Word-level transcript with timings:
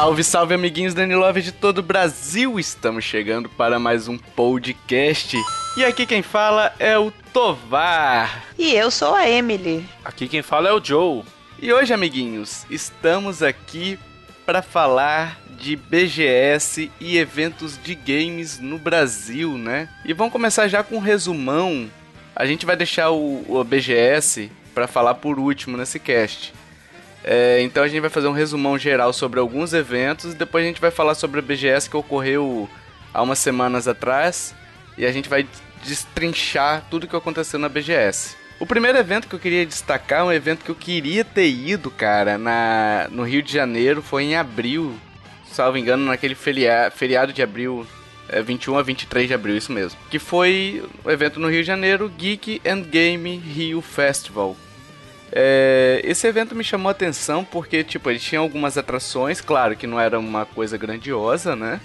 Salve, 0.00 0.24
salve, 0.24 0.54
amiguinhos 0.54 0.94
Dani 0.94 1.14
Love 1.14 1.42
de 1.42 1.52
todo 1.52 1.80
o 1.80 1.82
Brasil! 1.82 2.58
Estamos 2.58 3.04
chegando 3.04 3.50
para 3.50 3.78
mais 3.78 4.08
um 4.08 4.16
podcast. 4.16 5.36
E 5.76 5.84
aqui 5.84 6.06
quem 6.06 6.22
fala 6.22 6.72
é 6.78 6.96
o 6.96 7.10
Tovar. 7.34 8.46
E 8.58 8.72
eu 8.72 8.90
sou 8.90 9.14
a 9.14 9.28
Emily. 9.28 9.84
Aqui 10.02 10.26
quem 10.26 10.40
fala 10.40 10.70
é 10.70 10.72
o 10.72 10.82
Joe. 10.82 11.22
E 11.60 11.70
hoje, 11.70 11.92
amiguinhos, 11.92 12.64
estamos 12.70 13.42
aqui 13.42 13.98
para 14.46 14.62
falar 14.62 15.38
de 15.50 15.76
BGS 15.76 16.90
e 16.98 17.18
eventos 17.18 17.78
de 17.78 17.94
games 17.94 18.58
no 18.58 18.78
Brasil, 18.78 19.58
né? 19.58 19.86
E 20.06 20.14
vamos 20.14 20.32
começar 20.32 20.66
já 20.66 20.82
com 20.82 20.96
um 20.96 21.00
resumão. 21.00 21.90
A 22.34 22.46
gente 22.46 22.64
vai 22.64 22.74
deixar 22.74 23.10
o, 23.10 23.44
o 23.46 23.62
BGS 23.62 24.50
para 24.74 24.88
falar 24.88 25.16
por 25.16 25.38
último 25.38 25.76
nesse 25.76 25.98
cast. 25.98 26.54
É, 27.22 27.60
então 27.62 27.82
a 27.82 27.88
gente 27.88 28.00
vai 28.00 28.10
fazer 28.10 28.28
um 28.28 28.32
resumão 28.32 28.78
geral 28.78 29.12
sobre 29.12 29.38
alguns 29.38 29.72
eventos 29.72 30.32
e 30.32 30.36
depois 30.36 30.64
a 30.64 30.68
gente 30.68 30.80
vai 30.80 30.90
falar 30.90 31.14
sobre 31.14 31.38
a 31.38 31.42
BGS 31.42 31.88
que 31.88 31.96
ocorreu 31.96 32.68
há 33.12 33.22
umas 33.22 33.38
semanas 33.38 33.86
atrás 33.86 34.54
e 34.96 35.04
a 35.04 35.12
gente 35.12 35.28
vai 35.28 35.46
destrinchar 35.84 36.86
tudo 36.90 37.06
que 37.06 37.16
aconteceu 37.16 37.58
na 37.58 37.68
BGS. 37.68 38.36
O 38.58 38.66
primeiro 38.66 38.98
evento 38.98 39.26
que 39.26 39.34
eu 39.34 39.38
queria 39.38 39.64
destacar 39.64 40.20
é 40.20 40.24
um 40.24 40.32
evento 40.32 40.64
que 40.64 40.70
eu 40.70 40.74
queria 40.74 41.24
ter 41.24 41.48
ido, 41.48 41.90
cara, 41.90 42.36
na, 42.36 43.08
no 43.10 43.22
Rio 43.22 43.42
de 43.42 43.50
Janeiro, 43.50 44.02
foi 44.02 44.24
em 44.24 44.36
abril, 44.36 44.94
salvo 45.50 45.78
engano, 45.78 46.04
naquele 46.04 46.34
feria, 46.34 46.92
feriado 46.94 47.32
de 47.32 47.42
abril, 47.42 47.86
é, 48.28 48.42
21 48.42 48.76
a 48.76 48.82
23 48.82 49.28
de 49.28 49.34
abril, 49.34 49.56
isso 49.56 49.72
mesmo. 49.72 49.98
Que 50.10 50.18
foi 50.18 50.84
o 51.02 51.10
evento 51.10 51.40
no 51.40 51.48
Rio 51.48 51.62
de 51.62 51.66
Janeiro, 51.66 52.06
Geek 52.10 52.60
and 52.66 52.82
Game 52.82 53.36
Rio 53.36 53.80
Festival. 53.80 54.54
É, 55.32 56.00
esse 56.04 56.26
evento 56.26 56.54
me 56.54 56.64
chamou 56.64 56.88
a 56.88 56.92
atenção 56.92 57.44
porque, 57.44 57.84
tipo, 57.84 58.10
ele 58.10 58.18
tinha 58.18 58.40
algumas 58.40 58.76
atrações, 58.76 59.40
claro 59.40 59.76
que 59.76 59.86
não 59.86 60.00
era 60.00 60.18
uma 60.18 60.44
coisa 60.44 60.76
grandiosa, 60.76 61.54
né? 61.54 61.80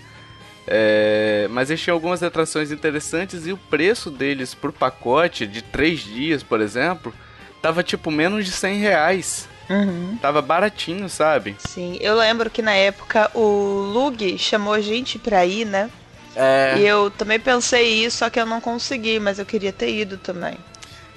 É, 0.68 1.48
mas 1.52 1.70
eles 1.70 1.82
tinham 1.82 1.96
algumas 1.96 2.24
atrações 2.24 2.72
interessantes 2.72 3.46
e 3.46 3.52
o 3.52 3.58
preço 3.58 4.10
deles 4.10 4.56
por 4.56 4.72
pacote 4.72 5.46
de 5.46 5.62
três 5.62 6.00
dias, 6.00 6.42
por 6.42 6.60
exemplo, 6.60 7.14
tava 7.62 7.84
tipo 7.84 8.10
menos 8.10 8.46
de 8.46 8.52
100 8.52 8.80
reais. 8.80 9.48
Uhum. 9.70 10.18
Tava 10.22 10.42
baratinho, 10.42 11.10
sabe? 11.10 11.56
Sim, 11.60 11.98
eu 12.00 12.16
lembro 12.16 12.50
que 12.50 12.62
na 12.62 12.74
época 12.74 13.30
o 13.34 13.92
Lug 13.94 14.38
chamou 14.38 14.74
a 14.74 14.82
gente 14.82 15.18
pra 15.18 15.46
ir, 15.46 15.66
né? 15.66 15.90
É. 16.36 16.76
E 16.78 16.86
eu 16.86 17.10
também 17.10 17.40
pensei 17.40 18.06
isso, 18.06 18.18
só 18.18 18.30
que 18.30 18.40
eu 18.40 18.46
não 18.46 18.60
consegui, 18.60 19.20
mas 19.20 19.40
eu 19.40 19.46
queria 19.46 19.72
ter 19.72 19.90
ido 19.90 20.18
também. 20.18 20.56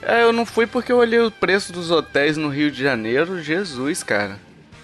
É, 0.03 0.23
eu 0.23 0.33
não 0.33 0.47
fui 0.47 0.67
porque 0.67 0.93
eu 0.93 0.99
olhei 0.99 1.21
o 1.21 1.31
preço 1.31 1.73
dos 1.73 1.91
hotéis 1.91 2.37
no 2.37 2.49
Rio 2.49 2.71
de 2.71 2.83
Janeiro. 2.83 3.43
Jesus, 3.43 4.03
cara. 4.03 4.39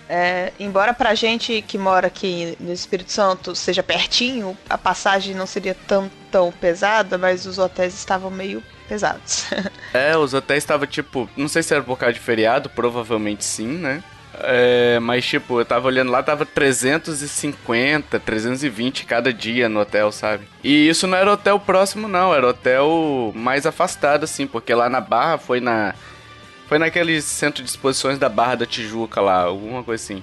É, 0.09 0.53
embora 0.61 0.93
pra 0.93 1.15
gente 1.15 1.63
que 1.63 1.79
mora 1.79 2.09
aqui 2.09 2.57
no 2.61 2.73
Espírito 2.73 3.11
Santo 3.11 3.55
seja 3.55 3.83
pertinho, 3.83 4.57
a 4.69 4.77
passagem 4.77 5.35
não 5.35 5.47
seria 5.47 5.75
tão, 5.87 6.11
tão 6.31 6.53
pesada, 6.53 7.17
mas 7.17 7.47
os 7.47 7.59
hotéis 7.59 7.95
estavam 7.95 8.31
meio 8.31 8.63
pesados. 8.89 9.47
É, 9.95 10.17
os 10.17 10.35
hotéis 10.35 10.65
estavam 10.65 10.89
tipo. 10.89 11.31
Não 11.37 11.47
sei 11.47 11.63
se 11.63 11.73
era 11.73 11.81
por 11.81 11.97
causa 11.97 12.15
de 12.15 12.19
feriado, 12.19 12.69
provavelmente 12.69 13.45
sim, 13.45 13.69
né? 13.69 14.03
É, 14.41 14.99
mas 15.01 15.25
tipo, 15.25 15.61
eu 15.61 15.65
tava 15.65 15.87
olhando 15.87 16.11
lá, 16.11 16.23
tava 16.23 16.45
350, 16.45 18.19
320 18.19 19.07
cada 19.07 19.33
dia 19.33 19.69
no 19.69 19.81
hotel, 19.81 20.11
sabe? 20.11 20.47
E 20.63 20.89
isso 20.89 21.07
não 21.07 21.17
era 21.17 21.33
hotel 21.33 21.59
próximo, 21.61 22.09
não, 22.09 22.35
era 22.35 22.49
hotel 22.49 23.33
mais 23.35 23.65
afastado, 23.67 24.25
assim, 24.25 24.47
porque 24.47 24.75
lá 24.75 24.89
na 24.89 25.01
Barra 25.01 25.39
foi 25.39 25.61
na. 25.61 25.95
Foi 26.67 26.79
naquele 26.79 27.21
centro 27.21 27.63
de 27.63 27.69
exposições 27.69 28.19
da 28.19 28.29
Barra 28.29 28.57
da 28.57 28.67
Tijuca 28.67 29.21
lá, 29.21 29.43
alguma 29.43 29.85
coisa 29.85 30.03
assim. 30.03 30.23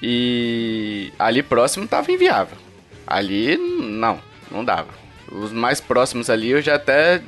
E 0.00 1.12
ali 1.18 1.42
próximo 1.42 1.86
tava 1.86 2.12
inviável. 2.12 2.56
Ali 3.06 3.56
não, 3.56 4.20
não 4.50 4.64
dava. 4.64 4.88
Os 5.30 5.52
mais 5.52 5.80
próximos 5.80 6.30
ali 6.30 6.50
eu 6.50 6.62
já 6.62 6.76
até 6.76 7.20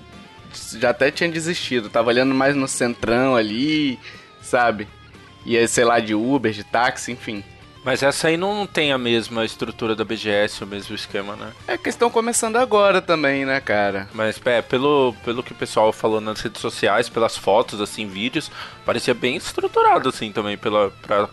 já 0.78 0.90
até 0.90 1.10
tinha 1.10 1.30
desistido. 1.30 1.90
Tava 1.90 2.08
olhando 2.08 2.34
mais 2.34 2.54
no 2.54 2.68
centrão 2.68 3.36
ali, 3.36 3.98
sabe? 4.40 4.88
Ia, 5.44 5.66
sei 5.66 5.84
lá, 5.84 6.00
de 6.00 6.14
Uber, 6.14 6.52
de 6.52 6.64
táxi, 6.64 7.12
enfim. 7.12 7.42
Mas 7.84 8.02
essa 8.02 8.28
aí 8.28 8.36
não 8.36 8.66
tem 8.66 8.92
a 8.92 8.98
mesma 8.98 9.44
estrutura 9.44 9.94
da 9.94 10.04
BGS, 10.04 10.62
o 10.62 10.66
mesmo 10.66 10.94
esquema, 10.94 11.36
né? 11.36 11.52
É 11.66 11.78
que 11.78 11.88
estão 11.88 12.10
começando 12.10 12.56
agora 12.56 13.00
também, 13.00 13.46
né, 13.46 13.60
cara? 13.60 14.08
Mas 14.12 14.38
é, 14.44 14.60
pelo, 14.60 15.14
pelo 15.24 15.42
que 15.42 15.52
o 15.52 15.54
pessoal 15.54 15.92
falou 15.92 16.20
nas 16.20 16.40
redes 16.40 16.60
sociais, 16.60 17.08
pelas 17.08 17.36
fotos, 17.36 17.80
assim, 17.80 18.06
vídeos, 18.06 18.50
parecia 18.84 19.14
bem 19.14 19.36
estruturado, 19.36 20.08
assim, 20.08 20.32
também, 20.32 20.58
pela, 20.58 20.90
pra, 21.02 21.28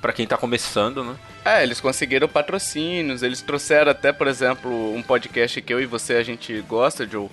pra 0.00 0.12
quem 0.12 0.26
tá 0.26 0.36
começando, 0.36 1.02
né? 1.02 1.16
É, 1.44 1.62
eles 1.62 1.80
conseguiram 1.80 2.28
patrocínios, 2.28 3.22
eles 3.22 3.40
trouxeram 3.40 3.90
até, 3.90 4.12
por 4.12 4.26
exemplo, 4.26 4.94
um 4.94 5.02
podcast 5.02 5.60
que 5.62 5.72
eu 5.72 5.80
e 5.80 5.86
você 5.86 6.14
a 6.14 6.22
gente 6.22 6.60
gosta, 6.62 7.04
Joe, 7.04 7.28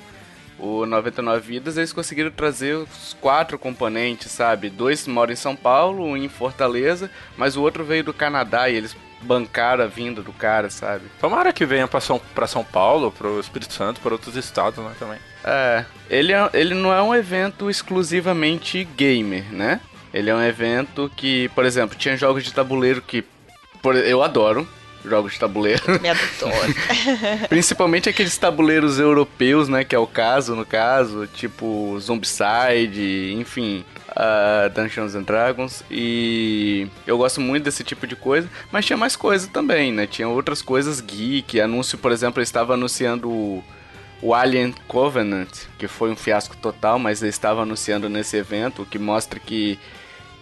o 0.64 0.86
99 0.86 1.42
Vidas, 1.46 1.76
eles 1.76 1.92
conseguiram 1.92 2.32
trazer 2.32 2.76
os 2.76 3.18
quatro 3.20 3.60
componentes, 3.60 4.32
sabe? 4.32 4.70
Dois 4.70 5.06
moram 5.06 5.34
em 5.34 5.36
São 5.36 5.58
Paulo, 5.58 6.06
um 6.06 6.16
em 6.16 6.30
Fortaleza, 6.30 7.12
mas 7.38 7.58
o 7.58 7.62
outro 7.62 7.84
veio 7.84 8.06
do 8.06 8.14
Canadá 8.14 8.70
e 8.70 8.76
eles 8.76 8.96
bancaram 9.22 9.84
a 9.84 9.88
vinda 9.88 10.22
do 10.22 10.32
cara, 10.32 10.70
sabe? 10.70 11.06
Tomara 11.20 11.52
que 11.52 11.66
venha 11.66 11.88
pra 11.88 12.00
São, 12.00 12.20
pra 12.34 12.48
São 12.48 12.64
Paulo, 12.64 13.12
pro 13.12 13.40
Espírito 13.40 13.74
Santo, 13.74 14.00
para 14.00 14.14
outros 14.14 14.38
estados, 14.38 14.84
né, 14.84 14.94
também. 14.98 15.20
É, 15.44 15.86
ele, 16.10 16.32
é, 16.32 16.50
ele 16.54 16.74
não 16.74 16.94
é 16.94 17.02
um 17.02 17.14
evento 17.14 17.70
exclusivamente 17.70 18.86
gamer, 18.96 19.52
né? 19.52 19.82
Ele 20.14 20.30
é 20.30 20.36
um 20.36 20.44
evento 20.44 21.12
que, 21.18 21.50
por 21.50 21.66
exemplo, 21.66 21.98
tinha 21.98 22.16
jogos 22.16 22.44
de 22.44 22.54
tabuleiro 22.54 23.02
que 23.02 23.26
por, 23.82 23.96
eu 23.96 24.24
adoro, 24.24 24.68
jogos 25.04 25.34
de 25.34 25.40
tabuleiro. 25.40 25.84
Me 26.02 26.10
adoro. 26.10 26.74
Principalmente 27.50 28.10
aqueles 28.10 28.38
tabuleiros 28.38 29.00
europeus, 29.00 29.68
né? 29.68 29.84
Que 29.84 29.96
é 29.96 30.00
o 30.00 30.08
caso, 30.08 30.56
no 30.56 30.66
caso, 30.66 31.28
tipo 31.28 31.98
Zombicide, 32.00 33.34
enfim, 33.38 33.84
uh, 34.10 34.70
Dungeons 34.70 35.16
and 35.16 35.24
Dragons. 35.24 35.84
E 35.90 36.88
eu 37.06 37.18
gosto 37.18 37.42
muito 37.42 37.64
desse 37.64 37.84
tipo 37.84 38.08
de 38.08 38.16
coisa, 38.16 38.50
mas 38.72 38.86
tinha 38.86 38.98
mais 38.98 39.16
coisa 39.16 39.48
também, 39.48 39.92
né? 39.92 40.08
Tinha 40.08 40.28
outras 40.28 40.62
coisas 40.62 41.02
geek. 41.02 41.60
Anúncio, 41.60 41.98
por 41.98 42.12
exemplo, 42.12 42.40
eu 42.40 42.44
estava 42.44 42.74
anunciando 42.74 43.30
o, 43.30 43.64
o 44.22 44.34
Alien 44.34 44.74
Covenant, 44.88 45.50
que 45.78 45.88
foi 45.88 46.12
um 46.12 46.16
fiasco 46.16 46.56
total, 46.58 46.98
mas 46.98 47.22
ele 47.22 47.30
estava 47.30 47.62
anunciando 47.62 48.10
nesse 48.10 48.38
evento, 48.38 48.84
o 48.84 48.86
que 48.86 49.00
mostra 49.00 49.40
que, 49.40 49.78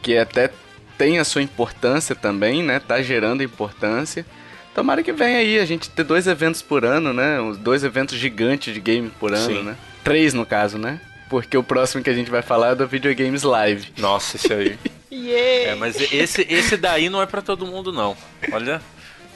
que 0.01 0.17
até 0.17 0.51
tem 0.97 1.17
a 1.17 1.23
sua 1.23 1.41
importância 1.41 2.15
também, 2.15 2.61
né? 2.61 2.79
Tá 2.79 3.01
gerando 3.01 3.41
importância. 3.41 4.25
Tomara 4.73 5.03
que 5.03 5.11
venha 5.11 5.39
aí 5.39 5.59
a 5.59 5.65
gente 5.65 5.89
ter 5.89 6.03
dois 6.03 6.27
eventos 6.27 6.61
por 6.61 6.85
ano, 6.85 7.13
né? 7.13 7.39
Os 7.41 7.57
dois 7.57 7.83
eventos 7.83 8.17
gigantes 8.17 8.73
de 8.73 8.79
game 8.79 9.09
por 9.19 9.33
ano, 9.33 9.45
Sim. 9.45 9.63
né? 9.63 9.75
Três 10.03 10.33
no 10.33 10.45
caso, 10.45 10.77
né? 10.77 10.99
Porque 11.29 11.57
o 11.57 11.63
próximo 11.63 12.03
que 12.03 12.09
a 12.09 12.13
gente 12.13 12.31
vai 12.31 12.41
falar 12.41 12.71
é 12.71 12.75
do 12.75 12.87
Videogames 12.87 13.43
Live. 13.43 13.93
Nossa, 13.97 14.37
esse 14.37 14.51
aí. 14.51 14.77
yeah! 15.11 15.71
é, 15.71 15.75
mas 15.75 15.99
esse, 16.11 16.45
esse 16.49 16.77
daí 16.77 17.09
não 17.09 17.21
é 17.21 17.25
pra 17.25 17.41
todo 17.41 17.65
mundo, 17.65 17.91
não. 17.91 18.15
Olha, 18.51 18.81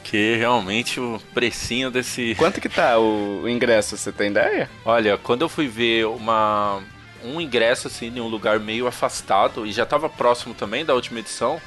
que 0.04 0.36
realmente 0.36 1.00
o 1.00 1.22
precinho 1.34 1.92
desse... 1.92 2.36
Quanto 2.40 2.62
que 2.62 2.70
tá 2.70 2.98
o, 2.98 3.42
o 3.44 3.50
ingresso, 3.50 3.98
você 3.98 4.12
tem 4.12 4.32
ideia? 4.32 4.70
Olha, 4.86 5.18
quando 5.18 5.42
eu 5.42 5.50
fui 5.50 5.68
ver 5.68 6.06
uma 6.08 6.82
um 7.24 7.42
ingresso 7.42 7.88
assim 7.88 8.08
em 8.08 8.20
um 8.20 8.28
lugar 8.28 8.60
meio 8.60 8.86
afastado 8.86 9.66
e 9.66 9.72
já 9.72 9.86
tava 9.86 10.08
próximo 10.08 10.54
também 10.54 10.86
da 10.86 10.94
última 10.94 11.20
edição, 11.20 11.60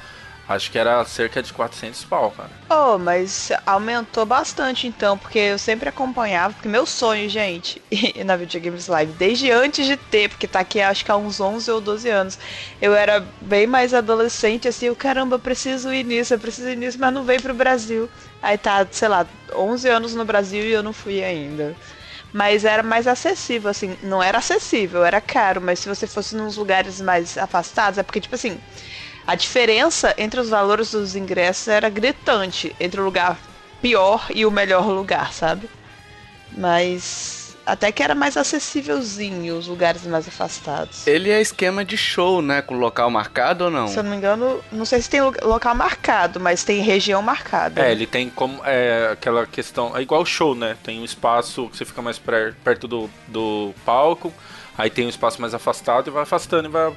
acho 0.49 0.71
que 0.71 0.79
era 0.79 1.05
cerca 1.05 1.43
de 1.43 1.53
400 1.53 2.03
pau, 2.03 2.31
cara. 2.31 2.49
Oh, 2.69 2.97
mas 2.97 3.51
aumentou 3.65 4.25
bastante 4.25 4.87
então, 4.87 5.17
porque 5.17 5.37
eu 5.37 5.59
sempre 5.59 5.87
acompanhava, 5.87 6.55
porque 6.55 6.67
meu 6.67 6.85
sonho, 6.85 7.29
gente, 7.29 7.81
na 8.25 8.35
Videogames 8.35 8.87
Live, 8.87 9.13
desde 9.13 9.51
antes 9.51 9.85
de 9.85 9.95
ter, 9.95 10.29
porque 10.29 10.47
tá 10.47 10.61
aqui 10.61 10.81
acho 10.81 11.05
que 11.05 11.11
há 11.11 11.15
uns 11.15 11.39
11 11.39 11.69
ou 11.69 11.79
12 11.79 12.09
anos, 12.09 12.39
eu 12.81 12.95
era 12.95 13.23
bem 13.39 13.67
mais 13.67 13.93
adolescente, 13.93 14.67
assim, 14.67 14.87
eu, 14.87 14.95
caramba, 14.95 15.35
eu 15.35 15.39
preciso 15.39 15.93
ir 15.93 16.03
nisso, 16.03 16.33
eu 16.33 16.39
preciso 16.39 16.69
ir 16.69 16.75
nisso, 16.75 16.97
mas 16.99 17.13
não 17.13 17.23
veio 17.23 17.41
pro 17.41 17.53
Brasil. 17.53 18.09
Aí 18.41 18.57
tá, 18.57 18.87
sei 18.89 19.07
lá, 19.07 19.27
11 19.55 19.87
anos 19.87 20.15
no 20.15 20.25
Brasil 20.25 20.63
e 20.63 20.71
eu 20.71 20.81
não 20.81 20.93
fui 20.93 21.23
ainda. 21.23 21.75
Mas 22.31 22.63
era 22.63 22.83
mais 22.83 23.07
acessível, 23.07 23.69
assim, 23.69 23.97
não 24.03 24.21
era 24.21 24.37
acessível, 24.37 25.03
era 25.03 25.19
caro, 25.19 25.59
mas 25.61 25.79
se 25.79 25.89
você 25.89 26.05
fosse 26.05 26.35
nos 26.35 26.57
lugares 26.57 27.01
mais 27.01 27.37
afastados, 27.37 27.97
é 27.97 28.03
porque, 28.03 28.21
tipo 28.21 28.35
assim, 28.35 28.59
a 29.27 29.35
diferença 29.35 30.13
entre 30.17 30.39
os 30.39 30.49
valores 30.49 30.91
dos 30.91 31.15
ingressos 31.15 31.67
era 31.67 31.89
gritante 31.89 32.75
entre 32.79 32.99
o 32.99 33.03
lugar 33.03 33.37
pior 33.81 34.25
e 34.33 34.45
o 34.45 34.51
melhor 34.51 34.85
lugar, 34.87 35.31
sabe? 35.33 35.69
Mas 36.55 37.55
até 37.65 37.91
que 37.91 38.01
era 38.01 38.15
mais 38.15 38.35
acessívelzinho 38.35 39.55
os 39.57 39.67
lugares 39.67 40.03
mais 40.07 40.27
afastados. 40.27 41.05
Ele 41.05 41.29
é 41.29 41.39
esquema 41.39 41.85
de 41.85 41.95
show, 41.95 42.41
né? 42.41 42.61
Com 42.63 42.75
local 42.75 43.11
marcado 43.11 43.65
ou 43.65 43.71
não? 43.71 43.87
Se 43.87 43.97
eu 43.97 44.03
não 44.03 44.09
me 44.09 44.17
engano, 44.17 44.59
não 44.71 44.85
sei 44.85 45.01
se 45.01 45.09
tem 45.09 45.21
lo- 45.21 45.35
local 45.43 45.75
marcado, 45.75 46.39
mas 46.39 46.63
tem 46.63 46.81
região 46.81 47.21
marcada. 47.21 47.85
É, 47.85 47.91
ele 47.91 48.07
tem 48.07 48.29
como. 48.29 48.59
É, 48.65 49.09
aquela 49.13 49.45
questão. 49.45 49.95
É 49.95 50.01
igual 50.01 50.25
show, 50.25 50.55
né? 50.55 50.75
Tem 50.83 50.99
um 50.99 51.05
espaço 51.05 51.69
que 51.69 51.77
você 51.77 51.85
fica 51.85 52.01
mais 52.01 52.17
per- 52.17 52.55
perto 52.63 52.87
do, 52.87 53.09
do 53.27 53.73
palco. 53.85 54.33
Aí 54.75 54.89
tem 54.89 55.05
um 55.05 55.09
espaço 55.09 55.39
mais 55.39 55.53
afastado 55.53 56.07
e 56.07 56.11
vai 56.11 56.23
afastando 56.23 56.67
e 56.67 56.71
vai. 56.71 56.91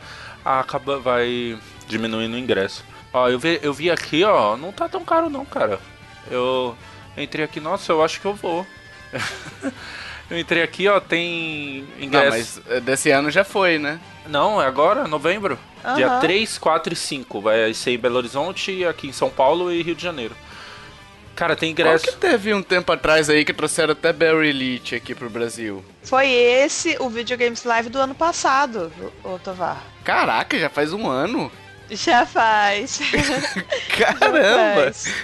Acaba, 0.45 0.99
vai 0.99 1.59
diminuindo 1.87 2.35
o 2.35 2.39
ingresso. 2.39 2.85
Ó, 3.13 3.29
eu 3.29 3.39
vi, 3.39 3.61
eu 3.63 3.73
vi 3.73 3.91
aqui, 3.91 4.25
ó. 4.25 4.57
Não 4.57 4.73
tá 4.73 4.89
tão 4.89 5.05
caro, 5.05 5.29
não, 5.29 5.45
cara. 5.45 5.79
Eu 6.31 6.77
entrei 7.17 7.45
aqui, 7.45 7.61
nossa, 7.61 7.93
eu 7.93 8.03
acho 8.03 8.21
que 8.21 8.27
eu 8.27 8.35
vou. 8.35 8.67
eu 10.31 10.39
entrei 10.39 10.63
aqui, 10.63 10.89
ó, 10.89 10.99
tem 11.01 11.87
ingresso. 12.01 12.25
Não, 12.25 12.31
mas 12.31 12.61
eh, 12.69 12.81
desse 12.81 13.11
ano 13.11 13.31
já 13.31 13.45
foi, 13.45 13.79
né? 13.79 14.01
Não, 14.27 14.63
é 14.63 14.67
agora, 14.67 15.07
novembro. 15.07 15.59
Uhum. 15.85 15.95
Dia 15.95 16.19
3, 16.21 16.59
4 16.59 16.93
e 16.93 16.97
5. 16.97 17.41
Vai 17.41 17.75
ser 17.75 17.93
em 17.93 17.99
Belo 17.99 18.17
Horizonte, 18.17 18.85
aqui 18.85 19.09
em 19.09 19.13
São 19.13 19.29
Paulo 19.29 19.73
e 19.73 19.83
Rio 19.83 19.95
de 19.95 20.03
Janeiro. 20.03 20.35
Cara, 21.35 21.57
tem 21.57 21.71
ingresso. 21.71 22.05
Qual 22.05 22.15
que 22.15 22.21
teve 22.21 22.53
um 22.53 22.63
tempo 22.63 22.93
atrás 22.93 23.29
aí 23.29 23.45
que 23.45 23.53
trouxeram 23.53 23.93
até 23.93 24.13
Barry 24.13 24.49
Elite 24.49 24.95
aqui 24.95 25.15
pro 25.15 25.31
Brasil? 25.31 25.85
Foi 26.03 26.31
esse 26.31 26.97
o 27.01 27.09
Videogames 27.09 27.65
Live 27.65 27.89
do 27.89 27.99
ano 27.99 28.15
passado, 28.15 28.93
o 29.25 29.39
Tovar. 29.39 29.83
Caraca, 30.05 30.59
já 30.59 30.69
faz 30.69 30.93
um 30.93 31.09
ano? 31.09 31.51
Já 31.93 32.27
faz. 32.27 33.01
Caramba! 33.97 34.43
Já 34.43 34.75
faz. 34.75 35.15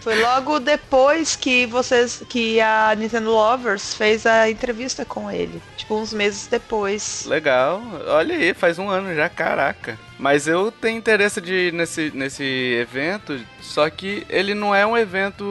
Foi 0.00 0.20
logo 0.20 0.60
depois 0.60 1.34
que 1.34 1.66
vocês 1.66 2.22
que 2.28 2.60
a 2.60 2.94
Nintendo 2.96 3.30
Lovers 3.30 3.94
fez 3.94 4.24
a 4.24 4.48
entrevista 4.48 5.04
com 5.04 5.30
ele, 5.30 5.60
tipo 5.76 5.96
uns 5.96 6.12
meses 6.12 6.46
depois. 6.46 7.24
Legal. 7.26 7.82
Olha 8.06 8.36
aí, 8.36 8.54
faz 8.54 8.78
um 8.78 8.88
ano 8.88 9.12
já, 9.14 9.28
caraca. 9.28 9.98
Mas 10.18 10.46
eu 10.46 10.70
tenho 10.70 10.96
interesse 10.96 11.40
de 11.40 11.72
nesse 11.72 12.12
nesse 12.14 12.44
evento, 12.44 13.40
só 13.60 13.90
que 13.90 14.24
ele 14.28 14.54
não 14.54 14.74
é 14.74 14.86
um 14.86 14.96
evento 14.96 15.44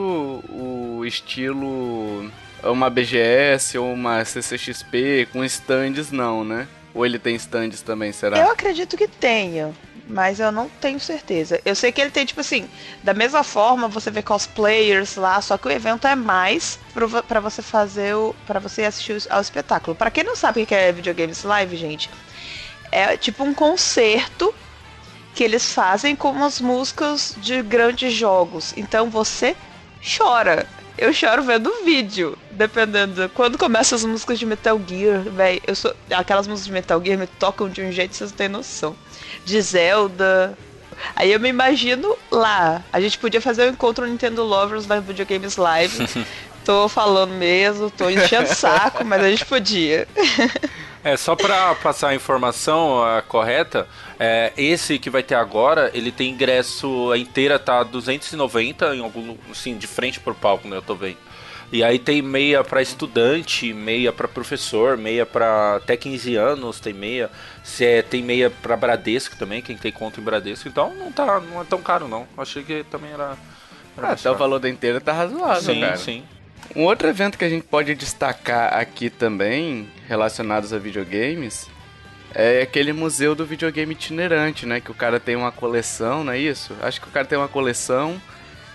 o 0.50 1.04
estilo 1.06 2.32
uma 2.64 2.90
BGS 2.90 3.78
ou 3.78 3.94
uma 3.94 4.24
CCXP 4.24 5.28
com 5.32 5.44
stands 5.44 6.12
não, 6.12 6.44
né? 6.44 6.68
Ou 6.94 7.06
ele 7.06 7.20
tem 7.20 7.36
stands 7.36 7.82
também, 7.82 8.12
será? 8.12 8.38
Eu 8.38 8.52
acredito 8.52 8.98
que 8.98 9.08
tenha 9.08 9.72
mas 10.10 10.40
eu 10.40 10.52
não 10.52 10.68
tenho 10.82 11.00
certeza. 11.00 11.62
Eu 11.64 11.76
sei 11.76 11.92
que 11.92 12.02
ele 12.02 12.10
tem, 12.10 12.26
tipo 12.26 12.42
assim, 12.42 12.68
da 13.04 13.14
mesma 13.14 13.44
forma 13.44 13.88
você 13.88 14.10
vê 14.10 14.24
cosplayers 14.24 15.16
lá, 15.16 15.40
só 15.40 15.56
que 15.58 15.68
o 15.68 15.72
evento 15.72 16.08
é 16.08 16.16
mais 16.16 16.80
para 17.28 17.40
você 17.40 17.62
fazer 17.62 18.16
o. 18.16 18.36
para 18.48 18.60
você 18.60 18.84
assistir 18.84 19.22
ao 19.30 19.40
espetáculo. 19.40 19.96
Para 19.96 20.10
quem 20.10 20.24
não 20.24 20.36
sabe 20.36 20.64
o 20.64 20.66
que 20.66 20.74
é 20.74 20.92
videogames 20.92 21.44
live, 21.44 21.78
gente, 21.78 22.10
é 22.92 23.16
tipo 23.16 23.44
um 23.44 23.54
concerto 23.54 24.54
que 25.36 25.44
eles 25.44 25.72
fazem 25.72 26.16
com 26.16 26.44
as 26.44 26.60
músicas 26.60 27.36
de 27.38 27.62
grandes 27.62 28.12
jogos. 28.12 28.74
Então 28.76 29.10
você 29.10 29.56
chora. 30.18 30.68
Eu 30.98 31.14
choro 31.14 31.44
vendo 31.44 31.70
o 31.70 31.86
vídeo, 31.86 32.38
dependendo. 32.60 33.30
Quando 33.30 33.58
começam 33.58 33.96
as 33.96 34.04
músicas 34.04 34.38
de 34.38 34.46
Metal 34.46 34.80
Gear, 34.86 35.22
velho, 35.22 35.62
eu 35.66 35.74
sou 35.74 35.96
aquelas 36.12 36.46
músicas 36.46 36.68
de 36.68 36.74
Metal 36.74 37.02
Gear 37.04 37.18
me 37.18 37.26
tocam 37.26 37.70
de 37.70 37.82
um 37.82 37.90
jeito 37.90 38.12
que 38.12 38.18
vocês 38.18 38.32
não 38.32 38.38
têm 38.38 38.50
noção 38.50 38.96
de 39.46 39.62
Zelda. 39.62 40.58
Aí 41.16 41.32
eu 41.32 41.40
me 41.40 41.48
imagino 41.48 42.18
lá. 42.30 42.84
A 42.92 43.00
gente 43.00 43.18
podia 43.18 43.40
fazer 43.40 43.64
um 43.64 43.70
encontro 43.70 44.06
Nintendo 44.06 44.44
Lovers 44.44 44.86
na 44.86 45.00
Videogames 45.00 45.56
Live. 45.56 46.06
tô 46.66 46.90
falando 46.90 47.32
mesmo, 47.32 47.90
tô 47.90 48.10
enchendo 48.10 48.54
saco, 48.54 49.06
mas 49.06 49.24
a 49.24 49.30
gente 49.30 49.46
podia. 49.46 50.06
É, 51.02 51.16
só 51.16 51.34
para 51.34 51.76
passar 51.76 52.10
a 52.10 52.14
informação 52.14 53.02
a 53.02 53.22
correta, 53.22 53.88
é, 54.20 54.52
esse 54.58 55.00
que 55.00 55.10
vai 55.10 55.24
ter 55.24 55.36
agora, 55.36 55.90
ele 55.94 56.12
tem 56.12 56.30
ingresso 56.30 57.16
inteira, 57.16 57.58
tá 57.58 57.84
290 57.84 58.96
em 58.96 59.02
algum, 59.02 59.38
assim, 59.50 59.78
de 59.78 59.88
frente 59.88 60.20
pro 60.20 60.36
palco, 60.36 60.68
né, 60.68 60.76
eu 60.76 60.82
tô 60.82 60.96
vendo. 60.96 61.16
E 61.72 61.84
aí 61.84 62.00
tem 62.00 62.22
meia 62.22 62.64
para 62.64 62.82
estudante, 62.82 63.72
meia 63.74 64.12
para 64.12 64.28
professor, 64.28 64.98
meia 64.98 65.26
para 65.26 65.76
até 65.76 65.96
15 65.96 66.36
anos, 66.36 66.80
tem 66.80 66.94
meia. 66.94 67.30
Se 67.64 67.86
é, 67.86 68.02
tem 68.02 68.24
meia 68.24 68.50
para 68.50 68.76
Bradesco 68.76 69.36
também, 69.36 69.62
quem 69.62 69.78
tem 69.78 69.92
conta 69.92 70.20
em 70.20 70.24
Bradesco. 70.24 70.68
Então 70.68 70.94
não 70.96 71.12
tá, 71.12 71.40
não 71.40 71.62
é 71.62 71.64
tão 71.64 71.82
caro 71.82 72.08
não. 72.08 72.28
Achei 72.38 72.64
que 72.64 72.84
também 72.90 73.12
era, 73.12 73.38
era 73.96 74.08
ah, 74.08 74.12
até 74.14 74.32
o 74.32 74.36
valor 74.36 74.60
da 74.60 74.68
inteira 74.68 75.00
tá 75.00 75.14
razoável, 75.14 75.74
sim, 75.74 75.82
cara. 75.82 75.98
Sim, 75.98 76.24
Um 76.76 76.86
outro 76.86 77.08
evento 77.08 77.38
que 77.38 77.46
a 77.46 77.50
gente 77.50 77.66
pode 77.66 77.94
destacar 77.94 78.74
aqui 78.74 79.12
também, 79.12 79.88
relacionados 80.08 80.74
a 80.74 80.80
videogames, 80.80 81.70
é 82.34 82.64
aquele 82.64 82.94
museu 82.94 83.36
do 83.36 83.46
videogame 83.46 83.94
itinerante, 83.94 84.66
né? 84.66 84.80
Que 84.80 84.90
o 84.90 84.96
cara 84.96 85.20
tem 85.20 85.36
uma 85.36 85.52
coleção, 85.52 86.24
não 86.24 86.34
é 86.34 86.40
isso? 86.40 86.76
Acho 86.82 87.00
que 87.00 87.08
o 87.08 87.12
cara 87.12 87.28
tem 87.28 87.38
uma 87.38 87.48
coleção 87.48 88.20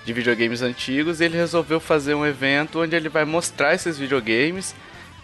de 0.04 0.12
videogames 0.12 0.62
antigos 0.62 1.20
e 1.20 1.24
ele 1.24 1.36
resolveu 1.36 1.80
fazer 1.80 2.14
um 2.14 2.26
evento 2.26 2.82
onde 2.82 2.94
ele 2.94 3.08
vai 3.08 3.24
mostrar 3.24 3.74
esses 3.74 3.98
videogames. 3.98 4.74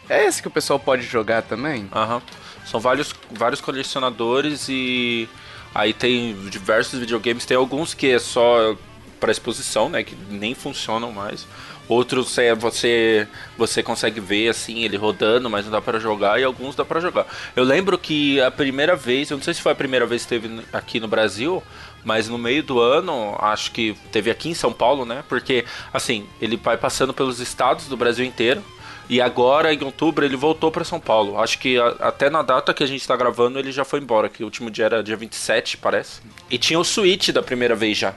É 0.08 0.24
esse 0.24 0.42
que 0.42 0.48
o 0.48 0.50
pessoal 0.50 0.78
pode 0.78 1.02
jogar 1.02 1.42
também? 1.42 1.88
Aham. 1.94 2.22
São 2.64 2.80
vários, 2.80 3.14
vários 3.30 3.60
colecionadores 3.60 4.68
e 4.68 5.28
aí 5.74 5.92
tem 5.92 6.34
diversos 6.48 6.98
videogames. 6.98 7.44
Tem 7.44 7.56
alguns 7.56 7.94
que 7.94 8.08
é 8.08 8.18
só 8.18 8.76
para 9.20 9.30
exposição, 9.30 9.88
né? 9.88 10.02
Que 10.02 10.16
nem 10.30 10.54
funcionam 10.54 11.12
mais. 11.12 11.46
Outros 11.90 12.38
é 12.38 12.54
você 12.54 13.26
você 13.58 13.82
consegue 13.82 14.20
ver 14.20 14.48
assim 14.48 14.84
ele 14.84 14.96
rodando, 14.96 15.50
mas 15.50 15.64
não 15.64 15.72
dá 15.72 15.82
para 15.82 15.98
jogar 15.98 16.40
e 16.40 16.44
alguns 16.44 16.76
dá 16.76 16.84
para 16.84 17.00
jogar. 17.00 17.26
Eu 17.56 17.64
lembro 17.64 17.98
que 17.98 18.40
a 18.40 18.50
primeira 18.50 18.94
vez, 18.94 19.28
eu 19.28 19.36
não 19.36 19.42
sei 19.42 19.54
se 19.54 19.60
foi 19.60 19.72
a 19.72 19.74
primeira 19.74 20.06
vez 20.06 20.22
que 20.22 20.28
teve 20.28 20.60
aqui 20.72 21.00
no 21.00 21.08
Brasil, 21.08 21.60
mas 22.04 22.28
no 22.28 22.38
meio 22.38 22.62
do 22.62 22.80
ano, 22.80 23.36
acho 23.38 23.70
que 23.72 23.94
teve 24.10 24.30
aqui 24.30 24.48
em 24.48 24.54
São 24.54 24.72
Paulo, 24.72 25.04
né? 25.04 25.22
Porque, 25.28 25.64
assim, 25.92 26.26
ele 26.40 26.56
vai 26.56 26.76
passando 26.76 27.12
pelos 27.12 27.40
estados 27.40 27.86
do 27.86 27.96
Brasil 27.96 28.24
inteiro. 28.24 28.62
E 29.08 29.20
agora, 29.20 29.74
em 29.74 29.82
outubro, 29.82 30.24
ele 30.24 30.36
voltou 30.36 30.70
para 30.70 30.84
São 30.84 31.00
Paulo. 31.00 31.38
Acho 31.38 31.58
que 31.58 31.76
a, 31.76 31.88
até 32.00 32.30
na 32.30 32.42
data 32.42 32.72
que 32.72 32.84
a 32.84 32.86
gente 32.86 33.00
está 33.00 33.16
gravando, 33.16 33.58
ele 33.58 33.72
já 33.72 33.84
foi 33.84 33.98
embora, 33.98 34.28
que 34.28 34.42
o 34.42 34.46
último 34.46 34.70
dia 34.70 34.84
era 34.84 35.02
dia 35.02 35.16
27, 35.16 35.76
parece. 35.78 36.20
E 36.48 36.56
tinha 36.56 36.78
o 36.78 36.84
Switch 36.84 37.30
da 37.30 37.42
primeira 37.42 37.74
vez 37.74 37.98
já. 37.98 38.14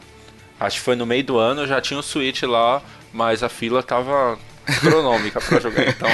Acho 0.59 0.77
que 0.77 0.83
foi 0.83 0.95
no 0.95 1.06
meio 1.06 1.24
do 1.24 1.38
ano, 1.38 1.65
já 1.65 1.81
tinha 1.81 2.00
o 2.00 2.03
Switch 2.03 2.44
lá, 2.44 2.81
mas 3.12 3.41
a 3.41 3.50
fila 3.50 3.81
tava 3.81 4.38
astronômica 4.68 5.42
para 5.42 5.59
jogar, 5.59 5.88
então. 5.88 6.09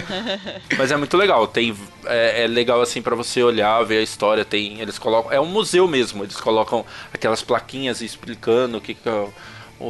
Mas 0.76 0.90
é 0.90 0.96
muito 0.96 1.16
legal. 1.16 1.46
Tem 1.46 1.76
é, 2.04 2.44
é 2.44 2.46
legal 2.46 2.80
assim 2.80 3.02
para 3.02 3.14
você 3.14 3.42
olhar, 3.42 3.82
ver 3.84 3.98
a 3.98 4.02
história. 4.02 4.44
Tem 4.44 4.80
eles 4.80 4.98
colocam 4.98 5.32
é 5.32 5.40
um 5.40 5.46
museu 5.46 5.86
mesmo. 5.86 6.24
Eles 6.24 6.36
colocam 6.36 6.84
aquelas 7.12 7.42
plaquinhas 7.42 8.00
explicando 8.00 8.78
o 8.78 8.80
que, 8.80 8.94
que 8.94 9.08
é 9.08 9.12
o, 9.12 9.32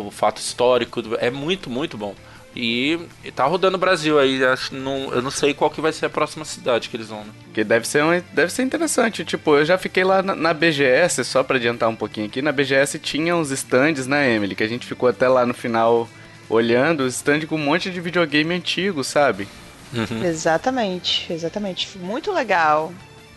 o 0.07 0.11
fato 0.11 0.39
histórico. 0.39 1.03
É 1.19 1.31
muito 1.31 1.71
muito 1.71 1.97
bom. 1.97 2.15
E, 2.57 2.99
e 3.23 3.31
tá 3.31 3.45
rodando 3.45 3.77
o 3.77 3.79
Brasil 3.79 4.19
aí, 4.19 4.43
acho, 4.43 4.75
não, 4.75 5.13
eu 5.13 5.21
não 5.21 5.31
sei 5.31 5.53
qual 5.53 5.71
que 5.71 5.79
vai 5.79 5.93
ser 5.93 6.07
a 6.07 6.11
próxima 6.11 6.43
cidade 6.43 6.89
que 6.89 6.97
eles 6.97 7.09
vão, 7.09 7.23
né? 7.23 7.31
Que 7.53 7.63
deve 7.63 7.87
ser, 7.87 8.03
um, 8.03 8.23
deve 8.33 8.51
ser 8.51 8.63
interessante, 8.63 9.27
tipo, 9.27 9.55
eu 9.57 9.65
já 9.67 9.77
fiquei 9.77 10.03
lá 10.03 10.23
na, 10.23 10.35
na, 10.35 10.55
BGS, 10.55 11.23
só 11.23 11.43
pra 11.43 11.59
adiantar 11.59 11.87
um 11.91 11.95
pouquinho 11.95 12.27
aqui, 12.27 12.41
na 12.41 12.53
BGS 12.53 12.99
tinha 12.99 13.37
uns 13.37 13.51
stands, 13.51 14.07
né, 14.07 14.35
Emily, 14.35 14.55
que 14.55 14.63
a 14.63 14.69
gente 14.69 14.87
ficou 14.87 15.07
até 15.07 15.29
lá 15.29 15.45
no 15.45 15.53
final 15.53 16.09
olhando 16.49 17.05
o 17.05 17.07
stand 17.07 17.41
com 17.47 17.57
um 17.57 17.65
monte 17.65 17.91
de 17.91 18.01
videogame 18.01 18.55
antigo, 18.55 19.03
sabe? 19.03 19.49
Uhum. 19.93 20.25
Exatamente, 20.25 21.33
exatamente. 21.33 21.97
Muito 21.99 22.33
legal. 22.33 22.93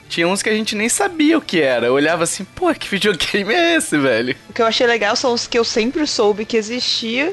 Tinha 0.07 0.27
uns 0.27 0.41
que 0.41 0.49
a 0.49 0.53
gente 0.53 0.75
nem 0.75 0.89
sabia 0.89 1.37
o 1.37 1.41
que 1.41 1.61
era. 1.61 1.85
Eu 1.87 1.93
olhava 1.93 2.23
assim, 2.23 2.43
pô, 2.43 2.73
que 2.73 2.89
videogame 2.89 3.53
é 3.53 3.75
esse, 3.75 3.97
velho? 3.97 4.35
O 4.49 4.53
que 4.53 4.61
eu 4.61 4.65
achei 4.65 4.87
legal 4.87 5.15
são 5.15 5.33
os 5.33 5.45
que 5.45 5.57
eu 5.57 5.63
sempre 5.63 6.05
soube 6.07 6.45
que 6.45 6.57
existia, 6.57 7.31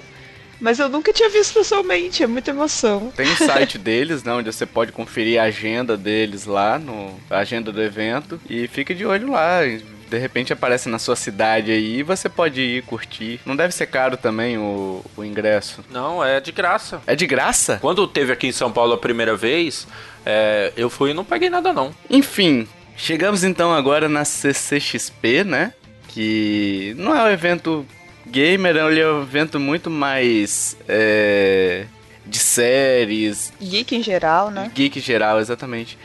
mas 0.61 0.78
eu 0.78 0.88
nunca 0.88 1.12
tinha 1.12 1.30
visto 1.30 1.54
pessoalmente. 1.54 2.23
É 2.23 2.26
muita 2.26 2.50
emoção. 2.50 3.11
Tem 3.16 3.26
o 3.33 3.37
site 3.37 3.78
deles, 3.78 4.23
né, 4.23 4.33
onde 4.33 4.52
você 4.52 4.66
pode 4.66 4.92
conferir 4.92 5.40
a 5.40 5.45
agenda 5.45 5.97
deles 5.97 6.45
lá, 6.45 6.78
no, 6.78 7.18
a 7.30 7.38
agenda 7.38 7.73
do 7.73 7.83
evento. 7.83 8.38
E 8.49 8.68
fica 8.68 8.95
de 8.95 9.06
olho 9.06 9.30
lá, 9.30 9.61
de 10.09 10.19
repente 10.19 10.53
aparece 10.53 10.89
na 10.89 10.99
sua 10.99 11.17
cidade 11.17 11.71
aí 11.71 11.99
e 11.99 12.03
você 12.03 12.29
pode 12.29 12.61
ir 12.61 12.83
curtir. 12.83 13.41
Não 13.45 13.57
deve 13.57 13.75
ser 13.75 13.87
caro 13.87 14.17
também 14.17 14.57
o, 14.57 15.05
o 15.17 15.25
ingresso. 15.25 15.85
Não, 15.91 16.25
é 16.25 16.41
de 16.41 16.53
graça. 16.53 17.01
É 17.07 17.15
de 17.15 17.27
graça? 17.27 17.79
Quando 17.81 18.07
teve 18.07 18.33
aqui 18.33 18.47
em 18.47 18.53
São 18.53 18.71
Paulo 18.71 18.95
a 18.95 18.99
primeira 18.99 19.37
vez, 19.37 19.87
é, 20.25 20.73
eu 20.77 20.89
fui 20.89 21.11
e 21.11 21.15
não 21.15 21.25
paguei 21.25 21.51
nada 21.51 21.73
não. 21.73 21.95
Enfim, 22.09 22.67
chegamos 22.97 23.45
então 23.45 23.73
agora 23.73 24.09
na 24.09 24.25
CCXP, 24.25 25.45
né? 25.45 25.73
Que 26.09 26.95
não 26.97 27.15
é 27.15 27.25
um 27.25 27.29
evento 27.29 27.87
gamer, 28.27 28.77
ele 28.77 29.01
é 29.01 29.11
um 29.11 29.23
evento 29.23 29.61
muito 29.61 29.91
mais 29.91 30.77
é, 30.89 31.87
de 32.25 32.39
séries. 32.39 33.53
Geek 33.61 33.97
em 33.97 34.03
geral, 34.03 34.51
né? 34.51 34.71
Geek 34.75 34.99
em 34.99 35.03
geral, 35.03 35.39
exatamente 35.39 35.99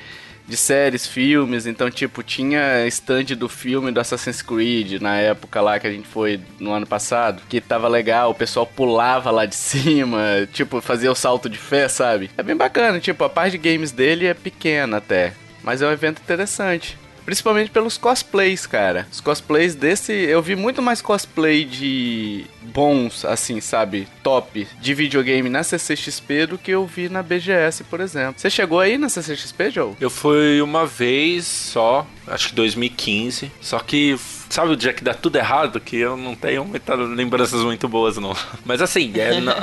de 0.52 0.58
séries, 0.58 1.08
filmes, 1.08 1.66
então 1.66 1.90
tipo, 1.90 2.22
tinha 2.22 2.86
stand 2.88 3.36
do 3.38 3.48
filme 3.48 3.90
do 3.90 4.00
Assassin's 4.00 4.42
Creed 4.42 5.02
na 5.02 5.16
época 5.16 5.62
lá 5.62 5.80
que 5.80 5.88
a 5.88 5.92
gente 5.92 6.08
foi 6.08 6.42
no 6.60 6.72
ano 6.72 6.86
passado, 6.86 7.42
que 7.48 7.62
tava 7.62 7.88
legal, 7.88 8.32
o 8.32 8.36
pessoal 8.36 8.66
pulava 8.66 9.32
lá 9.32 9.46
de 9.46 9.56
cima, 9.56 10.48
tipo, 10.52 10.82
fazia 10.82 11.12
o 11.12 11.16
salto 11.16 11.50
de 11.50 11.58
fé, 11.58 11.88
sabe? 11.88 12.30
É 12.38 12.44
bem 12.44 12.56
bacana, 12.56 13.00
tipo, 13.00 13.24
a 13.24 13.30
parte 13.30 13.58
de 13.58 13.70
games 13.70 13.92
dele 13.92 14.26
é 14.26 14.34
pequena 14.34 14.98
até, 14.98 15.34
mas 15.64 15.82
é 15.82 15.88
um 15.88 15.92
evento 15.92 16.22
interessante. 16.22 17.01
Principalmente 17.26 17.72
pelos 17.72 17.98
cosplays, 17.98 18.66
cara. 18.66 19.08
Os 19.12 19.22
cosplays 19.22 19.76
desse. 19.76 20.12
Eu 20.12 20.42
vi 20.42 20.56
muito 20.56 20.82
mais 20.82 21.02
cosplay 21.02 21.66
de 21.66 22.46
bons, 22.62 23.26
assim, 23.26 23.62
sabe? 23.62 24.08
Top 24.24 24.68
de 24.80 24.94
videogame 24.94 25.50
na 25.50 25.64
CCXP 25.64 26.48
do 26.48 26.58
que 26.58 26.72
eu 26.72 26.86
vi 26.86 27.10
na 27.10 27.22
BGS, 27.22 27.84
por 27.86 28.00
exemplo. 28.00 28.36
Você 28.38 28.50
chegou 28.50 28.80
aí 28.80 28.98
na 28.98 29.10
CCXP, 29.10 29.72
Joe? 29.72 29.94
Eu 30.00 30.10
fui 30.10 30.62
uma 30.62 30.86
vez 30.86 31.46
só, 31.46 32.08
acho 32.28 32.50
que 32.50 32.56
2015. 32.56 33.52
Só 33.62 33.80
que 33.80 34.18
sabe 34.54 34.72
o 34.72 34.76
dia 34.76 34.94
que 34.94 35.04
dá 35.04 35.14
tudo 35.14 35.38
errado, 35.38 35.80
que 35.80 35.96
eu 35.96 36.18
não 36.18 36.36
tenho 36.36 36.66
muitas 36.66 37.00
lembranças 37.10 37.62
muito 37.62 37.88
boas, 37.88 38.18
não. 38.18 38.36
Mas 38.66 38.82
assim, 38.82 39.12
é, 39.16 39.40
não, 39.42 39.56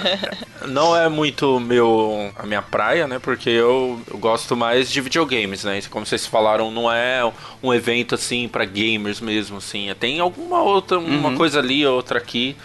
não, 0.67 0.97
é 0.97 1.09
muito 1.09 1.61
meu 1.61 2.33
a 2.37 2.47
minha 2.47 2.63
praia, 2.63 3.07
né? 3.07 3.19
Porque 3.19 3.51
eu, 3.51 4.01
eu, 4.11 4.19
gosto 4.19 4.57
mais 4.57 4.91
de 4.91 5.01
videogames, 5.01 5.65
né? 5.65 5.81
Como 5.91 6.07
vocês 6.07 6.27
falaram, 6.27 6.71
não 6.71 6.91
é 6.91 7.31
um 7.63 7.73
evento 7.73 8.15
assim 8.15 8.49
para 8.49 8.65
gamers 8.65 9.21
mesmo, 9.21 9.59
assim. 9.59 9.93
Tem 9.99 10.21
alguma 10.21 10.63
outra, 10.63 10.99
uma 10.99 11.31
uhum. 11.31 11.37
coisa 11.37 11.59
ali, 11.59 11.87
outra 11.87 12.19
aqui. 12.19 12.57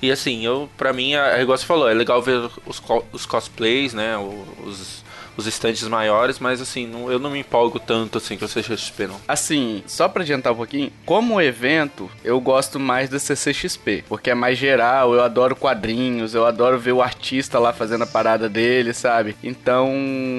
E 0.00 0.10
assim, 0.10 0.44
eu, 0.44 0.68
pra 0.76 0.92
mim, 0.92 1.14
é, 1.14 1.38
é 1.38 1.42
igual 1.42 1.56
você 1.56 1.64
falou, 1.64 1.88
é 1.88 1.94
legal 1.94 2.20
ver 2.20 2.50
os, 2.66 2.82
os 3.12 3.24
cosplays, 3.24 3.94
né? 3.94 4.16
Os, 4.64 5.01
os 5.36 5.46
estantes 5.46 5.86
maiores, 5.86 6.38
mas 6.38 6.60
assim, 6.60 6.86
não, 6.86 7.10
eu 7.10 7.18
não 7.18 7.30
me 7.30 7.40
empolgo 7.40 7.78
tanto 7.78 8.18
assim 8.18 8.36
com 8.36 8.44
o 8.44 8.48
CCXP, 8.48 9.06
não. 9.06 9.20
Assim, 9.26 9.82
só 9.86 10.08
pra 10.08 10.22
adiantar 10.22 10.52
um 10.52 10.56
pouquinho, 10.56 10.92
como 11.04 11.40
evento, 11.40 12.10
eu 12.24 12.40
gosto 12.40 12.78
mais 12.78 13.08
do 13.08 13.18
CCXP, 13.18 14.04
porque 14.08 14.30
é 14.30 14.34
mais 14.34 14.58
geral, 14.58 15.14
eu 15.14 15.22
adoro 15.22 15.56
quadrinhos, 15.56 16.34
eu 16.34 16.46
adoro 16.46 16.78
ver 16.78 16.92
o 16.92 17.02
artista 17.02 17.58
lá 17.58 17.72
fazendo 17.72 18.02
a 18.02 18.06
parada 18.06 18.48
dele, 18.48 18.92
sabe? 18.92 19.36
Então, 19.42 19.90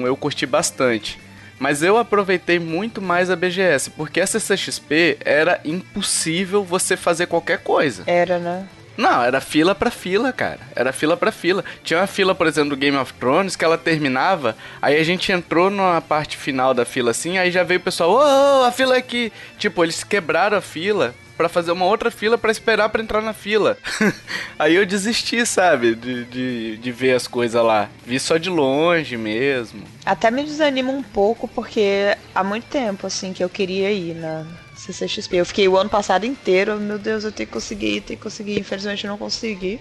eu 0.04 0.16
curti 0.16 0.46
bastante. 0.46 1.18
Mas 1.58 1.82
eu 1.82 1.96
aproveitei 1.96 2.58
muito 2.58 3.00
mais 3.00 3.30
a 3.30 3.36
BGS, 3.36 3.90
porque 3.90 4.20
a 4.20 4.26
CCXP 4.26 5.18
era 5.24 5.60
impossível 5.64 6.64
você 6.64 6.96
fazer 6.96 7.26
qualquer 7.26 7.58
coisa. 7.58 8.02
Era, 8.06 8.38
né? 8.38 8.66
Não, 8.96 9.22
era 9.22 9.40
fila 9.40 9.74
pra 9.74 9.90
fila, 9.90 10.32
cara. 10.32 10.60
Era 10.74 10.92
fila 10.92 11.16
pra 11.16 11.32
fila. 11.32 11.64
Tinha 11.82 12.00
uma 12.00 12.06
fila, 12.06 12.34
por 12.34 12.46
exemplo, 12.46 12.70
do 12.70 12.76
Game 12.76 12.96
of 12.96 13.12
Thrones, 13.14 13.56
que 13.56 13.64
ela 13.64 13.76
terminava, 13.76 14.56
aí 14.80 14.96
a 14.96 15.04
gente 15.04 15.32
entrou 15.32 15.70
na 15.70 16.00
parte 16.00 16.36
final 16.36 16.72
da 16.72 16.84
fila 16.84 17.10
assim, 17.10 17.38
aí 17.38 17.50
já 17.50 17.62
veio 17.62 17.80
o 17.80 17.82
pessoal, 17.82 18.10
ô, 18.10 18.62
oh, 18.62 18.64
a 18.64 18.72
fila 18.72 18.96
aqui. 18.96 19.32
Tipo, 19.58 19.84
eles 19.84 20.04
quebraram 20.04 20.56
a 20.56 20.60
fila 20.60 21.14
para 21.36 21.48
fazer 21.48 21.72
uma 21.72 21.84
outra 21.84 22.10
fila 22.10 22.38
para 22.38 22.50
esperar 22.50 22.88
para 22.88 23.02
entrar 23.02 23.20
na 23.20 23.32
fila. 23.32 23.76
aí 24.58 24.74
eu 24.74 24.86
desisti, 24.86 25.44
sabe, 25.44 25.94
de, 25.94 26.24
de, 26.24 26.76
de 26.76 26.92
ver 26.92 27.14
as 27.14 27.26
coisas 27.26 27.62
lá. 27.62 27.88
Vi 28.06 28.18
só 28.20 28.36
de 28.36 28.48
longe 28.48 29.16
mesmo. 29.16 29.82
Até 30.04 30.30
me 30.30 30.44
desanima 30.44 30.92
um 30.92 31.02
pouco, 31.02 31.48
porque 31.48 32.16
há 32.34 32.44
muito 32.44 32.66
tempo, 32.66 33.06
assim, 33.06 33.32
que 33.32 33.42
eu 33.42 33.48
queria 33.48 33.90
ir 33.90 34.14
na, 34.14 34.46
CCXP. 34.84 35.36
Eu 35.36 35.46
fiquei 35.46 35.68
o 35.68 35.76
ano 35.76 35.88
passado 35.88 36.26
inteiro, 36.26 36.78
meu 36.78 36.98
Deus, 36.98 37.24
eu 37.24 37.32
tenho 37.32 37.46
que 37.46 37.52
conseguir, 37.52 38.00
tenho 38.02 38.18
que 38.18 38.22
conseguir. 38.22 38.58
Infelizmente 38.58 39.06
não 39.06 39.16
consegui. 39.16 39.80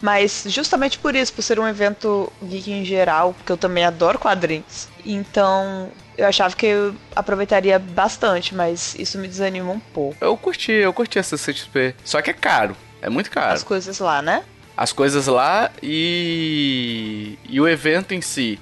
Mas 0.00 0.44
justamente 0.46 0.98
por 0.98 1.14
isso, 1.14 1.32
por 1.32 1.42
ser 1.42 1.58
um 1.58 1.66
evento 1.66 2.32
geek 2.42 2.70
em 2.70 2.84
geral, 2.84 3.34
porque 3.34 3.50
eu 3.50 3.56
também 3.56 3.84
adoro 3.84 4.18
quadrinhos. 4.18 4.88
Então, 5.04 5.90
eu 6.16 6.26
achava 6.26 6.54
que 6.54 6.66
eu 6.66 6.94
aproveitaria 7.16 7.78
bastante, 7.78 8.54
mas 8.54 8.94
isso 8.96 9.18
me 9.18 9.26
desanima 9.26 9.72
um 9.72 9.80
pouco. 9.80 10.16
Eu 10.20 10.36
curti, 10.36 10.72
eu 10.72 10.92
curti 10.92 11.18
essa 11.18 11.36
CXP. 11.36 11.94
Só 12.04 12.22
que 12.22 12.30
é 12.30 12.34
caro. 12.34 12.76
É 13.02 13.08
muito 13.08 13.30
caro. 13.30 13.54
As 13.54 13.64
coisas 13.64 13.98
lá, 13.98 14.22
né? 14.22 14.44
As 14.76 14.92
coisas 14.92 15.26
lá 15.26 15.70
e. 15.82 17.36
e 17.48 17.60
o 17.60 17.68
evento 17.68 18.14
em 18.14 18.20
si. 18.20 18.58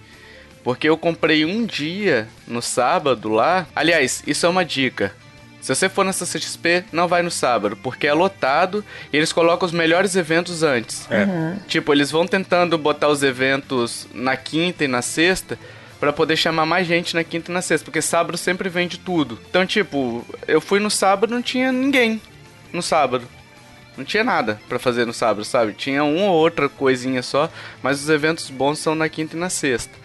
Porque 0.65 0.89
eu 0.89 0.97
comprei 0.97 1.45
um 1.45 1.65
dia 1.65 2.29
no 2.47 2.63
sábado 2.63 3.29
lá. 3.29 3.67
Aliás, 3.75 4.23
isso 4.27 4.47
é 4.47 4.49
uma 4.49 4.65
dica. 4.65 5.15
Se 5.67 5.75
você 5.75 5.89
for 5.89 6.05
na 6.05 6.13
CCXP, 6.13 6.85
não 6.93 7.09
vai 7.09 7.25
no 7.25 7.31
sábado, 7.31 7.77
porque 7.83 8.07
é 8.07 8.13
lotado 8.13 8.85
e 9.13 9.17
eles 9.17 9.33
colocam 9.33 9.67
os 9.67 9.73
melhores 9.73 10.15
eventos 10.15 10.63
antes. 10.63 11.11
É. 11.11 11.25
Uhum. 11.25 11.59
Tipo, 11.67 11.93
eles 11.93 12.09
vão 12.09 12.25
tentando 12.25 12.79
botar 12.79 13.09
os 13.09 13.25
eventos 13.25 14.07
na 14.15 14.37
quinta 14.37 14.85
e 14.85 14.87
na 14.87 15.03
sexta 15.03 15.59
para 15.99 16.13
poder 16.13 16.37
chamar 16.37 16.67
mais 16.67 16.87
gente 16.87 17.17
na 17.17 17.25
quinta 17.25 17.51
e 17.51 17.55
na 17.55 17.61
sexta, 17.61 17.85
porque 17.85 18.01
sábado 18.01 18.39
sempre 18.39 18.69
vende 18.69 18.97
tudo. 18.97 19.41
Então, 19.51 19.67
tipo, 19.67 20.25
eu 20.47 20.61
fui 20.61 20.79
no 20.79 20.89
sábado, 20.89 21.35
não 21.35 21.43
tinha 21.43 21.73
ninguém 21.73 22.23
no 22.73 22.81
sábado. 22.81 23.27
Não 23.97 24.05
tinha 24.05 24.23
nada 24.23 24.61
para 24.69 24.79
fazer 24.79 25.05
no 25.05 25.13
sábado, 25.13 25.45
sabe? 25.45 25.73
Tinha 25.73 26.05
uma 26.05 26.27
ou 26.27 26.37
outra 26.37 26.69
coisinha 26.69 27.25
só, 27.25 27.51
mas 27.83 28.01
os 28.01 28.09
eventos 28.09 28.51
bons 28.51 28.79
são 28.79 28.95
na 28.95 29.09
quinta 29.09 29.37
e 29.37 29.41
na 29.41 29.51
sexta. 29.51 29.99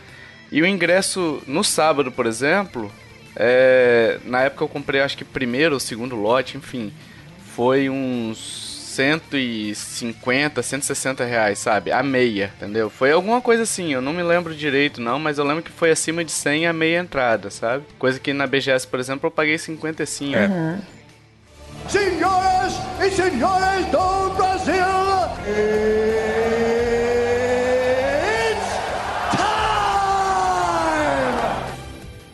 E 0.51 0.59
o 0.59 0.65
ingresso 0.65 1.39
no 1.45 1.63
sábado, 1.63 2.11
por 2.11 2.25
exemplo, 2.25 2.91
é, 3.35 4.19
na 4.25 4.41
época 4.41 4.63
eu 4.63 4.67
comprei, 4.67 5.01
acho 5.01 5.17
que 5.17 5.25
primeiro 5.25 5.75
ou 5.75 5.79
segundo 5.79 6.15
lote, 6.15 6.57
enfim. 6.57 6.91
Foi 7.55 7.89
uns 7.89 8.71
150, 8.91 10.61
160 10.61 11.23
reais, 11.23 11.59
sabe? 11.59 11.91
A 11.91 12.03
meia, 12.03 12.51
entendeu? 12.57 12.89
Foi 12.89 13.11
alguma 13.11 13.39
coisa 13.39 13.63
assim, 13.63 13.93
eu 13.93 14.01
não 14.01 14.11
me 14.11 14.21
lembro 14.21 14.53
direito 14.53 14.99
não, 14.99 15.17
mas 15.17 15.37
eu 15.37 15.45
lembro 15.45 15.63
que 15.63 15.71
foi 15.71 15.91
acima 15.91 16.25
de 16.25 16.31
100 16.31 16.67
a 16.67 16.73
meia 16.73 16.99
entrada, 16.99 17.49
sabe? 17.49 17.85
Coisa 17.97 18.19
que 18.19 18.33
na 18.33 18.45
BGS, 18.45 18.85
por 18.85 18.99
exemplo, 18.99 19.27
eu 19.27 19.31
paguei 19.31 19.57
55. 19.57 20.35
É. 20.37 20.47
Uhum. 20.47 20.79
Senhoras 21.87 22.73
e 22.99 23.09
senhores 23.11 23.85
do 23.87 24.29
Brasil! 24.35 24.83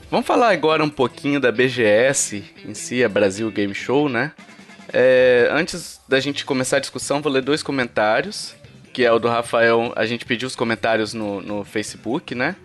Vamos 0.09 0.25
falar 0.25 0.51
agora 0.51 0.81
um 0.81 0.89
pouquinho 0.89 1.37
da 1.37 1.51
BGS 1.51 2.41
em 2.65 2.73
si, 2.73 3.03
a 3.03 3.09
Brasil 3.09 3.51
Game 3.51 3.75
Show, 3.75 4.07
né? 4.07 4.31
É, 4.93 5.49
antes 5.51 5.99
da 6.07 6.17
gente 6.21 6.45
começar 6.45 6.77
a 6.77 6.79
discussão, 6.79 7.21
vou 7.21 7.29
ler 7.29 7.41
dois 7.41 7.61
comentários, 7.61 8.55
que 8.93 9.03
é 9.03 9.11
o 9.11 9.19
do 9.19 9.27
Rafael, 9.27 9.91
a 9.97 10.05
gente 10.05 10.25
pediu 10.25 10.47
os 10.47 10.55
comentários 10.55 11.13
no, 11.13 11.41
no 11.41 11.65
Facebook, 11.65 12.33
né? 12.33 12.55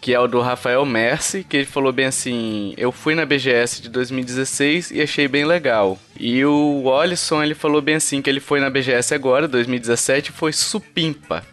Que 0.00 0.14
é 0.14 0.18
o 0.18 0.26
do 0.26 0.40
Rafael 0.40 0.86
Mercy, 0.86 1.44
que 1.44 1.58
ele 1.58 1.66
falou 1.66 1.92
bem 1.92 2.06
assim: 2.06 2.72
Eu 2.78 2.90
fui 2.90 3.14
na 3.14 3.26
BGS 3.26 3.82
de 3.82 3.90
2016 3.90 4.90
e 4.90 5.02
achei 5.02 5.28
bem 5.28 5.44
legal. 5.44 5.98
E 6.18 6.44
o 6.46 6.84
Olisson, 6.84 7.42
ele 7.42 7.54
falou 7.54 7.82
bem 7.82 7.96
assim: 7.96 8.22
que 8.22 8.30
ele 8.30 8.40
foi 8.40 8.58
na 8.58 8.70
BGS 8.70 9.14
agora, 9.14 9.46
2017, 9.46 10.30
e 10.30 10.32
foi 10.32 10.52
supimpa. 10.52 11.44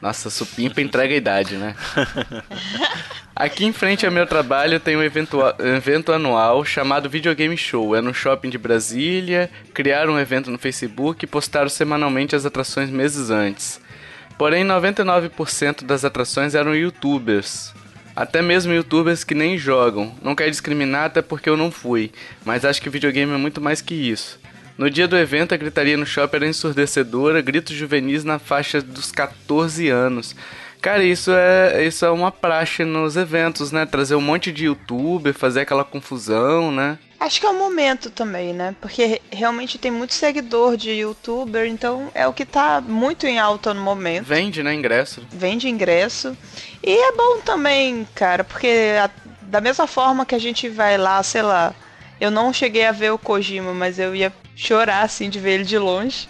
Nossa, 0.00 0.28
supimpa 0.30 0.80
entrega 0.82 1.14
a 1.14 1.16
idade, 1.16 1.56
né? 1.56 1.74
Aqui 3.34 3.64
em 3.64 3.72
frente 3.72 4.04
ao 4.04 4.12
meu 4.12 4.26
trabalho 4.26 4.78
tem 4.78 4.94
um 4.94 5.02
evento, 5.02 5.38
evento 5.58 6.12
anual 6.12 6.64
chamado 6.66 7.08
Videogame 7.08 7.56
Show. 7.56 7.96
É 7.96 8.00
no 8.02 8.12
shopping 8.12 8.50
de 8.50 8.58
Brasília. 8.58 9.50
Criaram 9.72 10.14
um 10.14 10.18
evento 10.20 10.50
no 10.50 10.58
Facebook 10.58 11.24
e 11.24 11.28
postaram 11.28 11.70
semanalmente 11.70 12.36
as 12.36 12.44
atrações 12.44 12.90
meses 12.90 13.30
antes. 13.30 13.80
Porém, 14.36 14.64
99% 14.66 15.82
das 15.82 16.04
atrações 16.04 16.54
eram 16.54 16.74
youtubers. 16.74 17.72
Até 18.14 18.42
mesmo 18.42 18.74
youtubers 18.74 19.24
que 19.24 19.34
nem 19.34 19.56
jogam. 19.56 20.14
Não 20.22 20.34
quer 20.34 20.50
discriminar 20.50 21.06
até 21.06 21.22
porque 21.22 21.48
eu 21.48 21.56
não 21.56 21.70
fui, 21.70 22.12
mas 22.44 22.66
acho 22.66 22.82
que 22.82 22.90
videogame 22.90 23.32
é 23.32 23.38
muito 23.38 23.62
mais 23.62 23.80
que 23.80 23.94
isso. 23.94 24.38
No 24.76 24.90
dia 24.90 25.08
do 25.08 25.16
evento, 25.16 25.54
a 25.54 25.56
gritaria 25.56 25.96
no 25.96 26.04
shopping 26.04 26.36
era 26.36 26.46
ensurdecedora, 26.46 27.40
gritos 27.40 27.74
juvenis 27.74 28.24
na 28.24 28.38
faixa 28.38 28.82
dos 28.82 29.10
14 29.10 29.88
anos. 29.88 30.36
Cara, 30.82 31.04
isso 31.04 31.30
é, 31.30 31.86
isso 31.86 32.04
é 32.04 32.10
uma 32.10 32.32
praxe 32.32 32.84
nos 32.84 33.16
eventos, 33.16 33.70
né? 33.70 33.86
Trazer 33.86 34.16
um 34.16 34.20
monte 34.20 34.50
de 34.50 34.64
youtuber, 34.64 35.32
fazer 35.32 35.60
aquela 35.60 35.84
confusão, 35.84 36.72
né? 36.72 36.98
Acho 37.20 37.38
que 37.38 37.46
é 37.46 37.50
o 37.50 37.56
momento 37.56 38.10
também, 38.10 38.52
né? 38.52 38.74
Porque 38.80 39.22
realmente 39.30 39.78
tem 39.78 39.92
muito 39.92 40.12
seguidor 40.12 40.76
de 40.76 40.90
youtuber, 40.90 41.68
então 41.68 42.10
é 42.12 42.26
o 42.26 42.32
que 42.32 42.44
tá 42.44 42.80
muito 42.80 43.28
em 43.28 43.38
alta 43.38 43.72
no 43.72 43.80
momento. 43.80 44.26
Vende, 44.26 44.60
né? 44.60 44.74
Ingresso. 44.74 45.24
Vende 45.30 45.68
ingresso. 45.68 46.36
E 46.82 46.92
é 46.92 47.12
bom 47.12 47.40
também, 47.44 48.04
cara, 48.12 48.42
porque 48.42 48.96
a, 49.00 49.08
da 49.42 49.60
mesma 49.60 49.86
forma 49.86 50.26
que 50.26 50.34
a 50.34 50.40
gente 50.40 50.68
vai 50.68 50.98
lá, 50.98 51.22
sei 51.22 51.42
lá, 51.42 51.72
eu 52.20 52.28
não 52.28 52.52
cheguei 52.52 52.86
a 52.86 52.92
ver 52.92 53.12
o 53.12 53.18
Kojima, 53.18 53.72
mas 53.72 54.00
eu 54.00 54.16
ia 54.16 54.32
chorar 54.56 55.02
assim 55.02 55.30
de 55.30 55.38
ver 55.38 55.52
ele 55.52 55.64
de 55.64 55.78
longe. 55.78 56.26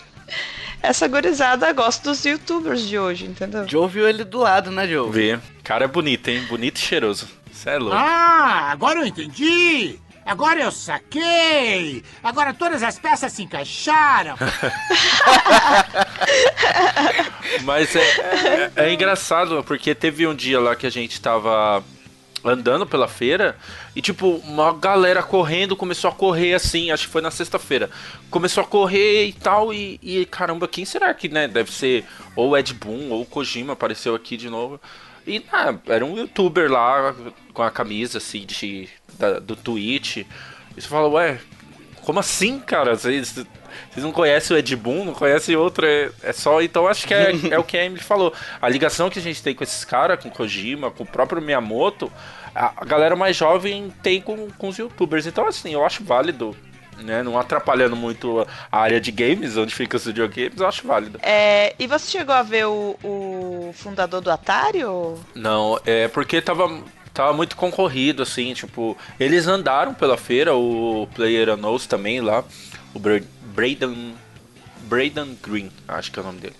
Essa 0.83 1.07
gorizada 1.07 1.73
gosta 1.73 2.11
dos 2.11 2.25
youtubers 2.25 2.81
de 2.81 2.99
hoje, 2.99 3.25
entendeu? 3.25 3.69
Joe 3.69 3.89
viu 3.89 4.09
ele 4.09 4.25
do 4.25 4.39
lado, 4.39 4.71
né, 4.71 4.89
Joe? 4.89 5.09
Vê. 5.11 5.39
Cara 5.63 5.85
é 5.85 5.89
bonito, 5.89 6.29
hein? 6.29 6.45
Bonito 6.49 6.79
e 6.79 6.81
cheiroso. 6.81 7.29
Cê 7.53 7.71
é 7.71 7.79
louco. 7.79 7.97
Ah, 7.97 8.71
agora 8.73 8.99
eu 8.99 9.07
entendi! 9.07 10.01
Agora 10.25 10.61
eu 10.61 10.73
saquei! 10.73 12.03
Agora 12.23 12.55
todas 12.55 12.83
as 12.83 12.99
peças 12.99 13.33
se 13.33 13.43
encaixaram! 13.43 14.37
Mas 17.63 17.95
é, 17.95 18.01
é, 18.01 18.73
é, 18.77 18.93
engraçado, 18.93 19.63
porque 19.65 19.95
teve 19.95 20.27
um 20.27 20.35
dia 20.35 20.61
lá 20.61 20.75
que 20.75 20.87
a 20.87 20.91
gente 20.91 21.21
tava 21.21 21.85
andando 22.45 22.87
pela 22.87 23.07
feira 23.07 23.57
e, 23.95 24.03
tipo, 24.03 24.37
uma 24.45 24.73
galera 24.73 25.23
correndo 25.23 25.77
começou 25.77 26.11
a 26.11 26.15
correr 26.15 26.55
assim, 26.55 26.91
acho 26.91 27.07
que 27.07 27.13
foi 27.13 27.23
na 27.23 27.31
sexta-feira. 27.31 27.91
Começou 28.31 28.63
a 28.63 28.67
correr 28.67 29.27
e 29.27 29.33
tal, 29.33 29.73
e, 29.73 29.99
e, 30.03 30.25
caramba, 30.27 30.67
quem 30.67 30.85
será 30.85 31.13
que, 31.15 31.29
né? 31.29 31.47
Deve 31.47 31.71
ser 31.71 32.05
ou 32.35 32.57
Ed 32.57 32.75
Boon 32.75 33.11
ou 33.11 33.25
Kojima 33.25 33.75
apareceu 33.75 34.15
aqui 34.15 34.37
de 34.37 34.51
novo. 34.51 34.81
E 35.27 35.45
ah, 35.53 35.75
era 35.87 36.05
um 36.05 36.17
youtuber 36.17 36.71
lá 36.71 37.15
com 37.55 37.63
a 37.63 37.71
camisa 37.71 38.19
assim 38.19 38.45
de, 38.45 38.89
da, 39.19 39.39
do 39.39 39.55
Twitch. 39.55 40.19
E 40.19 40.27
você 40.81 40.89
fala, 40.89 41.09
ué, 41.09 41.41
como 42.03 42.19
assim, 42.19 42.59
cara? 42.59 42.97
Vocês, 42.97 43.45
vocês 43.93 44.05
não 44.05 44.13
conhecem 44.13 44.57
o 44.57 44.59
Ed 44.59 44.75
Boon, 44.75 45.05
não 45.05 45.13
conhecem 45.13 45.55
outro, 45.55 45.85
é, 45.87 46.11
é 46.23 46.33
só. 46.33 46.63
Então 46.63 46.89
acho 46.89 47.07
que 47.07 47.13
é, 47.13 47.31
é 47.51 47.59
o 47.59 47.65
que 47.65 47.77
a 47.77 47.85
Emily 47.85 48.03
falou. 48.03 48.33
A 48.61 48.69
ligação 48.69 49.11
que 49.11 49.19
a 49.19 49.23
gente 49.23 49.43
tem 49.43 49.55
com 49.55 49.63
esses 49.63 49.85
caras, 49.85 50.23
com 50.23 50.31
Kojima, 50.31 50.91
com 50.91 51.05
o 51.05 51.07
próprio 51.07 51.43
Miyamoto, 51.43 52.11
a, 52.55 52.85
galera 52.87 53.15
mais 53.15 53.37
jovem 53.37 53.93
tem 54.03 54.21
com, 54.21 54.49
com 54.53 54.69
os 54.69 54.79
youtubers. 54.79 55.27
Então, 55.27 55.47
assim, 55.47 55.75
eu 55.75 55.85
acho 55.85 56.03
válido 56.03 56.57
né, 57.03 57.23
não 57.23 57.39
atrapalhando 57.39 57.97
muito 57.97 58.47
a 58.71 58.79
área 58.79 59.01
de 59.01 59.11
games, 59.11 59.57
onde 59.57 59.75
fica 59.75 59.97
os 59.97 60.05
videogames, 60.05 60.59
eu 60.59 60.67
acho 60.67 60.87
válido. 60.87 61.19
É, 61.23 61.75
e 61.79 61.87
você 61.87 62.19
chegou 62.19 62.35
a 62.35 62.43
ver 62.43 62.67
o, 62.67 62.97
o 63.03 63.75
fundador 63.75 64.21
do 64.21 64.31
Atari? 64.31 64.85
Ou... 64.85 65.19
Não, 65.35 65.79
é 65.85 66.09
porque 66.09 66.41
tava, 66.41 66.83
tava 67.13 67.33
muito 67.33 67.57
concorrido, 67.57 68.23
assim, 68.23 68.55
tipo, 68.55 68.97
eles 69.19 69.47
andaram 69.47 69.93
pela 69.93 70.17
feira, 70.17 70.55
o 70.55 71.09
Player 71.15 71.51
Unknowns 71.51 71.87
também 71.87 72.21
lá, 72.21 72.45
o 72.95 73.01
Braden, 73.55 74.15
Braden 74.83 75.39
Green, 75.43 75.71
acho 75.89 76.11
que 76.11 76.19
é 76.19 76.23
o 76.23 76.27
nome 76.27 76.41
dele. 76.41 76.57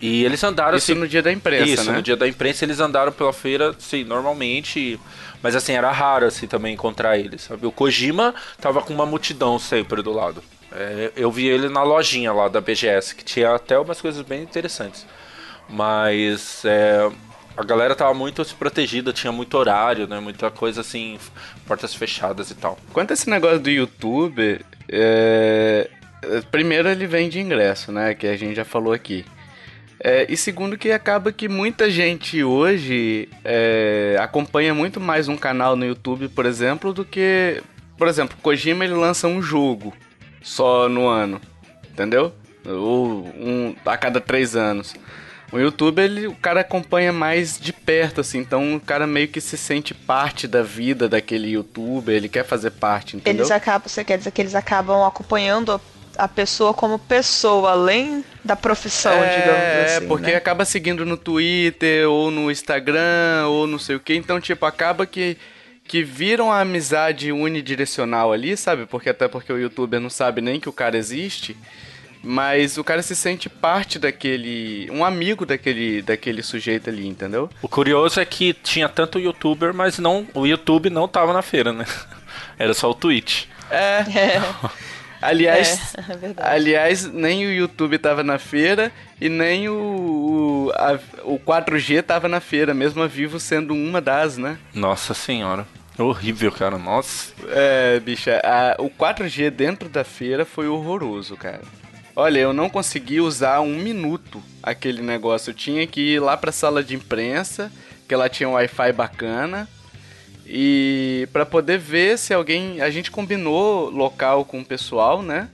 E 0.00 0.24
eles 0.24 0.42
andaram 0.42 0.78
Isso 0.78 0.92
assim, 0.92 1.00
no 1.00 1.06
dia 1.06 1.22
da 1.22 1.30
imprensa, 1.30 1.68
Isso, 1.68 1.90
né? 1.90 1.96
no 1.98 2.02
dia 2.02 2.16
da 2.16 2.26
imprensa 2.26 2.64
eles 2.64 2.80
andaram 2.80 3.12
pela 3.12 3.32
feira, 3.32 3.74
sim, 3.78 4.02
normalmente. 4.02 4.98
Mas 5.42 5.54
assim, 5.54 5.72
era 5.72 5.90
raro 5.90 6.26
assim 6.26 6.46
também 6.46 6.72
encontrar 6.72 7.18
eles, 7.18 7.42
sabe? 7.42 7.66
O 7.66 7.72
Kojima 7.72 8.34
tava 8.60 8.80
com 8.80 8.94
uma 8.94 9.04
multidão 9.04 9.58
sempre 9.58 10.02
do 10.02 10.12
lado. 10.12 10.42
É, 10.72 11.12
eu 11.16 11.30
vi 11.30 11.46
ele 11.46 11.68
na 11.68 11.82
lojinha 11.82 12.32
lá 12.32 12.48
da 12.48 12.60
BGS, 12.60 13.14
que 13.14 13.24
tinha 13.24 13.54
até 13.54 13.78
umas 13.78 14.00
coisas 14.00 14.22
bem 14.22 14.42
interessantes. 14.42 15.04
Mas 15.68 16.64
é, 16.64 17.10
a 17.56 17.62
galera 17.62 17.94
tava 17.94 18.14
muito 18.14 18.44
protegida, 18.56 19.12
tinha 19.12 19.32
muito 19.32 19.56
horário, 19.58 20.06
né? 20.06 20.18
Muita 20.18 20.50
coisa 20.50 20.80
assim, 20.80 21.18
portas 21.66 21.94
fechadas 21.94 22.50
e 22.50 22.54
tal. 22.54 22.78
Quanto 22.92 23.10
a 23.10 23.14
esse 23.14 23.28
negócio 23.28 23.60
do 23.60 23.70
YouTube, 23.70 24.64
é... 24.88 25.90
primeiro 26.50 26.88
ele 26.88 27.06
vende 27.06 27.40
ingresso, 27.40 27.92
né? 27.92 28.14
Que 28.14 28.26
a 28.26 28.36
gente 28.36 28.54
já 28.54 28.64
falou 28.64 28.92
aqui. 28.92 29.24
É, 30.02 30.26
e 30.30 30.36
segundo 30.36 30.78
que 30.78 30.90
acaba 30.90 31.30
que 31.30 31.46
muita 31.46 31.90
gente 31.90 32.42
hoje 32.42 33.28
é, 33.44 34.16
acompanha 34.18 34.72
muito 34.74 34.98
mais 34.98 35.28
um 35.28 35.36
canal 35.36 35.76
no 35.76 35.84
YouTube, 35.84 36.28
por 36.28 36.46
exemplo, 36.46 36.92
do 36.92 37.04
que... 37.04 37.62
Por 37.98 38.08
exemplo, 38.08 38.36
Kojima 38.40 38.84
ele 38.84 38.94
lança 38.94 39.28
um 39.28 39.42
jogo 39.42 39.92
só 40.40 40.88
no 40.88 41.06
ano, 41.06 41.38
entendeu? 41.90 42.32
Ou 42.64 43.26
um, 43.36 43.74
a 43.84 43.96
cada 43.98 44.22
três 44.22 44.56
anos. 44.56 44.94
O 45.52 45.58
YouTube, 45.58 46.00
ele, 46.00 46.26
o 46.28 46.34
cara 46.34 46.60
acompanha 46.60 47.12
mais 47.12 47.58
de 47.60 47.72
perto, 47.72 48.20
assim, 48.20 48.38
então 48.38 48.76
o 48.76 48.80
cara 48.80 49.06
meio 49.06 49.28
que 49.28 49.40
se 49.40 49.58
sente 49.58 49.92
parte 49.92 50.46
da 50.46 50.62
vida 50.62 51.08
daquele 51.08 51.50
youtuber, 51.50 52.14
ele 52.14 52.28
quer 52.28 52.44
fazer 52.44 52.70
parte, 52.70 53.16
entendeu? 53.16 53.42
Eles 53.42 53.50
acabam, 53.50 53.88
você 53.88 54.04
quer 54.04 54.16
dizer 54.16 54.30
que 54.30 54.40
eles 54.40 54.54
acabam 54.54 55.04
acompanhando 55.04 55.80
a 56.20 56.28
pessoa 56.28 56.74
como 56.74 56.98
pessoa, 56.98 57.70
além 57.70 58.22
da 58.44 58.54
profissão, 58.54 59.12
é, 59.12 59.38
digamos 59.38 59.62
assim. 59.62 60.04
É, 60.04 60.08
porque 60.08 60.30
né? 60.30 60.36
acaba 60.36 60.66
seguindo 60.66 61.06
no 61.06 61.16
Twitter 61.16 62.08
ou 62.08 62.30
no 62.30 62.50
Instagram 62.50 63.46
ou 63.48 63.66
não 63.66 63.78
sei 63.78 63.96
o 63.96 64.00
que. 64.00 64.14
Então, 64.14 64.38
tipo, 64.38 64.66
acaba 64.66 65.06
que, 65.06 65.38
que 65.82 66.02
viram 66.02 66.52
a 66.52 66.60
amizade 66.60 67.32
unidirecional 67.32 68.32
ali, 68.32 68.54
sabe? 68.54 68.84
Porque 68.84 69.08
até 69.08 69.28
porque 69.28 69.50
o 69.50 69.58
youtuber 69.58 69.98
não 69.98 70.10
sabe 70.10 70.42
nem 70.42 70.60
que 70.60 70.68
o 70.68 70.72
cara 70.72 70.98
existe. 70.98 71.56
Mas 72.22 72.76
o 72.76 72.84
cara 72.84 73.00
se 73.00 73.16
sente 73.16 73.48
parte 73.48 73.98
daquele. 73.98 74.90
um 74.92 75.02
amigo 75.02 75.46
daquele, 75.46 76.02
daquele 76.02 76.42
sujeito 76.42 76.90
ali, 76.90 77.08
entendeu? 77.08 77.48
O 77.62 77.68
curioso 77.68 78.20
é 78.20 78.26
que 78.26 78.52
tinha 78.52 78.90
tanto 78.90 79.18
youtuber, 79.18 79.72
mas 79.72 79.98
não 79.98 80.28
o 80.34 80.46
YouTube 80.46 80.90
não 80.90 81.08
tava 81.08 81.32
na 81.32 81.40
feira, 81.40 81.72
né? 81.72 81.86
Era 82.58 82.74
só 82.74 82.90
o 82.90 82.94
Twitch. 82.94 83.46
É. 83.70 84.04
É. 84.14 84.42
Aliás, 85.22 85.94
É, 85.96 86.00
é 86.40 86.50
aliás, 86.54 87.04
nem 87.12 87.46
o 87.46 87.52
YouTube 87.52 87.98
tava 87.98 88.22
na 88.22 88.38
feira 88.38 88.90
e 89.20 89.28
nem 89.28 89.68
o, 89.68 89.74
o, 89.74 90.72
a- 90.74 90.98
o 91.24 91.38
4G 91.38 92.02
tava 92.02 92.28
na 92.28 92.40
feira, 92.40 92.72
mesmo 92.74 93.02
a 93.02 93.06
Vivo 93.06 93.38
sendo 93.38 93.74
uma 93.74 94.00
das, 94.00 94.36
né? 94.38 94.58
Nossa 94.74 95.12
senhora. 95.14 95.66
Horrível, 95.98 96.50
cara. 96.50 96.78
Nossa. 96.78 97.32
É, 97.48 98.00
bicha, 98.00 98.40
a- 98.42 98.76
o 98.78 98.88
4G 98.88 99.50
dentro 99.50 99.88
da 99.88 100.04
feira 100.04 100.44
foi 100.44 100.66
horroroso, 100.68 101.36
cara. 101.36 101.60
Olha, 102.16 102.38
eu 102.38 102.52
não 102.52 102.68
consegui 102.68 103.20
usar 103.20 103.60
um 103.60 103.76
minuto 103.76 104.42
aquele 104.62 105.00
negócio. 105.02 105.50
Eu 105.50 105.54
tinha 105.54 105.86
que 105.86 106.00
ir 106.14 106.20
lá 106.20 106.36
pra 106.36 106.50
sala 106.52 106.82
de 106.82 106.94
imprensa, 106.94 107.70
que 108.08 108.14
ela 108.14 108.28
tinha 108.28 108.48
um 108.48 108.52
Wi-Fi 108.52 108.92
bacana. 108.92 109.68
E 110.52 111.28
pra 111.32 111.46
poder 111.46 111.78
ver 111.78 112.18
se 112.18 112.34
alguém. 112.34 112.80
A 112.80 112.90
gente 112.90 113.08
combinou 113.08 113.88
local 113.88 114.44
com 114.44 114.60
o 114.60 114.64
pessoal, 114.64 115.22
né? 115.22 115.48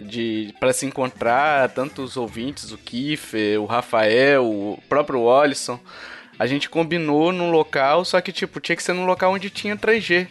De 0.00 0.54
para 0.58 0.72
se 0.72 0.86
encontrar, 0.86 1.68
tanto 1.68 2.02
os 2.02 2.16
ouvintes, 2.16 2.72
o 2.72 2.78
Kiffer, 2.78 3.60
o 3.60 3.66
Rafael, 3.66 4.46
o 4.46 4.82
próprio 4.88 5.20
Olisson. 5.20 5.78
A 6.38 6.46
gente 6.46 6.70
combinou 6.70 7.30
num 7.30 7.50
local, 7.50 8.06
só 8.06 8.22
que 8.22 8.32
tipo, 8.32 8.58
tinha 8.58 8.74
que 8.74 8.82
ser 8.82 8.94
num 8.94 9.04
local 9.04 9.34
onde 9.34 9.50
tinha 9.50 9.76
3G. 9.76 10.26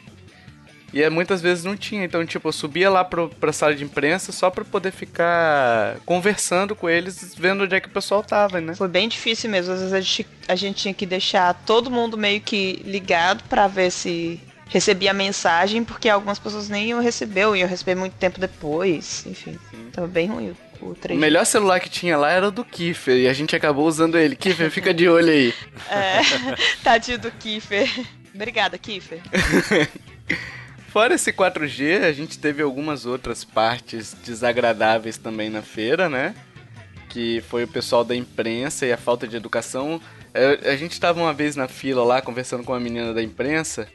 E 0.93 1.01
é, 1.01 1.10
muitas 1.10 1.41
vezes 1.41 1.63
não 1.63 1.77
tinha. 1.77 2.04
Então, 2.04 2.25
tipo, 2.25 2.47
eu 2.47 2.51
subia 2.51 2.89
lá 2.89 3.04
pro, 3.04 3.30
pra 3.30 3.54
sala 3.54 3.73
de 3.73 3.84
imprensa 3.84 4.32
só 4.32 4.49
pra 4.49 4.65
poder 4.65 4.91
ficar 4.91 5.97
conversando 6.06 6.75
com 6.75 6.89
eles, 6.89 7.34
vendo 7.38 7.63
onde 7.63 7.75
é 7.75 7.80
que 7.80 7.88
o 7.88 7.91
pessoal 7.91 8.21
tava, 8.21 8.60
né? 8.60 8.75
Foi 8.75 8.88
bem 8.88 9.08
difícil 9.08 9.49
mesmo. 9.49 9.73
Às 9.73 9.80
vezes 9.80 9.93
a 9.93 10.01
gente, 10.01 10.27
a 10.47 10.56
gente 10.56 10.75
tinha 10.82 10.93
que 10.93 11.06
deixar 11.06 11.54
todo 11.65 11.89
mundo 11.89 12.17
meio 12.17 12.41
que 12.41 12.82
ligado 12.86 13.43
pra 13.45 13.67
ver 13.67 13.91
se 13.91 14.39
recebia 14.67 15.12
a 15.12 15.13
mensagem, 15.13 15.84
porque 15.84 16.08
algumas 16.08 16.39
pessoas 16.39 16.69
nem 16.69 16.89
iam 16.89 17.01
receber, 17.01 17.45
ou 17.45 17.56
iam 17.56 17.67
receber 17.67 17.95
muito 17.95 18.13
tempo 18.13 18.39
depois. 18.39 19.25
Enfim, 19.25 19.58
tava 19.91 20.08
bem 20.08 20.27
ruim 20.27 20.56
o, 20.82 20.88
o 20.91 20.95
3G. 20.95 21.15
O 21.15 21.17
melhor 21.17 21.45
celular 21.45 21.80
que 21.80 21.89
tinha 21.89 22.17
lá 22.17 22.32
era 22.32 22.47
o 22.47 22.51
do 22.51 22.63
Kiffer, 22.63 23.17
e 23.17 23.27
a 23.27 23.34
gente 23.34 23.56
acabou 23.56 23.86
usando 23.86 24.17
ele. 24.17 24.36
Kiffer, 24.36 24.71
fica 24.71 24.93
de 24.93 25.10
olho 25.10 25.30
aí. 25.30 25.54
É, 25.89 26.21
tadinho 26.84 27.19
do 27.19 27.32
Kiffer. 27.32 27.89
Obrigada, 28.34 28.77
Kiffer. 28.77 29.21
Fora 30.91 31.13
esse 31.13 31.32
4G, 31.32 32.04
a 32.04 32.12
gente 32.12 32.38
teve 32.38 32.62
algumas 32.62 33.06
outras 33.06 33.45
partes 33.45 34.13
desagradáveis 34.25 35.17
também 35.17 35.49
na 35.49 35.62
feira, 35.62 36.10
né? 36.10 36.36
Que 37.08 37.39
foi 37.47 37.63
o 37.63 37.67
pessoal 37.67 38.04
da 38.04 38.13
imprensa 38.13 38.86
e 38.86 38.91
a 38.91 38.97
falta 38.97 39.25
de 39.25 39.38
educação. 39.38 40.01
É, 40.34 40.69
A 40.69 40.75
gente 40.75 40.91
estava 40.91 41.21
uma 41.21 41.32
vez 41.34 41.56
na 41.56 41.69
fila 41.69 42.04
lá 42.04 42.21
conversando 42.21 42.65
com 42.65 42.73
uma 42.73 42.80
menina 42.80 43.13
da 43.13 43.23
imprensa. 43.23 43.88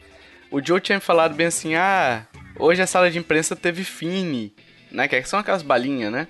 O 0.50 0.64
Joe 0.64 0.80
tinha 0.80 0.98
falado 0.98 1.34
bem 1.34 1.48
assim: 1.48 1.74
ah, 1.74 2.26
hoje 2.58 2.80
a 2.80 2.86
sala 2.86 3.10
de 3.10 3.18
imprensa 3.18 3.54
teve 3.54 3.84
fine, 3.84 4.54
né? 4.90 5.06
Que 5.06 5.22
são 5.24 5.38
aquelas 5.38 5.60
balinhas, 5.60 6.10
né? 6.10 6.26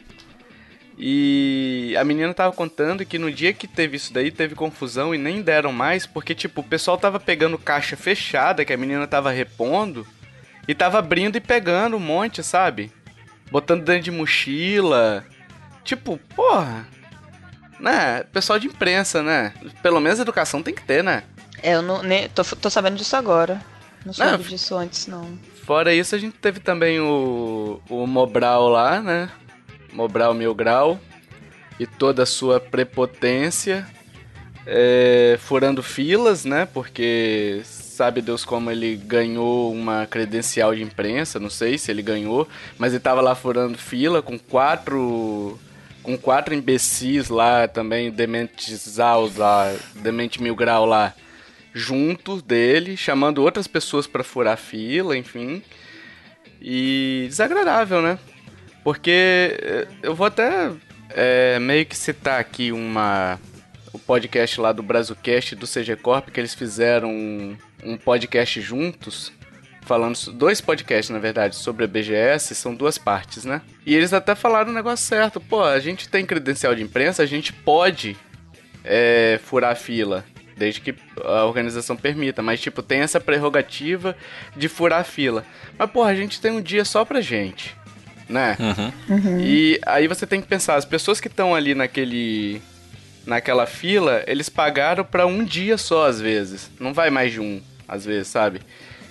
E 0.98 1.94
a 1.96 2.02
menina 2.02 2.34
tava 2.34 2.52
contando 2.52 3.06
que 3.06 3.20
no 3.20 3.30
dia 3.30 3.52
que 3.52 3.68
teve 3.68 3.98
isso 3.98 4.12
daí, 4.12 4.32
teve 4.32 4.56
confusão 4.56 5.14
e 5.14 5.18
nem 5.18 5.42
deram 5.42 5.70
mais, 5.70 6.06
porque, 6.06 6.34
tipo, 6.34 6.60
o 6.60 6.64
pessoal 6.64 6.98
tava 6.98 7.20
pegando 7.20 7.56
caixa 7.56 7.96
fechada 7.96 8.64
que 8.64 8.72
a 8.72 8.76
menina 8.76 9.06
tava 9.06 9.30
repondo 9.30 10.04
e 10.68 10.74
tava 10.74 10.98
abrindo 10.98 11.36
e 11.36 11.40
pegando 11.40 11.96
um 11.96 12.00
monte, 12.00 12.42
sabe? 12.42 12.92
Botando 13.50 13.84
dentro 13.84 14.02
de 14.02 14.10
mochila. 14.10 15.24
Tipo, 15.84 16.18
porra. 16.34 16.86
Né? 17.78 18.24
Pessoal 18.32 18.58
de 18.58 18.66
imprensa, 18.66 19.22
né? 19.22 19.52
Pelo 19.82 20.00
menos 20.00 20.18
educação 20.18 20.62
tem 20.62 20.74
que 20.74 20.82
ter, 20.82 21.04
né? 21.04 21.22
É, 21.62 21.74
eu 21.74 21.82
não, 21.82 22.02
nem, 22.02 22.28
tô, 22.28 22.42
tô 22.42 22.68
sabendo 22.68 22.96
disso 22.96 23.16
agora. 23.16 23.60
Não 24.04 24.12
soube 24.12 24.44
disso 24.44 24.76
antes, 24.76 25.06
não. 25.06 25.38
Fora 25.64 25.92
isso, 25.92 26.14
a 26.14 26.18
gente 26.18 26.36
teve 26.38 26.60
também 26.60 27.00
o, 27.00 27.80
o 27.88 28.06
Mobral 28.06 28.68
lá, 28.68 29.00
né? 29.00 29.30
Mobral 29.92 30.32
Mil 30.34 30.54
Grau. 30.54 30.98
E 31.78 31.86
toda 31.86 32.22
a 32.22 32.26
sua 32.26 32.58
prepotência. 32.58 33.86
é, 34.66 35.36
furando 35.38 35.82
filas, 35.82 36.44
né? 36.44 36.66
Porque 36.66 37.62
sabe 37.96 38.20
Deus 38.20 38.44
como 38.44 38.70
ele 38.70 38.96
ganhou 38.96 39.72
uma 39.72 40.06
credencial 40.06 40.74
de 40.74 40.82
imprensa. 40.82 41.40
Não 41.40 41.50
sei 41.50 41.78
se 41.78 41.90
ele 41.90 42.02
ganhou. 42.02 42.46
Mas 42.78 42.92
ele 42.92 43.00
tava 43.00 43.20
lá 43.20 43.34
furando 43.34 43.78
fila 43.78 44.22
com 44.22 44.38
quatro. 44.38 45.58
Com 46.02 46.16
quatro 46.16 46.54
imbecis 46.54 47.28
lá 47.28 47.66
também, 47.66 48.12
dementes 48.12 48.96
lá, 49.36 49.74
demente 49.96 50.40
mil 50.40 50.54
grau 50.54 50.86
lá 50.86 51.12
junto 51.74 52.40
dele, 52.40 52.96
chamando 52.96 53.42
outras 53.42 53.66
pessoas 53.66 54.06
pra 54.06 54.22
furar 54.22 54.56
fila, 54.56 55.16
enfim. 55.16 55.62
E 56.62 57.26
desagradável, 57.28 58.00
né? 58.00 58.18
Porque 58.84 59.58
eh, 59.60 59.88
eu 60.02 60.14
vou 60.14 60.28
até 60.28 60.70
eh, 61.10 61.58
meio 61.58 61.84
que 61.84 61.96
citar 61.96 62.40
aqui 62.40 62.70
uma 62.70 63.38
o 63.92 63.98
podcast 63.98 64.60
lá 64.60 64.72
do 64.72 64.82
Brazucast 64.82 65.56
do 65.56 65.66
CG 65.66 65.96
Corp 65.96 66.28
que 66.28 66.38
eles 66.38 66.54
fizeram 66.54 67.56
um, 67.92 67.96
podcast 67.96 68.60
juntos 68.60 69.32
falando 69.82 70.18
dois 70.32 70.60
podcasts 70.60 71.10
na 71.10 71.20
verdade 71.20 71.54
sobre 71.54 71.84
a 71.84 71.86
BGS, 71.86 72.54
são 72.54 72.74
duas 72.74 72.98
partes, 72.98 73.44
né? 73.44 73.62
E 73.86 73.94
eles 73.94 74.12
até 74.12 74.34
falaram 74.34 74.70
o 74.70 74.74
negócio 74.74 75.06
certo. 75.06 75.40
Pô, 75.40 75.62
a 75.62 75.78
gente 75.78 76.08
tem 76.08 76.26
credencial 76.26 76.74
de 76.74 76.82
imprensa, 76.82 77.22
a 77.22 77.26
gente 77.26 77.52
pode 77.52 78.16
é, 78.84 79.38
furar 79.44 79.72
a 79.72 79.76
fila, 79.76 80.24
desde 80.56 80.80
que 80.80 80.94
a 81.24 81.44
organização 81.44 81.96
permita. 81.96 82.42
Mas, 82.42 82.60
tipo, 82.60 82.82
tem 82.82 83.00
essa 83.00 83.20
prerrogativa 83.20 84.16
de 84.56 84.68
furar 84.68 85.00
a 85.00 85.04
fila. 85.04 85.44
Mas, 85.78 85.90
porra, 85.90 86.10
a 86.10 86.14
gente 86.14 86.40
tem 86.40 86.50
um 86.50 86.60
dia 86.60 86.84
só 86.84 87.04
pra 87.04 87.20
gente, 87.20 87.74
né? 88.28 88.56
Uhum. 89.08 89.40
E 89.40 89.80
aí 89.86 90.08
você 90.08 90.26
tem 90.26 90.40
que 90.40 90.48
pensar, 90.48 90.76
as 90.76 90.84
pessoas 90.84 91.20
que 91.20 91.28
estão 91.28 91.54
ali 91.54 91.74
naquele. 91.74 92.60
naquela 93.26 93.66
fila, 93.66 94.24
eles 94.26 94.48
pagaram 94.48 95.04
pra 95.04 95.26
um 95.26 95.44
dia 95.44 95.76
só, 95.76 96.06
às 96.06 96.20
vezes. 96.20 96.70
Não 96.80 96.94
vai 96.94 97.10
mais 97.10 97.32
de 97.32 97.40
um, 97.40 97.60
às 97.88 98.04
vezes, 98.04 98.28
sabe? 98.28 98.60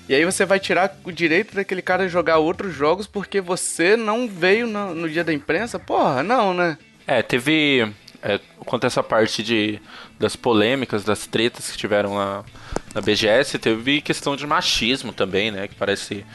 E 0.08 0.14
aí 0.14 0.24
você 0.24 0.46
vai 0.46 0.60
tirar 0.60 0.96
o 1.04 1.12
direito 1.12 1.56
daquele 1.56 1.82
cara 1.82 2.08
jogar 2.08 2.38
outros 2.38 2.76
jogos 2.76 3.08
porque 3.08 3.42
você 3.42 3.98
não 3.98 4.28
veio 4.28 4.68
no, 4.68 4.94
no 4.94 5.10
dia 5.10 5.24
da 5.24 5.34
imprensa? 5.34 5.80
Porra, 5.80 6.22
não, 6.22 6.54
né? 6.54 6.78
É, 7.08 7.22
teve. 7.24 7.92
É, 8.22 8.40
quanto 8.60 8.86
a 8.86 8.88
essa 8.88 9.04
parte 9.04 9.44
de, 9.44 9.80
das 10.20 10.36
polêmicas, 10.36 11.04
das 11.04 11.28
tretas 11.28 11.72
que 11.72 11.78
tiveram 11.78 12.16
lá 12.16 12.44
na 12.94 13.02
BGS, 13.02 13.60
teve 13.60 14.02
questão 14.02 14.36
de 14.36 14.46
machismo 14.46 15.12
também, 15.12 15.52
né? 15.52 15.68
Que 15.68 15.76
parece. 15.76 16.26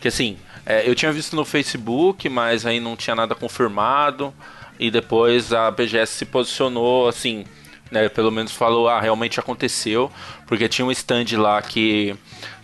Que 0.00 0.08
assim, 0.08 0.38
é, 0.64 0.88
eu 0.88 0.94
tinha 0.94 1.12
visto 1.12 1.36
no 1.36 1.44
Facebook, 1.44 2.28
mas 2.28 2.64
aí 2.64 2.80
não 2.80 2.96
tinha 2.96 3.16
nada 3.16 3.34
confirmado. 3.34 4.32
E 4.78 4.90
depois 4.90 5.52
a 5.52 5.70
BGS 5.70 6.12
se 6.12 6.24
posicionou 6.24 7.08
assim, 7.08 7.44
né? 7.90 8.08
Pelo 8.08 8.30
menos 8.30 8.52
falou, 8.52 8.88
ah, 8.88 9.00
realmente 9.00 9.40
aconteceu. 9.40 10.10
Porque 10.46 10.68
tinha 10.68 10.84
um 10.84 10.90
stand 10.90 11.26
lá 11.36 11.60
que 11.62 12.16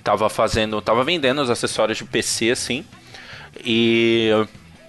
tava 0.03 0.29
fazendo. 0.29 0.81
tava 0.81 1.05
vendendo 1.05 1.41
os 1.41 1.51
acessórios 1.51 1.99
de 1.99 2.05
PC, 2.05 2.51
assim. 2.51 2.85
E 3.65 4.31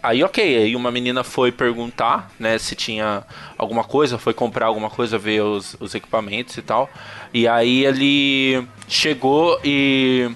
Aí, 0.06 0.24
ok, 0.24 0.58
aí 0.58 0.76
uma 0.76 0.92
menina 0.92 1.24
foi 1.24 1.52
perguntar, 1.52 2.30
né, 2.40 2.60
se 2.60 2.76
tinha 2.76 3.24
alguma 3.58 3.84
coisa, 3.84 4.20
foi 4.20 4.36
comprar 4.36 4.68
alguma 4.68 4.88
coisa, 4.88 5.18
ver 5.18 5.42
os, 5.42 5.76
os 5.80 5.96
equipamentos 5.96 6.56
e 6.58 6.62
tal. 6.62 6.88
E 7.34 7.48
aí 7.48 7.84
ele 7.84 8.68
chegou 8.88 9.60
e. 9.64 10.30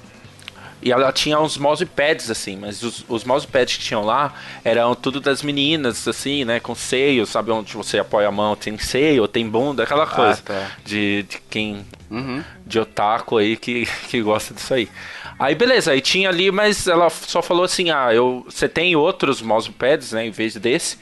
E 0.81 0.91
ela 0.91 1.11
tinha 1.11 1.39
uns 1.39 1.57
mousepads, 1.57 2.31
assim, 2.31 2.55
mas 2.55 2.81
os, 2.81 3.03
os 3.09 3.23
mousepads 3.23 3.77
que 3.77 3.83
tinham 3.83 4.03
lá 4.03 4.33
eram 4.63 4.95
tudo 4.95 5.19
das 5.19 5.43
meninas, 5.43 6.07
assim, 6.07 6.45
né? 6.45 6.59
Com 6.59 6.73
seio, 6.73 7.25
sabe 7.25 7.51
onde 7.51 7.73
você 7.73 7.99
apoia 7.99 8.29
a 8.29 8.31
mão, 8.31 8.55
tem 8.55 8.77
seio, 8.77 9.27
tem 9.27 9.47
bunda, 9.49 9.83
aquela 9.83 10.07
coisa. 10.07 10.41
Ah, 10.45 10.53
tá. 10.53 10.71
de, 10.85 11.23
de 11.23 11.41
quem. 11.49 11.85
Uhum. 12.09 12.43
De 12.65 12.79
otaku 12.79 13.37
aí 13.37 13.57
que, 13.57 13.85
que 14.07 14.21
gosta 14.21 14.53
disso 14.53 14.73
aí. 14.73 14.89
Aí 15.37 15.55
beleza, 15.55 15.91
aí 15.91 16.01
tinha 16.01 16.29
ali, 16.29 16.51
mas 16.51 16.87
ela 16.87 17.09
só 17.09 17.41
falou 17.41 17.63
assim: 17.63 17.89
ah, 17.89 18.13
eu, 18.13 18.45
você 18.49 18.67
tem 18.67 18.95
outros 18.95 19.41
mousepads, 19.41 20.13
né, 20.13 20.25
em 20.25 20.31
vez 20.31 20.55
desse. 20.55 20.97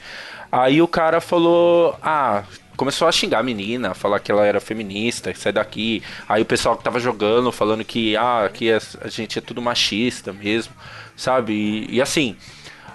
Aí 0.50 0.82
o 0.82 0.88
cara 0.88 1.20
falou: 1.20 1.96
ah, 2.02 2.42
começou 2.78 3.08
a 3.08 3.12
xingar 3.12 3.40
a 3.40 3.42
menina, 3.42 3.92
falar 3.92 4.20
que 4.20 4.30
ela 4.30 4.46
era 4.46 4.60
feminista, 4.60 5.32
que 5.32 5.38
sai 5.38 5.52
daqui. 5.52 6.00
Aí 6.28 6.40
o 6.40 6.46
pessoal 6.46 6.76
que 6.76 6.84
tava 6.84 7.00
jogando 7.00 7.50
falando 7.50 7.84
que 7.84 8.16
ah, 8.16 8.44
aqui 8.44 8.70
a 8.70 9.08
gente 9.08 9.36
é 9.38 9.42
tudo 9.42 9.60
machista 9.60 10.32
mesmo, 10.32 10.72
sabe? 11.16 11.52
E, 11.52 11.96
e 11.96 12.00
assim, 12.00 12.36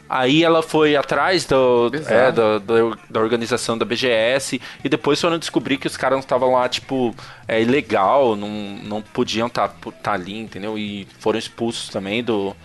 Aí 0.10 0.44
ela 0.44 0.62
foi 0.62 0.96
atrás 0.96 1.44
do, 1.46 1.90
é, 2.08 2.32
da, 2.32 2.60
da, 2.60 3.20
organização 3.20 3.76
da 3.76 3.84
BGS 3.84 4.62
e 4.84 4.90
depois 4.90 5.20
foram 5.20 5.40
descobrir 5.40 5.78
que 5.78 5.88
os 5.88 5.98
caras 5.98 6.20
estavam 6.20 6.52
lá, 6.52 6.70
tipo, 6.70 7.16
é 7.48 7.60
ilegal, 7.60 8.36
não, 8.36 8.50
não 8.84 9.02
podiam 9.02 9.48
estar 9.48 9.70
tá, 9.70 9.92
tá 9.92 10.14
ali, 10.14 10.38
entendeu? 10.38 10.78
E 10.78 11.08
foram 11.18 11.40
expulsos 11.40 11.90
também 11.90 12.24
do, 12.24 12.56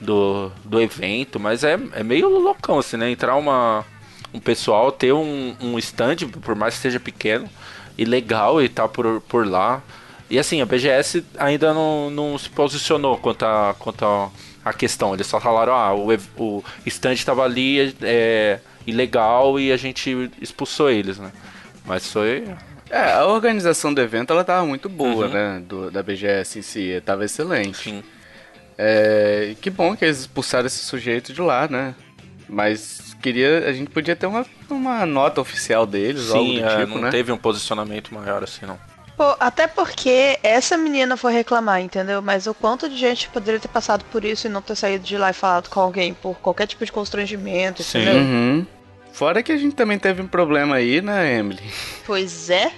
do, 0.00 0.50
do 0.64 0.80
evento, 0.80 1.38
mas 1.38 1.62
é, 1.62 1.78
é 1.92 2.02
meio 2.02 2.28
loucão, 2.28 2.80
assim, 2.80 2.96
né? 2.96 3.08
Entrar 3.08 3.36
uma, 3.36 3.84
um 4.32 4.40
pessoal, 4.40 4.92
ter 4.92 5.12
um, 5.12 5.54
um 5.60 5.78
stand, 5.78 6.16
por 6.42 6.54
mais 6.54 6.74
que 6.74 6.80
seja 6.80 7.00
pequeno, 7.00 7.48
e 7.96 8.04
legal 8.04 8.62
e 8.62 8.68
tá 8.68 8.88
por, 8.88 9.20
por 9.22 9.46
lá. 9.46 9.82
E 10.30 10.38
assim, 10.38 10.60
a 10.60 10.66
BGS 10.66 11.24
ainda 11.38 11.72
não, 11.72 12.10
não 12.10 12.38
se 12.38 12.48
posicionou 12.50 13.16
quanto 13.16 13.44
a, 13.44 13.74
quanto 13.78 14.04
a 14.04 14.30
a 14.68 14.72
questão. 14.72 15.14
Eles 15.14 15.26
só 15.26 15.40
falaram, 15.40 15.72
ah, 15.72 15.94
o, 15.94 16.12
o 16.36 16.64
stand 16.86 17.14
estava 17.14 17.42
ali 17.42 17.94
é, 18.02 18.60
ilegal 18.86 19.58
e 19.58 19.72
a 19.72 19.76
gente 19.76 20.30
expulsou 20.40 20.90
eles, 20.90 21.18
né? 21.18 21.32
Mas 21.84 22.12
foi. 22.12 22.44
É, 22.90 23.12
a 23.12 23.26
organização 23.26 23.92
do 23.92 24.00
evento 24.00 24.32
ela 24.32 24.44
tava 24.44 24.66
muito 24.66 24.88
boa, 24.88 25.26
uhum. 25.26 25.32
né? 25.32 25.62
Do, 25.66 25.90
da 25.90 26.02
BGS 26.02 26.58
em 26.58 26.62
si, 26.62 27.02
tava 27.04 27.24
excelente. 27.24 27.90
Sim. 27.90 28.02
É, 28.76 29.54
que 29.60 29.70
bom 29.70 29.96
que 29.96 30.04
eles 30.04 30.20
expulsaram 30.20 30.66
esse 30.66 30.78
sujeito 30.78 31.32
de 31.32 31.40
lá, 31.40 31.66
né? 31.68 31.94
Mas 32.48 33.16
queria. 33.20 33.68
A 33.68 33.72
gente 33.72 33.90
podia 33.90 34.16
ter 34.16 34.26
uma, 34.26 34.46
uma 34.70 35.04
nota 35.04 35.40
oficial 35.40 35.86
deles, 35.86 36.22
Sim, 36.22 36.36
algo 36.36 36.52
do 36.52 36.64
é, 36.64 36.80
tipo, 36.80 36.94
não 36.94 37.02
né? 37.02 37.10
teve 37.10 37.30
um 37.30 37.36
posicionamento 37.36 38.14
maior 38.14 38.42
assim, 38.42 38.64
não. 38.66 38.78
Pô, 39.16 39.34
até 39.40 39.66
porque 39.66 40.38
essa 40.44 40.76
menina 40.76 41.16
foi 41.16 41.32
reclamar, 41.32 41.80
entendeu? 41.80 42.22
Mas 42.22 42.46
o 42.46 42.54
quanto 42.54 42.88
de 42.88 42.96
gente 42.96 43.28
poderia 43.28 43.58
ter 43.58 43.66
passado 43.66 44.04
por 44.12 44.24
isso 44.24 44.46
e 44.46 44.50
não 44.50 44.62
ter 44.62 44.76
saído 44.76 45.04
de 45.04 45.18
lá 45.18 45.30
e 45.30 45.32
falado 45.32 45.68
com 45.68 45.80
alguém 45.80 46.14
por 46.14 46.36
qualquer 46.36 46.68
tipo 46.68 46.84
de 46.86 46.92
constrangimento, 46.92 47.82
Sim. 47.82 48.02
entendeu? 48.02 48.20
Uhum. 48.22 48.66
Fora 49.12 49.42
que 49.42 49.50
a 49.50 49.56
gente 49.56 49.74
também 49.74 49.98
teve 49.98 50.22
um 50.22 50.28
problema 50.28 50.76
aí, 50.76 51.02
né, 51.02 51.36
Emily? 51.36 51.64
Pois 52.06 52.48
é. 52.48 52.70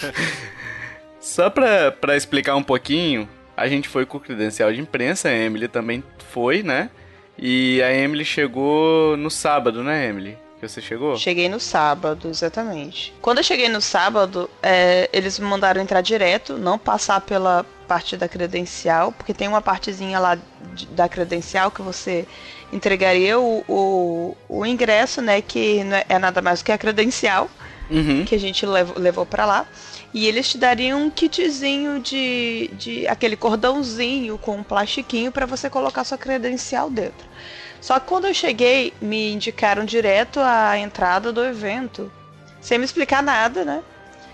Só 1.20 1.50
pra, 1.50 1.92
pra 1.92 2.16
explicar 2.16 2.56
um 2.56 2.62
pouquinho, 2.62 3.28
a 3.54 3.68
gente 3.68 3.86
foi 3.90 4.06
com 4.06 4.18
credencial 4.18 4.72
de 4.72 4.80
imprensa, 4.80 5.28
a 5.28 5.32
Emily 5.34 5.68
também 5.68 6.02
foi, 6.30 6.62
né? 6.62 6.88
E 7.38 7.80
a 7.82 7.92
Emily 7.92 8.24
chegou 8.24 9.16
no 9.16 9.30
sábado, 9.30 9.82
né, 9.82 10.08
Emily? 10.08 10.36
que 10.58 10.68
você 10.68 10.80
chegou? 10.80 11.16
Cheguei 11.16 11.48
no 11.48 11.60
sábado, 11.60 12.28
exatamente. 12.28 13.14
Quando 13.22 13.38
eu 13.38 13.44
cheguei 13.44 13.68
no 13.68 13.80
sábado, 13.80 14.50
é, 14.62 15.08
eles 15.12 15.38
me 15.38 15.46
mandaram 15.46 15.80
entrar 15.80 16.00
direto, 16.00 16.58
não 16.58 16.78
passar 16.78 17.20
pela 17.20 17.64
parte 17.86 18.16
da 18.16 18.28
credencial, 18.28 19.12
porque 19.12 19.32
tem 19.32 19.48
uma 19.48 19.62
partezinha 19.62 20.18
lá 20.18 20.36
de, 20.74 20.86
da 20.86 21.08
credencial 21.08 21.70
que 21.70 21.80
você 21.80 22.26
entregaria 22.72 23.38
o, 23.38 23.64
o, 23.68 24.36
o 24.48 24.66
ingresso, 24.66 25.22
né? 25.22 25.40
Que 25.40 25.80
é, 25.80 26.14
é 26.16 26.18
nada 26.18 26.42
mais 26.42 26.60
do 26.60 26.64
que 26.64 26.72
a 26.72 26.78
credencial 26.78 27.48
uhum. 27.90 28.24
que 28.24 28.34
a 28.34 28.38
gente 28.38 28.66
levou, 28.66 28.98
levou 28.98 29.24
para 29.24 29.46
lá. 29.46 29.66
E 30.12 30.26
eles 30.26 30.48
te 30.48 30.58
dariam 30.58 31.02
um 31.02 31.10
kitzinho 31.10 32.00
de, 32.00 32.70
de 32.74 33.06
aquele 33.06 33.36
cordãozinho 33.36 34.38
com 34.38 34.56
um 34.56 34.62
plastiquinho 34.62 35.30
para 35.30 35.44
você 35.44 35.68
colocar 35.68 36.04
sua 36.04 36.16
credencial 36.16 36.88
dentro. 36.88 37.26
Só 37.80 38.00
que 38.00 38.06
quando 38.06 38.26
eu 38.26 38.34
cheguei, 38.34 38.92
me 39.00 39.32
indicaram 39.32 39.84
direto 39.84 40.40
a 40.40 40.78
entrada 40.78 41.32
do 41.32 41.44
evento, 41.44 42.10
sem 42.60 42.78
me 42.78 42.84
explicar 42.84 43.22
nada, 43.22 43.64
né? 43.64 43.82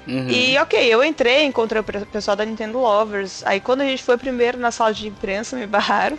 Uhum. 0.06 0.28
E 0.28 0.58
ok, 0.58 0.80
eu 0.80 1.02
entrei, 1.02 1.44
encontrei 1.44 1.80
o 1.80 2.06
pessoal 2.06 2.37
da 2.37 2.44
Nintendo 2.44 2.78
Lovers. 2.78 3.42
Aí 3.44 3.60
quando 3.60 3.80
a 3.80 3.84
gente 3.84 4.02
foi 4.02 4.16
primeiro 4.16 4.58
na 4.58 4.70
sala 4.70 4.92
de 4.92 5.08
imprensa, 5.08 5.56
me 5.56 5.66
barraram, 5.66 6.18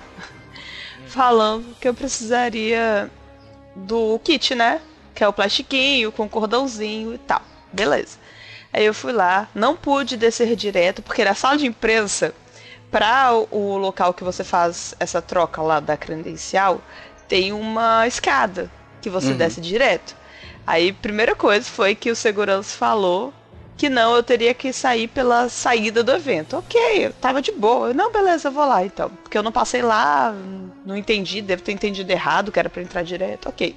falando 1.08 1.76
que 1.80 1.88
eu 1.88 1.94
precisaria 1.94 3.10
do 3.76 4.20
kit, 4.24 4.54
né? 4.54 4.82
Que 5.14 5.24
é 5.24 5.28
o 5.28 5.34
plastiquinho 5.34 6.12
com 6.12 6.28
cordãozinho 6.28 7.14
e 7.14 7.18
tal. 7.20 7.42
Beleza. 7.72 8.18
Aí 8.76 8.84
eu 8.84 8.94
fui 8.94 9.14
lá, 9.14 9.48
não 9.56 9.74
pude 9.74 10.18
descer 10.18 10.54
direto, 10.54 11.02
porque 11.02 11.24
na 11.24 11.34
sala 11.34 11.58
de 11.58 11.66
imprensa, 11.66 12.36
para 12.92 13.32
o 13.34 13.78
local 13.78 14.14
que 14.14 14.22
você 14.22 14.44
faz 14.44 14.94
essa 15.00 15.22
troca 15.22 15.62
lá 15.62 15.80
da 15.80 15.96
credencial, 15.96 16.82
tem 17.26 17.54
uma 17.54 18.06
escada 18.06 18.70
que 19.02 19.10
você 19.10 19.30
uhum. 19.30 19.38
desce 19.38 19.62
direto. 19.62 20.14
Aí, 20.68 20.92
primeira 20.92 21.34
coisa 21.34 21.66
foi 21.66 21.96
que 21.96 22.12
o 22.12 22.16
segurança 22.18 22.78
falou 22.78 23.34
que 23.78 23.88
não, 23.88 24.14
eu 24.14 24.22
teria 24.22 24.54
que 24.54 24.74
sair 24.74 25.08
pela 25.08 25.48
saída 25.48 26.04
do 26.04 26.12
evento. 26.12 26.58
Ok, 26.58 27.06
eu 27.06 27.14
tava 27.14 27.42
de 27.42 27.54
boa. 27.54 27.88
Eu, 27.88 27.94
não, 27.94 28.12
beleza, 28.12 28.50
eu 28.50 28.52
vou 28.52 28.66
lá 28.66 28.84
então. 28.84 29.10
Porque 29.24 29.38
eu 29.38 29.44
não 29.44 29.54
passei 29.54 29.82
lá, 29.82 30.36
não 30.86 30.98
entendi, 30.98 31.42
devo 31.42 31.62
ter 31.62 31.72
entendido 31.72 32.12
errado, 32.12 32.52
que 32.52 32.60
era 32.60 32.70
pra 32.70 32.82
entrar 32.82 33.04
direto. 33.04 33.48
Ok. 33.48 33.74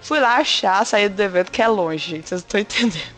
Fui 0.00 0.18
lá 0.18 0.38
achar 0.38 0.80
a 0.80 0.84
saída 0.84 1.14
do 1.14 1.22
evento, 1.22 1.52
que 1.52 1.62
é 1.62 1.68
longe, 1.68 2.10
gente, 2.10 2.28
vocês 2.28 2.40
estão 2.40 2.58
entendendo. 2.60 3.15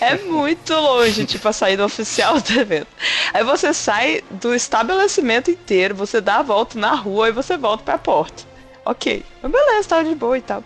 É 0.00 0.18
muito 0.24 0.72
longe, 0.74 1.24
tipo, 1.24 1.48
a 1.48 1.52
saída 1.52 1.84
oficial 1.84 2.40
do 2.40 2.52
evento. 2.60 2.88
Aí 3.32 3.44
você 3.44 3.72
sai 3.72 4.22
do 4.30 4.54
estabelecimento 4.54 5.50
inteiro, 5.50 5.94
você 5.94 6.20
dá 6.20 6.38
a 6.38 6.42
volta 6.42 6.78
na 6.78 6.94
rua 6.94 7.28
e 7.28 7.32
você 7.32 7.56
volta 7.56 7.84
pra 7.84 7.98
porta. 7.98 8.44
Ok. 8.84 9.24
Mas 9.42 9.52
beleza, 9.52 9.88
tava 9.88 10.04
de 10.04 10.14
boa 10.14 10.38
e 10.38 10.42
tal. 10.42 10.62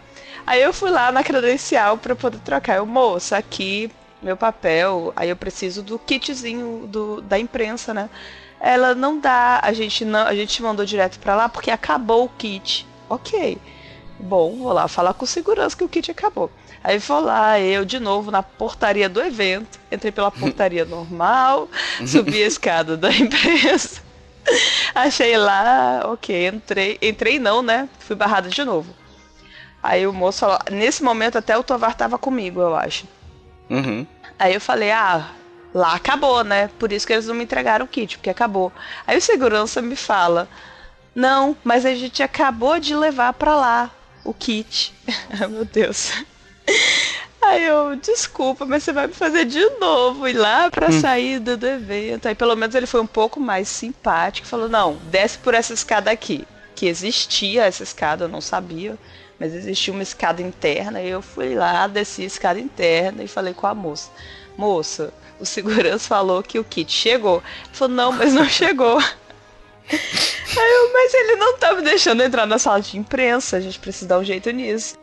Aí 0.47 0.63
eu 0.63 0.73
fui 0.73 0.91
lá 0.91 1.13
na 1.13 1.23
credencial 1.23 1.97
para 1.97 2.17
poder 2.17 2.39
trocar. 2.41 2.77
Eu, 2.77 2.87
moça, 2.87 3.37
aqui, 3.37 3.91
meu 4.23 4.37
papel. 4.37 5.13
Aí 5.17 5.29
eu 5.29 5.37
preciso 5.37 5.83
do 5.83 5.99
kitzinho 5.99 6.87
do, 6.87 7.21
da 7.21 7.39
imprensa, 7.39 7.95
né? 7.95 8.11
Ela 8.61 8.95
não 8.95 9.19
dá, 9.19 9.61
a 9.63 9.73
gente 9.73 10.05
não, 10.05 10.27
a 10.27 10.35
gente 10.35 10.63
mandou 10.63 10.85
direto 10.85 11.19
para 11.19 11.35
lá 11.35 11.49
porque 11.49 11.71
acabou 11.71 12.25
o 12.25 12.29
kit. 12.29 12.87
Ok. 13.09 13.59
Bom, 14.19 14.57
vou 14.59 14.73
lá 14.73 14.87
falar 14.87 15.15
com 15.15 15.25
segurança 15.25 15.77
que 15.77 15.85
o 15.85 15.89
kit 15.89 16.11
acabou. 16.11 16.51
Aí 16.83 16.99
vou 16.99 17.21
lá, 17.21 17.61
eu 17.61 17.85
de 17.85 18.01
novo 18.01 18.31
na 18.31 18.43
portaria 18.43 19.09
do 19.09 19.21
evento. 19.21 19.79
Entrei 19.93 20.11
pela 20.11 20.31
portaria 20.31 20.85
normal, 20.87 21.69
subi 22.07 22.43
a 22.43 22.47
escada 22.47 22.97
da 22.97 23.13
imprensa. 23.13 24.03
Achei 24.95 25.37
lá, 25.37 26.03
ok, 26.07 26.49
entrei. 26.49 26.99
Entrei 27.03 27.39
não, 27.39 27.63
né? 27.63 27.89
Fui 27.99 28.17
barrada 28.17 28.49
de 28.49 28.65
novo. 28.65 28.95
Aí 29.83 30.07
o 30.07 30.13
moço 30.13 30.41
falou, 30.41 30.59
nesse 30.71 31.03
momento 31.03 31.39
até 31.39 31.57
o 31.57 31.63
Tovar 31.63 31.95
tava 31.95 32.19
comigo, 32.19 32.61
eu 32.61 32.75
acho. 32.75 33.07
Uhum. 33.69 34.07
Aí 34.39 34.55
eu 34.55 34.61
falei, 34.61 34.91
ah, 34.91 35.31
lá 35.73 35.95
acabou, 35.95 36.45
né? 36.45 36.69
Por 36.79 36.93
isso 36.93 37.07
que 37.07 37.13
eles 37.13 37.27
não 37.27 37.35
me 37.35 37.45
entregaram 37.45 37.85
o 37.85 37.89
kit, 37.89 38.19
porque 38.19 38.31
acabou. 38.31 38.73
Aí 39.07 39.17
o 39.17 39.23
segurança 39.23 39.81
me 39.81 39.97
fala, 39.97 40.49
não, 41.15 41.57
mas 41.65 41.87
a 41.87 41.95
gente 41.95 42.23
acabou 42.23 42.79
de 42.79 42.95
levar 42.95 43.33
pra 43.33 43.55
lá 43.55 43.91
o 44.25 44.35
kit. 44.35 44.95
Meu 45.49 45.65
Deus. 45.65 46.13
Aí 47.43 47.65
eu, 47.65 47.97
desculpa, 47.97 48.67
mas 48.67 48.83
você 48.83 48.93
vai 48.93 49.07
me 49.07 49.15
fazer 49.15 49.45
de 49.47 49.65
novo 49.81 50.29
ir 50.29 50.35
lá 50.35 50.71
pra 50.71 50.89
hum. 50.89 51.01
saída 51.01 51.57
do 51.57 51.67
evento. 51.67 52.29
Aí 52.29 52.35
pelo 52.35 52.55
menos 52.55 52.75
ele 52.75 52.87
foi 52.87 53.01
um 53.01 53.07
pouco 53.07 53.41
mais 53.41 53.69
simpático. 53.69 54.47
Falou, 54.47 54.69
não, 54.69 54.97
desce 55.11 55.39
por 55.39 55.55
essa 55.55 55.73
escada 55.73 56.11
aqui. 56.11 56.47
Que 56.75 56.87
existia 56.87 57.65
essa 57.65 57.83
escada, 57.83 58.25
eu 58.25 58.29
não 58.29 58.41
sabia. 58.41 58.97
Mas 59.39 59.55
existia 59.55 59.93
uma 59.93 60.03
escada 60.03 60.43
interna. 60.43 61.01
E 61.01 61.09
eu 61.09 61.23
fui 61.23 61.55
lá, 61.55 61.87
desci 61.87 62.23
a 62.23 62.27
escada 62.27 62.61
interna 62.61 63.23
e 63.23 63.29
falei 63.29 63.55
com 63.55 63.67
a 63.67 63.75
moça. 63.75 64.11
Moça, 64.57 65.13
o 65.41 65.47
segurança 65.47 66.07
falou 66.07 66.43
que 66.43 66.59
o 66.59 66.65
kit 66.65 66.93
chegou. 66.93 67.43
Ele 67.65 67.75
falou, 67.75 67.95
não, 67.95 68.13
mas 68.13 68.35
não 68.35 68.47
chegou. 68.47 68.99
Aí 69.91 70.73
eu, 70.73 70.93
mas 70.93 71.15
ele 71.15 71.37
não 71.37 71.57
tá 71.57 71.75
me 71.75 71.83
deixando 71.83 72.23
entrar 72.23 72.47
na 72.47 72.59
sala 72.59 72.81
de 72.81 72.99
imprensa, 72.99 73.57
a 73.57 73.61
gente 73.61 73.79
precisa 73.79 74.07
dar 74.07 74.19
um 74.19 74.25
jeito 74.25 74.51
nisso. 74.51 75.00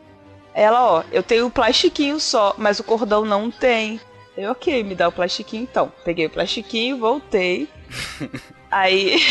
Ela, 0.58 0.82
ó, 0.82 1.04
eu 1.12 1.22
tenho 1.22 1.46
o 1.46 1.50
plastiquinho 1.52 2.18
só, 2.18 2.52
mas 2.58 2.80
o 2.80 2.82
cordão 2.82 3.24
não 3.24 3.48
tem. 3.48 4.00
Eu, 4.36 4.50
ok, 4.50 4.82
me 4.82 4.96
dá 4.96 5.06
o 5.06 5.12
plastiquinho 5.12 5.62
então. 5.62 5.92
Peguei 6.04 6.26
o 6.26 6.30
plastiquinho, 6.30 6.98
voltei. 6.98 7.68
aí. 8.68 9.22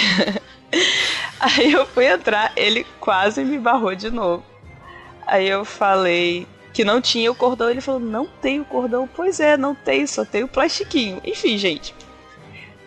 aí 1.38 1.74
eu 1.74 1.86
fui 1.86 2.08
entrar, 2.08 2.54
ele 2.56 2.88
quase 3.02 3.44
me 3.44 3.60
barrou 3.60 3.94
de 3.94 4.10
novo. 4.10 4.42
Aí 5.26 5.50
eu 5.50 5.66
falei 5.66 6.48
que 6.72 6.86
não 6.86 7.02
tinha 7.02 7.30
o 7.30 7.36
cordão. 7.36 7.70
Ele 7.70 7.82
falou: 7.82 8.00
Não 8.00 8.26
tem 8.26 8.62
o 8.62 8.66
cordão. 8.66 9.06
Pois 9.14 9.42
é, 9.42 9.58
não 9.58 9.76
tem, 9.76 10.08
só 10.08 10.24
tem 10.24 10.46
o 10.46 10.48
plastiquinho. 10.48 11.20
Enfim, 11.26 11.58
gente. 11.58 11.94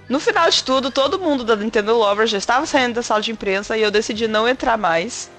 No 0.09 0.19
final 0.19 0.49
de 0.49 0.65
tudo, 0.65 0.91
todo 0.91 1.21
mundo 1.21 1.45
da 1.45 1.57
Nintendo 1.57 1.95
Lover 1.95 2.27
já 2.27 2.39
estava 2.39 2.65
saindo 2.65 2.95
da 2.95 3.03
sala 3.03 3.21
de 3.21 3.33
imprensa 3.33 3.77
e 3.77 3.83
eu 3.83 3.91
decidi 3.91 4.27
não 4.27 4.49
entrar 4.49 4.79
mais. 4.79 5.31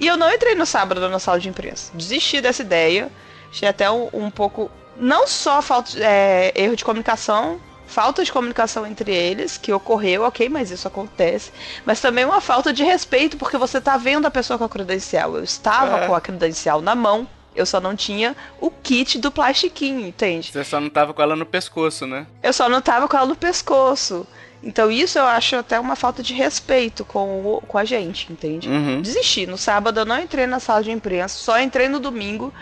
E 0.00 0.06
eu 0.06 0.16
não 0.16 0.32
entrei 0.32 0.54
no 0.54 0.64
sábado 0.64 1.06
na 1.08 1.18
sala 1.18 1.38
de 1.38 1.48
imprensa. 1.48 1.92
Desisti 1.94 2.40
dessa 2.40 2.62
ideia. 2.62 3.10
Achei 3.50 3.68
até 3.68 3.90
um, 3.90 4.08
um 4.12 4.30
pouco. 4.30 4.70
Não 4.96 5.26
só 5.26 5.60
falta, 5.60 5.92
é, 5.98 6.52
erro 6.54 6.74
de 6.74 6.84
comunicação, 6.84 7.60
falta 7.86 8.24
de 8.24 8.32
comunicação 8.32 8.86
entre 8.86 9.12
eles, 9.12 9.58
que 9.58 9.72
ocorreu, 9.72 10.22
ok, 10.22 10.48
mas 10.48 10.70
isso 10.70 10.86
acontece. 10.86 11.52
Mas 11.84 12.00
também 12.00 12.24
uma 12.24 12.40
falta 12.40 12.72
de 12.72 12.82
respeito, 12.82 13.36
porque 13.36 13.58
você 13.58 13.80
tá 13.80 13.96
vendo 13.96 14.26
a 14.26 14.30
pessoa 14.30 14.58
com 14.58 14.64
a 14.64 14.68
credencial. 14.68 15.36
Eu 15.36 15.44
estava 15.44 16.04
é. 16.04 16.06
com 16.06 16.14
a 16.14 16.20
credencial 16.20 16.80
na 16.80 16.94
mão. 16.94 17.28
Eu 17.54 17.66
só 17.66 17.80
não 17.80 17.96
tinha 17.96 18.36
o 18.60 18.70
kit 18.70 19.18
do 19.18 19.30
plastiquinho, 19.30 20.06
entende? 20.06 20.52
Você 20.52 20.62
só 20.62 20.80
não 20.80 20.88
tava 20.88 21.12
com 21.12 21.20
ela 21.20 21.34
no 21.34 21.44
pescoço, 21.44 22.06
né? 22.06 22.26
Eu 22.42 22.52
só 22.52 22.68
não 22.68 22.80
tava 22.80 23.08
com 23.08 23.16
ela 23.16 23.26
no 23.26 23.36
pescoço. 23.36 24.26
Então 24.62 24.90
isso 24.90 25.18
eu 25.18 25.24
acho 25.24 25.56
até 25.56 25.80
uma 25.80 25.96
falta 25.96 26.22
de 26.22 26.34
respeito 26.34 27.04
com, 27.04 27.40
o, 27.40 27.62
com 27.66 27.78
a 27.78 27.84
gente, 27.84 28.30
entende? 28.30 28.68
Uhum. 28.68 29.00
Desisti. 29.00 29.46
No 29.46 29.56
sábado 29.56 30.00
eu 30.00 30.04
não 30.04 30.20
entrei 30.20 30.46
na 30.46 30.60
sala 30.60 30.82
de 30.82 30.90
imprensa, 30.90 31.34
só 31.38 31.58
entrei 31.58 31.88
no 31.88 31.98
domingo, 31.98 32.52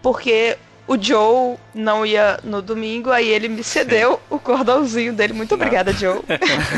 porque 0.00 0.56
o 0.86 1.00
Joe 1.00 1.56
não 1.74 2.04
ia 2.04 2.40
no 2.42 2.60
domingo, 2.60 3.10
aí 3.10 3.28
ele 3.28 3.48
me 3.48 3.62
cedeu 3.62 4.20
o 4.30 4.38
cordãozinho 4.38 5.12
dele. 5.12 5.32
Muito 5.32 5.54
obrigada, 5.54 5.92
Joe. 5.92 6.22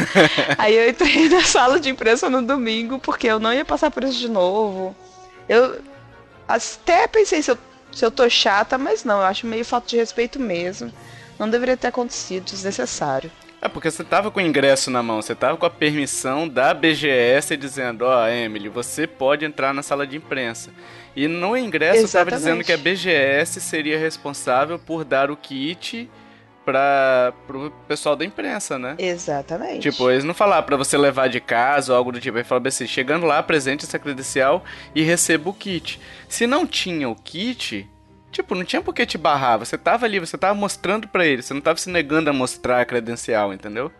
aí 0.58 0.74
eu 0.74 0.88
entrei 0.90 1.28
na 1.28 1.42
sala 1.42 1.78
de 1.78 1.88
imprensa 1.88 2.28
no 2.28 2.42
domingo, 2.42 2.98
porque 2.98 3.28
eu 3.28 3.38
não 3.38 3.52
ia 3.52 3.64
passar 3.64 3.90
por 3.90 4.02
isso 4.04 4.18
de 4.18 4.28
novo. 4.28 4.94
Eu 5.48 5.80
até 6.48 7.06
pensei 7.06 7.42
se 7.42 7.50
eu, 7.50 7.58
se 7.92 8.04
eu 8.04 8.10
tô 8.10 8.28
chata, 8.28 8.76
mas 8.76 9.04
não, 9.04 9.18
eu 9.18 9.26
acho 9.26 9.46
meio 9.46 9.64
falta 9.64 9.88
de 9.88 9.96
respeito 9.96 10.38
mesmo. 10.38 10.92
Não 11.38 11.48
deveria 11.48 11.76
ter 11.76 11.88
acontecido, 11.88 12.44
desnecessário. 12.44 13.30
É 13.64 13.68
porque 13.68 13.90
você 13.90 14.04
tava 14.04 14.30
com 14.30 14.40
o 14.40 14.42
ingresso 14.42 14.90
na 14.90 15.02
mão, 15.02 15.22
você 15.22 15.34
tava 15.34 15.56
com 15.56 15.64
a 15.64 15.70
permissão 15.70 16.46
da 16.46 16.74
BGS 16.74 17.56
dizendo, 17.56 18.04
ó, 18.04 18.22
oh, 18.22 18.28
Emily, 18.28 18.68
você 18.68 19.06
pode 19.06 19.46
entrar 19.46 19.72
na 19.72 19.82
sala 19.82 20.06
de 20.06 20.18
imprensa. 20.18 20.70
E 21.16 21.26
no 21.26 21.56
ingresso 21.56 22.04
estava 22.04 22.30
dizendo 22.30 22.62
que 22.62 22.74
a 22.74 22.76
BGS 22.76 23.62
seria 23.62 23.98
responsável 23.98 24.78
por 24.78 25.02
dar 25.02 25.30
o 25.30 25.36
kit 25.36 26.10
para 26.62 27.32
pro 27.46 27.70
pessoal 27.88 28.14
da 28.14 28.22
imprensa, 28.26 28.78
né? 28.78 28.96
Exatamente. 28.98 29.90
Tipo, 29.90 30.10
eles 30.10 30.24
não 30.24 30.34
falaram 30.34 30.64
para 30.64 30.76
você 30.76 30.98
levar 30.98 31.30
de 31.30 31.40
casa 31.40 31.92
ou 31.92 31.96
algo 31.96 32.12
do 32.12 32.20
tipo, 32.20 32.36
eles 32.36 32.46
falaram 32.46 32.68
assim, 32.68 32.86
chegando 32.86 33.24
lá, 33.24 33.38
apresente 33.38 33.86
essa 33.86 33.98
credencial 33.98 34.62
e 34.94 35.00
receba 35.00 35.48
o 35.48 35.54
kit. 35.54 35.98
Se 36.28 36.46
não 36.46 36.66
tinha 36.66 37.08
o 37.08 37.14
kit, 37.14 37.88
Tipo, 38.34 38.56
não 38.56 38.64
tinha 38.64 38.82
por 38.82 38.92
que 38.92 39.06
te 39.06 39.16
barrar. 39.16 39.60
Você 39.60 39.78
tava 39.78 40.06
ali, 40.06 40.18
você 40.18 40.36
tava 40.36 40.54
mostrando 40.54 41.06
para 41.06 41.24
ele. 41.24 41.40
Você 41.40 41.54
não 41.54 41.60
tava 41.60 41.78
se 41.78 41.88
negando 41.88 42.28
a 42.28 42.32
mostrar 42.32 42.80
a 42.80 42.84
credencial, 42.84 43.54
entendeu? 43.54 43.92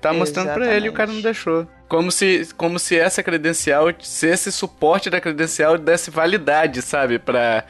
Tava 0.00 0.16
mostrando 0.16 0.54
para 0.54 0.74
ele 0.74 0.86
e 0.86 0.88
o 0.88 0.92
cara 0.94 1.12
não 1.12 1.20
deixou. 1.20 1.68
Como 1.86 2.10
se, 2.10 2.48
como 2.56 2.78
se 2.78 2.98
essa 2.98 3.22
credencial, 3.22 3.88
se 4.00 4.26
esse 4.26 4.50
suporte 4.50 5.10
da 5.10 5.20
credencial 5.20 5.76
desse 5.76 6.10
validade, 6.10 6.80
sabe? 6.80 7.18
Pra, 7.18 7.64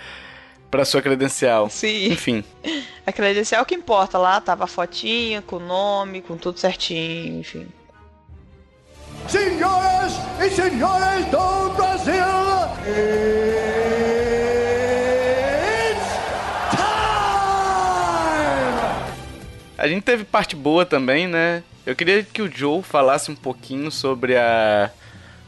pra 0.71 0.85
sua 0.85 1.03
credencial. 1.03 1.69
Sim. 1.69 2.13
Enfim. 2.13 2.45
A 3.05 3.11
credencial 3.11 3.65
que 3.65 3.75
importa. 3.75 4.17
Lá 4.17 4.41
tava 4.41 4.65
a 4.65 4.69
fotinha, 4.69 5.43
com 5.43 5.57
o 5.57 5.61
nome, 5.61 6.23
com 6.23 6.37
tudo 6.37 6.61
certinho, 6.61 7.41
enfim. 7.41 7.67
Senhoras 9.29 10.13
e 10.41 10.49
senhores 10.49 11.27
do 11.27 11.71
Brasil! 11.75 12.15
A 19.85 19.87
gente 19.87 20.03
teve 20.03 20.25
parte 20.25 20.57
boa 20.57 20.87
também, 20.87 21.29
né? 21.29 21.63
Eu 21.85 21.95
queria 21.95 22.23
que 22.23 22.41
o 22.41 22.51
Joe 22.51 22.83
falasse 22.83 23.31
um 23.31 23.37
pouquinho 23.37 23.91
sobre 23.91 24.35
a, 24.35 24.91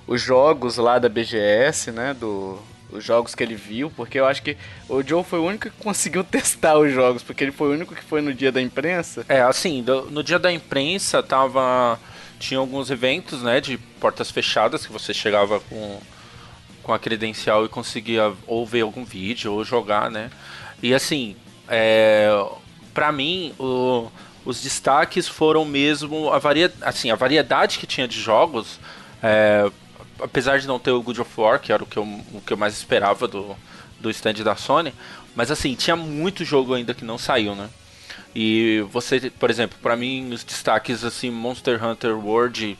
os 0.07 0.21
jogos 0.21 0.77
lá 0.77 0.99
da 0.99 1.09
BGS, 1.09 1.91
né? 1.91 2.13
Do, 2.13 2.59
os 2.93 3.03
jogos 3.03 3.35
que 3.35 3.43
ele 3.43 3.55
viu, 3.55 3.91
porque 3.97 4.21
eu 4.21 4.27
acho 4.27 4.43
que 4.43 4.55
o 4.91 5.03
Joe 5.03 5.25
foi 5.25 5.39
o 5.39 5.45
único 5.47 5.71
que 5.71 5.77
conseguiu 5.83 6.23
testar 6.23 6.77
os 6.77 6.93
jogos, 6.93 7.23
porque 7.23 7.45
ele 7.45 7.51
foi 7.51 7.69
o 7.69 7.73
único 7.73 7.95
que 7.95 8.05
foi 8.05 8.21
no 8.21 8.35
dia 8.35 8.53
da 8.53 8.61
imprensa. 8.61 9.25
É, 9.27 9.41
assim, 9.41 9.83
do, 9.83 10.11
no 10.11 10.23
dia 10.23 10.39
da 10.39 10.53
imprensa 10.53 11.23
tava. 11.23 11.99
Tinha 12.39 12.61
alguns 12.61 12.91
eventos, 12.91 13.43
né, 13.43 13.59
de 13.63 13.79
portas 13.79 14.31
fechadas 14.31 14.85
que 14.85 14.93
você 14.93 15.15
chegava 15.15 15.61
com, 15.61 15.99
com 16.83 16.93
a 16.93 16.99
credencial 16.99 17.65
e 17.65 17.71
conseguia 17.71 18.35
ou 18.47 18.67
ver 18.67 18.83
algum 18.83 19.03
vídeo 19.03 19.55
ou 19.55 19.65
jogar, 19.65 20.11
né? 20.11 20.31
E 20.83 20.93
assim, 20.93 21.35
é, 21.67 22.29
para 22.97 23.13
mim, 23.13 23.53
o, 23.59 24.11
os 24.43 24.63
destaques 24.63 25.29
foram 25.29 25.67
mesmo 25.67 26.33
a, 26.33 26.39
varia, 26.39 26.73
assim, 26.81 27.11
a 27.11 27.15
variedade 27.15 27.79
que 27.79 27.87
tinha 27.87 28.09
de 28.09 28.19
jogos. 28.19 28.81
É, 29.23 29.71
apesar 30.19 30.59
de 30.59 30.67
não 30.67 30.79
ter 30.79 30.93
o 30.93 31.03
God 31.03 31.19
of 31.19 31.31
War, 31.39 31.61
que 31.61 31.71
era 31.71 31.83
o 31.83 31.87
que 31.87 31.99
eu, 31.99 32.05
o 32.05 32.41
que 32.41 32.55
eu 32.55 32.57
mais 32.57 32.73
esperava 32.73 33.29
do, 33.29 33.55
do 34.01 34.09
stand 34.09 34.43
da 34.43 34.57
Sony, 34.57 34.95
mas 35.35 35.51
assim, 35.51 35.75
tinha 35.75 35.95
muito 35.95 36.43
jogo 36.43 36.73
ainda 36.73 36.95
que 36.95 37.05
não 37.05 37.19
saiu, 37.19 37.55
né? 37.55 37.69
E 38.35 38.83
você, 38.91 39.31
por 39.31 39.51
exemplo, 39.51 39.77
para 39.83 39.95
mim 39.95 40.33
os 40.33 40.43
destaques 40.43 41.05
assim, 41.05 41.31
Monster 41.31 41.85
Hunter 41.85 42.17
World 42.17 42.79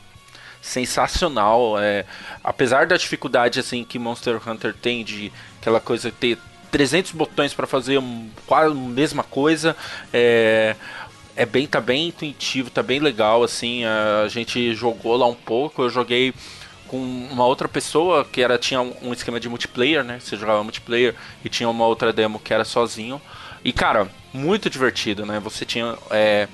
sensacional, 0.63 1.79
é, 1.79 2.05
apesar 2.43 2.87
da 2.87 2.97
dificuldade 2.97 3.59
assim 3.59 3.83
que 3.83 3.99
Monster 3.99 4.41
Hunter 4.49 4.73
tem 4.73 5.03
de 5.03 5.31
aquela 5.61 5.79
coisa 5.79 6.11
ter 6.11 6.39
300 6.71 7.11
botões 7.11 7.53
para 7.53 7.67
fazer 7.67 8.01
quase 8.45 8.71
a 8.71 8.75
mesma 8.75 9.23
coisa, 9.23 9.75
é, 10.13 10.75
é 11.35 11.45
bem, 11.45 11.67
tá 11.67 11.79
bem 11.79 12.07
intuitivo, 12.07 12.69
tá 12.69 12.81
bem 12.81 12.99
legal, 12.99 13.43
assim, 13.43 13.83
a 13.85 14.27
gente 14.27 14.73
jogou 14.73 15.15
lá 15.17 15.25
um 15.25 15.35
pouco, 15.35 15.83
eu 15.83 15.89
joguei 15.89 16.33
com 16.87 16.97
uma 16.97 17.45
outra 17.45 17.67
pessoa 17.67 18.25
que 18.25 18.41
era 18.41 18.57
tinha 18.57 18.81
um 18.81 19.13
esquema 19.13 19.39
de 19.39 19.49
multiplayer, 19.49 20.03
né? 20.03 20.19
Você 20.19 20.37
jogava 20.37 20.63
multiplayer 20.63 21.15
e 21.43 21.49
tinha 21.49 21.69
uma 21.69 21.85
outra 21.85 22.11
demo 22.11 22.39
que 22.39 22.53
era 22.53 22.63
sozinho. 22.63 23.21
E 23.63 23.73
cara, 23.73 24.07
muito 24.33 24.69
divertido, 24.69 25.25
né? 25.25 25.39
Você 25.39 25.65
tinha 25.65 25.97
é, 26.09 26.47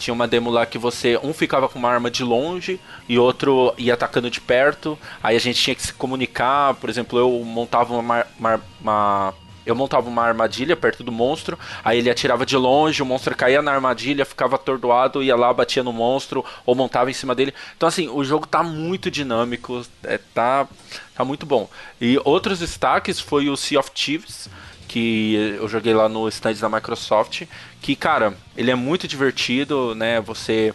tinha 0.00 0.14
uma 0.14 0.26
demo 0.26 0.50
lá 0.50 0.66
que 0.66 0.78
você 0.78 1.18
um 1.22 1.32
ficava 1.32 1.68
com 1.68 1.78
uma 1.78 1.90
arma 1.90 2.10
de 2.10 2.24
longe 2.24 2.80
e 3.08 3.18
outro 3.18 3.74
ia 3.78 3.94
atacando 3.94 4.30
de 4.30 4.40
perto. 4.40 4.98
Aí 5.22 5.36
a 5.36 5.40
gente 5.40 5.62
tinha 5.62 5.74
que 5.74 5.82
se 5.82 5.92
comunicar, 5.92 6.74
por 6.74 6.90
exemplo, 6.90 7.18
eu 7.18 7.30
montava 7.44 7.94
uma, 7.94 8.26
uma, 8.38 8.60
uma 8.80 9.34
eu 9.64 9.74
montava 9.74 10.08
uma 10.08 10.22
armadilha 10.22 10.76
perto 10.76 11.02
do 11.02 11.12
monstro, 11.12 11.58
aí 11.84 11.98
ele 11.98 12.10
atirava 12.10 12.46
de 12.46 12.56
longe, 12.56 13.02
o 13.02 13.06
monstro 13.06 13.36
caía 13.36 13.62
na 13.62 13.72
armadilha, 13.72 14.24
ficava 14.24 14.56
atordoado, 14.56 15.22
ia 15.22 15.36
lá, 15.36 15.52
batia 15.52 15.82
no 15.82 15.92
monstro, 15.92 16.44
ou 16.64 16.74
montava 16.74 17.10
em 17.10 17.14
cima 17.14 17.34
dele. 17.34 17.54
Então, 17.76 17.88
assim, 17.88 18.08
o 18.08 18.24
jogo 18.24 18.46
tá 18.46 18.62
muito 18.62 19.10
dinâmico, 19.10 19.84
é, 20.04 20.18
tá, 20.34 20.66
tá 21.14 21.24
muito 21.24 21.44
bom. 21.46 21.68
E 22.00 22.18
outros 22.24 22.58
destaques 22.58 23.20
foi 23.20 23.48
o 23.48 23.56
Sea 23.56 23.78
of 23.78 23.90
Thieves, 23.90 24.48
que 24.88 25.34
eu 25.58 25.68
joguei 25.68 25.94
lá 25.94 26.08
no 26.08 26.26
stand 26.28 26.54
da 26.54 26.68
Microsoft, 26.68 27.42
que, 27.80 27.94
cara, 27.94 28.34
ele 28.56 28.72
é 28.72 28.74
muito 28.74 29.06
divertido, 29.06 29.94
né? 29.94 30.20
Você 30.22 30.74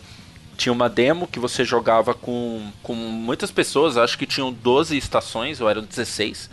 tinha 0.56 0.72
uma 0.72 0.88
demo 0.88 1.28
que 1.28 1.38
você 1.38 1.66
jogava 1.66 2.14
com, 2.14 2.72
com 2.82 2.96
muitas 2.96 3.52
pessoas, 3.52 3.98
acho 3.98 4.18
que 4.18 4.26
tinham 4.26 4.54
12 4.54 4.98
estações, 4.98 5.60
ou 5.60 5.70
eram 5.70 5.84
16. 5.84 6.50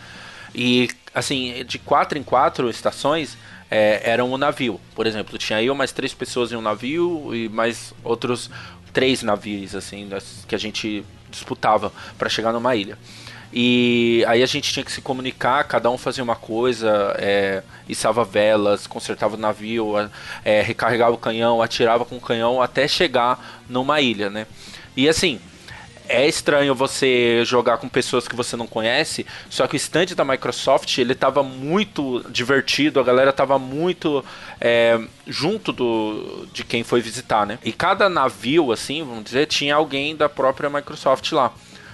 E, 0.54 0.88
assim, 1.14 1.64
de 1.66 1.78
quatro 1.78 2.18
em 2.18 2.22
quatro 2.22 2.68
estações 2.70 3.36
é, 3.70 4.02
eram 4.04 4.32
um 4.32 4.36
navio. 4.36 4.80
Por 4.94 5.06
exemplo, 5.06 5.38
tinha 5.38 5.62
eu 5.62 5.74
mais 5.74 5.92
três 5.92 6.12
pessoas 6.12 6.52
em 6.52 6.56
um 6.56 6.62
navio 6.62 7.34
e 7.34 7.48
mais 7.48 7.94
outros 8.04 8.50
três 8.92 9.22
navios, 9.22 9.74
assim, 9.74 10.08
que 10.46 10.54
a 10.54 10.58
gente 10.58 11.04
disputava 11.30 11.92
para 12.18 12.28
chegar 12.28 12.52
numa 12.52 12.76
ilha. 12.76 12.98
E 13.54 14.24
aí 14.26 14.42
a 14.42 14.46
gente 14.46 14.72
tinha 14.72 14.84
que 14.84 14.90
se 14.90 15.02
comunicar, 15.02 15.64
cada 15.64 15.90
um 15.90 15.98
fazia 15.98 16.24
uma 16.24 16.36
coisa, 16.36 17.14
é, 17.18 17.62
içava 17.86 18.24
velas, 18.24 18.86
consertava 18.86 19.34
o 19.34 19.38
navio, 19.38 19.94
é, 20.42 20.62
recarregava 20.62 21.12
o 21.12 21.18
canhão, 21.18 21.60
atirava 21.60 22.04
com 22.04 22.16
o 22.16 22.20
canhão 22.20 22.62
até 22.62 22.88
chegar 22.88 23.62
numa 23.68 24.00
ilha, 24.00 24.30
né? 24.30 24.46
E 24.96 25.06
assim, 25.06 25.38
é 26.08 26.26
estranho 26.26 26.74
você 26.74 27.44
jogar 27.44 27.78
com 27.78 27.88
pessoas 27.88 28.26
que 28.26 28.36
você 28.36 28.56
não 28.56 28.66
conhece, 28.66 29.26
só 29.48 29.66
que 29.66 29.74
o 29.74 29.76
stand 29.76 30.06
da 30.16 30.24
Microsoft 30.24 30.98
ele 30.98 31.12
estava 31.12 31.42
muito 31.42 32.24
divertido, 32.30 33.00
a 33.00 33.02
galera 33.02 33.30
estava 33.30 33.58
muito 33.58 34.24
é, 34.60 35.00
junto 35.26 35.72
do, 35.72 36.46
de 36.52 36.64
quem 36.64 36.82
foi 36.82 37.00
visitar, 37.00 37.46
né? 37.46 37.58
E 37.64 37.72
cada 37.72 38.08
navio, 38.08 38.72
assim, 38.72 39.02
vamos 39.02 39.24
dizer, 39.24 39.46
tinha 39.46 39.74
alguém 39.74 40.14
da 40.16 40.28
própria 40.28 40.68
Microsoft 40.68 41.32
lá. 41.32 41.52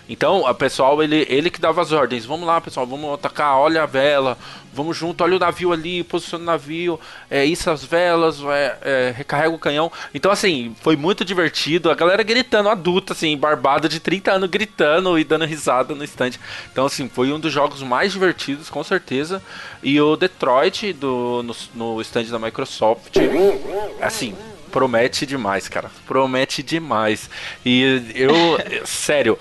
Então, 0.09 0.47
a 0.47 0.55
pessoal, 0.55 1.03
ele, 1.03 1.27
ele 1.29 1.51
que 1.51 1.61
dava 1.61 1.83
as 1.83 1.93
ordens. 1.93 2.25
Vamos 2.25 2.47
lá, 2.47 2.61
pessoal, 2.61 2.87
vamos 2.87 3.13
atacar, 3.13 3.59
olha 3.59 3.83
a 3.83 3.87
vela, 3.87 4.39
vamos 4.73 4.97
junto, 4.97 5.23
olha 5.23 5.37
o 5.37 5.39
navio 5.39 5.73
ali, 5.73 6.03
posiciona 6.03 6.43
o 6.43 6.47
navio, 6.47 6.99
é, 7.31 7.45
isso 7.45 7.71
as 7.71 7.85
velas, 7.85 8.41
é, 8.43 8.79
é, 8.83 9.15
recarrega 9.15 9.55
o 9.55 9.59
canhão. 9.59 9.93
Então, 10.15 10.31
assim, 10.31 10.75
foi 10.81 10.97
muito 10.97 11.25
divertido. 11.25 11.91
A 11.91 11.95
galera 11.95 12.23
gritando, 12.23 12.71
adulta, 12.71 13.13
assim, 13.13 13.37
barbada 13.37 13.89
de 13.89 14.01
30 14.01 14.33
anos, 14.33 14.49
gritando 14.49 15.19
e 15.19 15.25
dando 15.25 15.45
risada 15.45 15.95
no 15.95 16.05
stand. 16.05 16.33
Então, 16.73 16.87
assim, 16.87 17.09
foi 17.09 17.31
um 17.31 17.39
dos 17.39 17.53
jogos 17.53 17.83
mais 17.83 18.13
divertidos, 18.13 18.71
com 18.71 18.83
certeza. 18.83 19.43
E 19.83 20.01
o 20.01 20.17
Detroit, 20.17 20.95
do, 20.95 21.43
no, 21.43 21.55
no 21.75 22.01
stand 22.01 22.25
da 22.25 22.39
Microsoft, 22.39 23.17
assim, 24.01 24.35
promete 24.69 25.27
demais, 25.27 25.69
cara. 25.69 25.91
Promete 26.07 26.63
demais. 26.63 27.29
E 27.65 28.03
eu, 28.15 28.33
sério, 28.87 29.39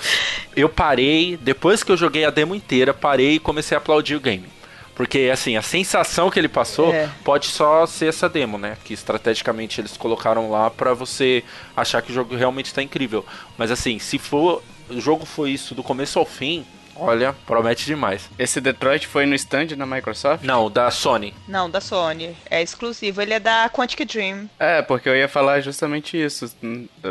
eu 0.55 0.67
parei, 0.69 1.37
depois 1.41 1.83
que 1.83 1.91
eu 1.91 1.97
joguei 1.97 2.25
a 2.25 2.29
demo 2.29 2.55
inteira, 2.55 2.93
parei 2.93 3.35
e 3.35 3.39
comecei 3.39 3.75
a 3.75 3.79
aplaudir 3.79 4.15
o 4.15 4.19
game. 4.19 4.57
Porque, 4.97 5.29
assim, 5.31 5.55
a 5.55 5.61
sensação 5.61 6.27
que 6.31 6.39
ele 6.39 6.47
passou 6.47 6.91
é. 6.91 7.07
pode 7.23 7.45
só 7.45 7.85
ser 7.85 8.07
essa 8.07 8.27
demo, 8.27 8.57
né? 8.57 8.75
Que 8.83 8.95
estrategicamente 8.95 9.79
eles 9.79 9.95
colocaram 9.95 10.49
lá 10.49 10.71
para 10.71 10.91
você 10.95 11.43
achar 11.75 12.01
que 12.01 12.11
o 12.11 12.15
jogo 12.15 12.35
realmente 12.35 12.73
tá 12.73 12.81
incrível. 12.81 13.23
Mas, 13.55 13.69
assim, 13.69 13.99
se 13.99 14.17
for. 14.17 14.63
O 14.89 14.99
jogo 14.99 15.23
foi 15.25 15.51
isso 15.51 15.75
do 15.75 15.83
começo 15.83 16.17
ao 16.17 16.25
fim, 16.25 16.65
Olha, 16.99 17.35
promete 17.45 17.85
demais. 17.85 18.29
Esse 18.37 18.59
Detroit 18.59 19.07
foi 19.07 19.25
no 19.25 19.35
stand 19.35 19.67
da 19.67 19.85
Microsoft? 19.85 20.43
Não, 20.43 20.69
da 20.69 20.89
Sony. 20.91 21.33
Não, 21.47 21.69
da 21.69 21.81
Sony. 21.81 22.35
É 22.49 22.61
exclusivo. 22.61 23.21
Ele 23.21 23.33
é 23.33 23.39
da 23.39 23.69
Quantic 23.69 24.05
Dream. 24.05 24.49
É, 24.59 24.81
porque 24.81 25.07
eu 25.07 25.15
ia 25.15 25.27
falar 25.27 25.61
justamente 25.61 26.17
isso. 26.21 26.53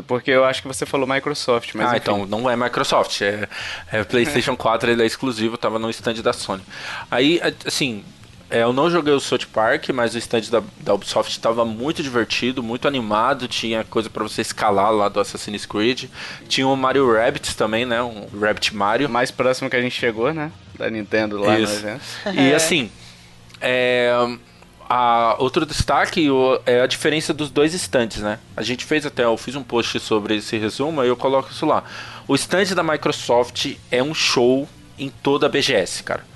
Porque 0.07 0.31
eu 0.31 0.45
acho 0.45 0.63
que 0.63 0.69
você 0.69 0.85
falou 0.85 1.07
Microsoft, 1.07 1.75
mas. 1.75 1.87
Ah, 1.87 1.91
enfim. 1.91 1.99
então 1.99 2.27
não 2.27 2.49
é 2.49 2.57
Microsoft. 2.57 3.21
É, 3.23 3.49
é 3.93 4.05
PlayStation 4.05 4.57
4, 4.57 4.91
ele 4.91 5.03
é 5.03 5.07
exclusivo, 5.07 5.57
tava 5.57 5.79
no 5.79 5.91
stand 5.91 6.15
da 6.15 6.33
Sony. 6.33 6.63
Aí, 7.11 7.41
assim, 7.65 8.05
é, 8.49 8.63
eu 8.63 8.73
não 8.73 8.89
joguei 8.89 9.13
o 9.13 9.19
South 9.19 9.47
Park, 9.53 9.89
mas 9.91 10.15
o 10.15 10.19
stand 10.19 10.43
da, 10.51 10.63
da 10.81 10.95
Ubisoft 10.95 11.33
estava 11.33 11.65
muito 11.65 12.01
divertido, 12.01 12.63
muito 12.63 12.87
animado. 12.87 13.49
Tinha 13.49 13.83
coisa 13.83 14.09
para 14.09 14.23
você 14.23 14.41
escalar 14.41 14.93
lá 14.93 15.09
do 15.09 15.19
Assassin's 15.19 15.67
Creed. 15.67 16.05
Tinha 16.49 16.67
o 16.69 16.77
Mario 16.77 17.13
Rabbids 17.13 17.57
também, 17.57 17.85
né? 17.85 18.01
Um 18.03 18.29
Rabbit 18.41 18.75
Mario. 18.75 19.09
Mais 19.09 19.33
próximo 19.33 19.69
que 19.69 19.75
a 19.75 19.83
gente 19.83 19.99
chegou, 19.99 20.33
né? 20.33 20.53
Da 20.79 20.89
Nintendo 20.89 21.39
lá 21.39 21.59
Isso. 21.59 21.73
no 21.73 21.79
evento. 21.79 22.03
E 22.35 22.55
assim, 22.55 22.89
é, 23.61 24.13
a, 24.89 25.35
outro 25.41 25.67
destaque 25.67 26.31
o, 26.31 26.61
é 26.65 26.83
a 26.83 26.87
diferença 26.87 27.35
dos 27.35 27.51
dois 27.51 27.75
stands, 27.75 28.23
né? 28.23 28.39
A 28.57 28.63
gente 28.63 28.85
fez 28.85 29.05
até, 29.05 29.25
eu 29.25 29.37
fiz 29.37 29.57
um 29.57 29.63
post 29.65 29.99
sobre 29.99 30.37
esse 30.37 30.57
resumo 30.57 31.03
e 31.03 31.09
eu 31.09 31.17
coloco 31.17 31.51
isso 31.51 31.67
lá. 31.67 31.83
O 32.29 32.35
stand 32.37 32.77
da 32.77 32.85
Microsoft 32.85 33.75
é 33.91 34.01
um 34.01 34.15
show 34.15 34.69
em 34.97 35.09
toda 35.09 35.47
a 35.47 35.49
BGS, 35.49 36.05
cara 36.05 36.36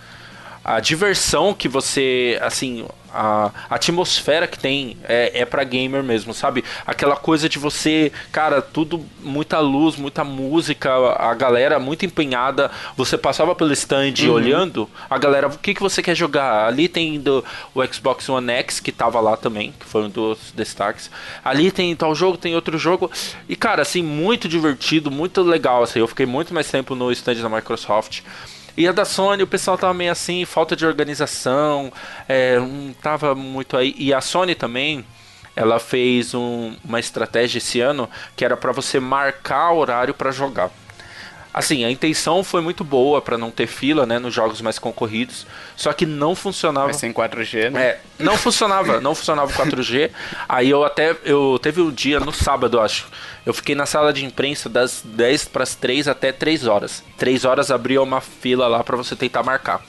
a 0.65 0.81
diversão 0.81 1.55
que 1.55 1.69
você, 1.69 2.39
assim, 2.43 2.87
a 3.13 3.51
atmosfera 3.69 4.47
que 4.47 4.59
tem 4.59 4.97
é, 5.05 5.41
é 5.41 5.45
para 5.45 5.65
gamer 5.65 6.03
mesmo, 6.03 6.33
sabe? 6.33 6.65
Aquela 6.87 7.17
coisa 7.17 7.49
de 7.49 7.59
você, 7.59 8.13
cara, 8.31 8.63
tudo 8.63 9.05
muita 9.21 9.59
luz, 9.59 9.97
muita 9.97 10.23
música, 10.25 10.91
a 11.17 11.35
galera 11.35 11.79
muito 11.79 12.07
empenhada. 12.07 12.71
Você 12.97 13.19
passava 13.19 13.55
pelo 13.55 13.73
stand 13.73 14.15
uhum. 14.23 14.33
olhando, 14.33 14.89
a 15.09 15.19
galera, 15.19 15.49
o 15.49 15.59
que, 15.59 15.75
que 15.75 15.81
você 15.81 16.03
quer 16.03 16.15
jogar? 16.15 16.67
Ali 16.67 16.89
tem 16.89 17.19
do, 17.21 17.45
o 17.75 17.85
Xbox 17.87 18.29
One 18.29 18.53
X 18.53 18.81
que 18.81 18.93
tava 18.93 19.21
lá 19.21 19.37
também, 19.37 19.73
que 19.79 19.87
foi 19.87 20.05
um 20.05 20.09
dos 20.09 20.53
destaques. 20.55 21.11
Ali 21.45 21.71
tem 21.71 21.95
tal 21.97 22.15
jogo, 22.15 22.37
tem 22.37 22.55
outro 22.55 22.79
jogo. 22.79 23.11
E 23.49 23.57
cara, 23.57 23.83
assim, 23.83 24.03
muito 24.03 24.49
divertido, 24.49 25.11
muito 25.11 25.43
legal, 25.43 25.83
assim. 25.83 25.99
Eu 25.99 26.07
fiquei 26.07 26.27
muito 26.27 26.55
mais 26.55 26.71
tempo 26.71 26.95
no 26.95 27.11
stand 27.11 27.37
da 27.37 27.49
Microsoft. 27.49 28.21
E 28.77 28.87
a 28.87 28.93
da 28.93 29.05
Sony, 29.05 29.43
o 29.43 29.47
pessoal 29.47 29.77
tava 29.77 29.95
meio 29.95 30.13
assim, 30.13 30.45
falta 30.45 30.75
de 30.75 30.87
organização, 30.87 31.93
é, 32.29 32.59
não 32.59 32.93
tava 32.95 33.35
muito 33.35 33.77
aí. 33.77 33.95
E 33.99 34.13
a 34.15 34.21
Sony 34.21 34.55
também, 34.55 35.05
ela 35.55 35.79
fez 35.79 36.35
um, 36.35 36.75
uma 36.85 37.01
estratégia 37.01 37.59
esse 37.59 37.81
ano 37.81 38.09
que 38.37 38.45
era 38.45 38.57
para 38.57 38.73
você 38.73 39.01
marcar 39.01 39.73
horário 39.73 40.15
para 40.15 40.31
jogar. 40.31 40.71
Assim, 41.53 41.85
a 41.85 41.91
intenção 41.91 42.45
foi 42.45 42.61
muito 42.61 42.85
boa 42.85 43.21
para 43.21 43.37
não 43.37 43.51
ter 43.51 43.67
fila, 43.67 44.07
né, 44.07 44.19
nos 44.19 44.33
jogos 44.33 44.61
mais 44.61 44.79
concorridos, 44.79 45.47
só 45.77 45.93
que 45.93 46.07
não 46.07 46.35
funcionava. 46.35 46.87
Mas 46.89 46.97
sem 46.97 47.13
4G, 47.13 47.71
né? 47.71 47.83
É, 47.83 48.01
não 48.19 48.37
funcionava, 48.37 49.01
não 49.01 49.15
funcionava 49.15 49.51
o 49.51 49.55
4G. 49.55 50.11
Aí 50.49 50.71
eu 50.71 50.85
até 50.85 51.17
eu 51.25 51.59
teve 51.61 51.81
um 51.81 51.91
dia 51.91 52.21
no 52.21 52.33
sábado, 52.33 52.81
acho. 52.81 53.09
Eu 53.45 53.53
fiquei 53.53 53.75
na 53.75 53.87
sala 53.87 54.13
de 54.13 54.25
imprensa 54.25 54.69
das 54.69 55.03
10 55.05 55.49
para 55.49 55.63
as 55.63 55.75
3 55.75 56.07
até 56.07 56.31
3 56.31 56.67
horas. 56.67 57.03
3 57.19 57.45
horas 57.45 57.71
abria 57.71 58.01
uma 58.01 58.21
fila 58.21 58.69
lá 58.69 58.85
para 58.85 58.97
você 58.97 59.17
tentar 59.17 59.43
marcar. 59.43 59.83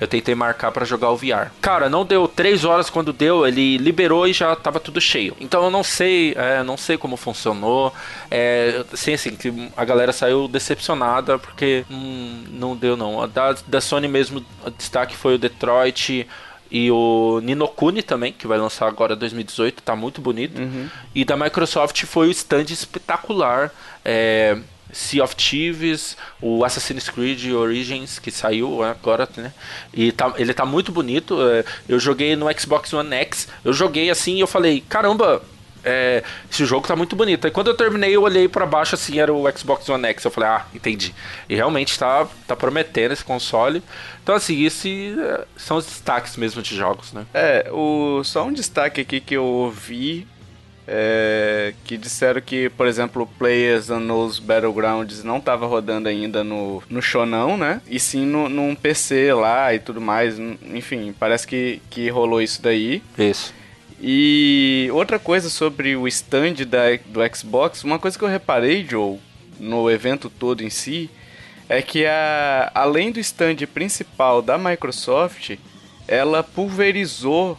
Eu 0.00 0.06
tentei 0.06 0.34
marcar 0.34 0.70
para 0.72 0.84
jogar 0.84 1.10
o 1.10 1.16
VR. 1.16 1.50
Cara, 1.60 1.88
não 1.88 2.04
deu 2.04 2.28
3 2.28 2.64
horas 2.64 2.90
quando 2.90 3.12
deu, 3.12 3.46
ele 3.46 3.78
liberou 3.78 4.26
e 4.26 4.32
já 4.32 4.54
tava 4.54 4.78
tudo 4.78 5.00
cheio. 5.00 5.36
Então 5.40 5.64
eu 5.64 5.70
não 5.70 5.82
sei, 5.82 6.34
é, 6.36 6.62
não 6.62 6.76
sei 6.76 6.98
como 6.98 7.16
funcionou. 7.16 7.92
É, 8.30 8.84
assim, 8.92 9.14
assim, 9.14 9.34
que 9.34 9.70
a 9.76 9.84
galera 9.84 10.12
saiu 10.12 10.48
decepcionada 10.48 11.38
porque 11.38 11.84
hum, 11.90 12.44
não 12.50 12.76
deu 12.76 12.96
não. 12.96 13.26
Da, 13.28 13.54
da 13.66 13.80
Sony 13.80 14.08
mesmo, 14.08 14.44
o 14.64 14.70
destaque 14.70 15.16
foi 15.16 15.36
o 15.36 15.38
Detroit, 15.38 16.26
e 16.70 16.90
o 16.90 17.40
Ninokuni 17.42 18.02
também, 18.02 18.32
que 18.32 18.46
vai 18.46 18.58
lançar 18.58 18.88
agora 18.88 19.14
2018, 19.14 19.82
tá 19.82 19.94
muito 19.94 20.20
bonito. 20.20 20.60
Uhum. 20.60 20.88
E 21.14 21.24
da 21.24 21.36
Microsoft 21.36 22.04
foi 22.04 22.28
o 22.28 22.30
stand 22.30 22.64
espetacular. 22.64 23.72
É, 24.04 24.58
Sea 24.96 25.22
of 25.22 25.36
Thieves, 25.36 26.16
o 26.40 26.64
Assassin's 26.64 27.10
Creed 27.10 27.52
Origins, 27.52 28.18
que 28.18 28.30
saiu 28.30 28.82
agora, 28.82 29.28
né? 29.36 29.52
E 29.92 30.10
tá, 30.10 30.32
ele 30.38 30.54
tá 30.54 30.64
muito 30.64 30.90
bonito. 30.90 31.36
É, 31.42 31.64
eu 31.86 32.00
joguei 32.00 32.34
no 32.34 32.46
Xbox 32.58 32.94
One 32.94 33.14
X, 33.14 33.46
eu 33.62 33.74
joguei 33.74 34.08
assim 34.08 34.36
e 34.36 34.40
eu 34.40 34.46
falei, 34.46 34.82
caramba, 34.88 35.42
é, 35.84 36.24
esse 36.50 36.64
jogo 36.64 36.88
tá 36.88 36.96
muito 36.96 37.14
bonito. 37.14 37.46
E 37.46 37.50
quando 37.50 37.68
eu 37.68 37.76
terminei, 37.76 38.16
eu 38.16 38.22
olhei 38.22 38.48
para 38.48 38.64
baixo 38.64 38.94
assim, 38.94 39.20
era 39.20 39.32
o 39.32 39.44
Xbox 39.54 39.86
One 39.86 40.06
X. 40.06 40.24
Eu 40.24 40.30
falei, 40.30 40.48
ah, 40.48 40.64
entendi. 40.74 41.14
E 41.46 41.54
realmente 41.54 41.98
tá, 41.98 42.26
tá 42.46 42.56
prometendo 42.56 43.12
esse 43.12 43.22
console. 43.22 43.82
Então, 44.22 44.34
assim, 44.34 44.64
esses 44.64 45.18
é, 45.18 45.44
são 45.58 45.76
os 45.76 45.84
destaques 45.84 46.38
mesmo 46.38 46.62
de 46.62 46.74
jogos, 46.74 47.12
né? 47.12 47.26
É, 47.34 47.70
o, 47.70 48.24
só 48.24 48.46
um 48.46 48.52
destaque 48.52 49.02
aqui 49.02 49.20
que 49.20 49.34
eu 49.34 49.44
ouvi 49.44 50.26
é, 50.86 51.74
que 51.84 51.96
disseram 51.96 52.40
que, 52.40 52.68
por 52.70 52.86
exemplo, 52.86 53.28
Players 53.38 53.90
Unknowns 53.90 54.38
Battlegrounds 54.38 55.24
não 55.24 55.38
estava 55.38 55.66
rodando 55.66 56.08
ainda 56.08 56.44
no, 56.44 56.82
no 56.88 57.02
Shonão, 57.02 57.56
né? 57.56 57.80
E 57.88 57.98
sim 57.98 58.24
no, 58.24 58.48
num 58.48 58.74
PC 58.74 59.32
lá 59.32 59.74
e 59.74 59.78
tudo 59.78 60.00
mais. 60.00 60.38
Enfim, 60.38 61.14
parece 61.18 61.46
que, 61.46 61.80
que 61.90 62.08
rolou 62.08 62.40
isso 62.40 62.62
daí. 62.62 63.02
Isso. 63.18 63.52
E 64.00 64.88
outra 64.92 65.18
coisa 65.18 65.48
sobre 65.48 65.96
o 65.96 66.06
stand 66.06 66.54
da, 66.66 66.96
do 67.06 67.20
Xbox, 67.34 67.82
uma 67.82 67.98
coisa 67.98 68.16
que 68.16 68.22
eu 68.22 68.28
reparei, 68.28 68.86
Joe, 68.88 69.18
no 69.58 69.90
evento 69.90 70.28
todo 70.30 70.62
em 70.62 70.70
si, 70.70 71.10
é 71.68 71.82
que 71.82 72.06
a, 72.06 72.70
além 72.74 73.10
do 73.10 73.18
stand 73.18 73.56
principal 73.72 74.40
da 74.40 74.58
Microsoft, 74.58 75.56
ela 76.06 76.42
pulverizou 76.42 77.58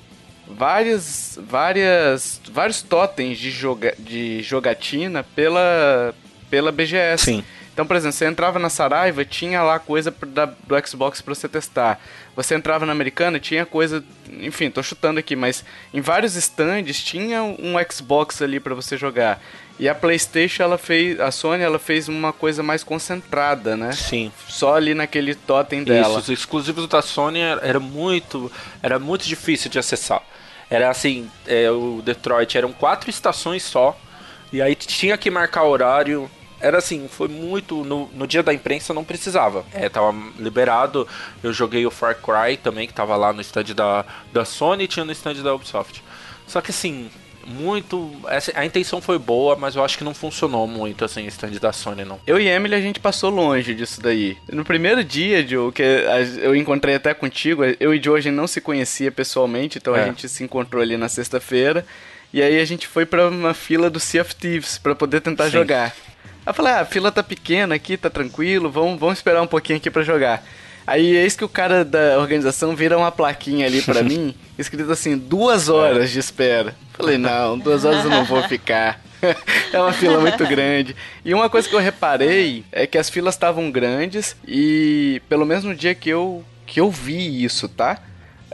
várias, 0.50 1.38
várias, 1.42 2.42
vários 2.52 2.82
totens 2.82 3.38
de, 3.38 3.52
joga, 3.52 3.94
de 3.98 4.42
jogatina 4.42 5.24
pela, 5.24 6.14
pela 6.50 6.72
BGS. 6.72 7.24
Sim. 7.24 7.44
Então, 7.74 7.86
por 7.86 7.96
exemplo, 7.96 8.18
você 8.18 8.26
entrava 8.26 8.58
na 8.58 8.70
Saraiva, 8.70 9.24
tinha 9.24 9.62
lá 9.62 9.78
coisa 9.78 10.12
da, 10.30 10.46
do 10.46 10.88
Xbox 10.88 11.22
para 11.22 11.36
você 11.36 11.48
testar. 11.48 12.02
Você 12.36 12.56
entrava 12.56 12.88
na 12.88 12.92
Americana, 12.92 13.40
tinha 13.40 13.68
coisa, 13.68 14.04
enfim, 14.40 14.72
tô 14.72 14.82
chutando 14.82 15.20
aqui, 15.20 15.36
mas 15.36 15.64
em 15.94 16.02
vários 16.02 16.36
stands 16.36 17.04
tinha 17.04 17.44
um 17.44 17.76
Xbox 17.92 18.42
ali 18.42 18.60
para 18.60 18.74
você 18.74 18.98
jogar. 18.98 19.40
E 19.80 19.88
a 19.88 19.94
PlayStation, 19.94 20.64
ela 20.64 20.78
fez, 20.78 21.20
a 21.20 21.30
Sony, 21.30 21.62
ela 21.62 21.78
fez 21.78 22.08
uma 22.08 22.34
coisa 22.34 22.64
mais 22.64 22.84
concentrada, 22.84 23.78
né? 23.78 23.92
Sim. 23.92 24.32
Só 24.48 24.76
ali 24.76 24.96
naquele 24.96 25.36
totem 25.36 25.84
dela. 25.84 26.20
Isso, 26.20 26.20
os 26.20 26.30
exclusivos 26.30 26.88
da 26.88 27.02
Sony 27.02 27.42
era 27.42 27.80
muito, 27.80 28.52
era 28.82 28.98
muito 28.98 29.26
difícil 29.26 29.70
de 29.70 29.78
acessar. 29.78 30.24
Era 30.70 30.90
assim, 30.90 31.30
é, 31.46 31.70
o 31.70 32.02
Detroit 32.04 32.58
eram 32.58 32.72
quatro 32.72 33.10
estações 33.10 33.64
só. 33.64 33.96
E 34.52 34.62
aí 34.62 34.74
tinha 34.74 35.16
que 35.18 35.30
marcar 35.30 35.64
horário. 35.64 36.30
era 36.60 36.80
assim, 36.80 37.08
foi 37.08 37.28
muito. 37.28 37.84
No, 37.84 38.10
no 38.14 38.26
dia 38.26 38.42
da 38.42 38.54
imprensa 38.54 38.96
não 38.96 39.04
precisava. 39.04 39.64
É, 39.74 39.88
tava 39.90 40.16
liberado. 40.40 41.08
Eu 41.44 41.54
joguei 41.54 41.86
o 41.86 41.92
Far 41.92 42.16
Cry 42.16 42.58
também, 42.58 42.88
que 42.88 42.94
tava 42.94 43.16
lá 43.16 43.32
no 43.32 43.42
stand 43.42 43.76
da, 43.76 44.04
da 44.34 44.44
Sony 44.44 44.86
e 44.86 44.88
tinha 44.88 45.06
no 45.06 45.12
stand 45.12 45.36
da 45.36 45.54
Ubisoft. 45.54 46.04
Só 46.48 46.62
que 46.62 46.72
assim, 46.72 47.12
muito. 47.48 48.12
A 48.54 48.66
intenção 48.66 49.02
foi 49.02 49.18
boa, 49.18 49.56
mas 49.56 49.76
eu 49.76 49.84
acho 49.84 49.98
que 49.98 50.04
não 50.04 50.14
funcionou 50.14 50.68
muito 50.68 51.06
assim 51.06 51.26
o 51.26 51.28
stand 51.28 51.52
da 51.62 51.72
Sony, 51.72 52.04
não. 52.04 52.20
Eu 52.28 52.40
e 52.40 52.48
Emily 52.48 52.76
a 52.76 52.82
gente 52.82 53.00
passou 53.00 53.30
longe 53.30 53.74
disso 53.74 54.02
daí. 54.02 54.38
No 54.52 54.66
primeiro 54.66 55.04
dia, 55.04 55.48
Joe, 55.48 55.72
que 55.72 55.82
eu 56.42 56.56
encontrei 56.56 56.96
até 56.96 57.14
contigo, 57.14 57.64
eu 57.80 57.94
e 57.94 58.04
Joe 58.04 58.18
a 58.18 58.22
gente 58.22 58.36
não 58.36 58.48
se 58.48 58.60
conhecia 58.60 59.12
pessoalmente, 59.12 59.78
então 59.78 59.96
é. 59.96 60.04
a 60.04 60.06
gente 60.06 60.28
se 60.28 60.44
encontrou 60.44 60.82
ali 60.82 60.98
na 60.98 61.08
sexta-feira. 61.08 61.86
E 62.34 62.42
aí 62.42 62.60
a 62.60 62.66
gente 62.66 62.86
foi 62.86 63.06
para 63.06 63.30
uma 63.30 63.54
fila 63.54 63.90
do 63.90 64.00
Sea 64.00 64.22
of 64.22 64.36
Thieves 64.36 64.78
para 64.78 64.94
poder 64.94 65.22
tentar 65.22 65.46
Sim. 65.46 65.52
jogar. 65.52 65.96
Aí 66.46 66.52
eu 66.52 66.54
falei, 66.54 66.74
ah, 66.74 66.82
a 66.82 66.86
fila 66.86 67.12
tá 67.12 67.24
pequena 67.24 67.76
aqui, 67.76 67.96
tá 67.96 68.10
tranquilo, 68.10 68.70
vamos, 68.70 69.00
vamos 69.00 69.18
esperar 69.18 69.42
um 69.42 69.48
pouquinho 69.48 69.78
aqui 69.78 69.90
para 69.90 70.04
jogar. 70.04 70.44
Aí 70.88 71.18
eis 71.18 71.36
que 71.36 71.44
o 71.44 71.50
cara 71.50 71.84
da 71.84 72.18
organização 72.18 72.74
vira 72.74 72.98
uma 72.98 73.12
plaquinha 73.12 73.66
ali 73.68 73.82
para 73.82 74.02
mim, 74.02 74.34
escrito 74.58 74.90
assim, 74.90 75.18
duas 75.18 75.68
horas 75.68 76.10
de 76.10 76.20
espera. 76.20 76.74
Falei, 76.94 77.18
não, 77.18 77.60
duas 77.60 77.84
horas 77.84 78.06
eu 78.06 78.10
não 78.10 78.24
vou 78.24 78.42
ficar. 78.44 79.02
é 79.74 79.82
uma 79.82 79.92
fila 79.92 80.22
muito 80.22 80.48
grande. 80.48 80.96
E 81.26 81.34
uma 81.34 81.50
coisa 81.50 81.68
que 81.68 81.76
eu 81.76 81.80
reparei 81.80 82.64
é 82.72 82.88
que 82.88 82.98
as 82.98 83.10
filas 83.10 83.36
estavam 83.36 83.70
grandes 83.70 84.38
e 84.48 85.22
pelo 85.28 85.46
menos 85.46 85.66
no 85.66 85.76
dia 85.76 85.94
que 85.94 86.10
eu 86.10 86.44
que 86.66 86.80
eu 86.80 86.92
vi 86.92 87.44
isso, 87.44 87.68
tá? 87.70 88.02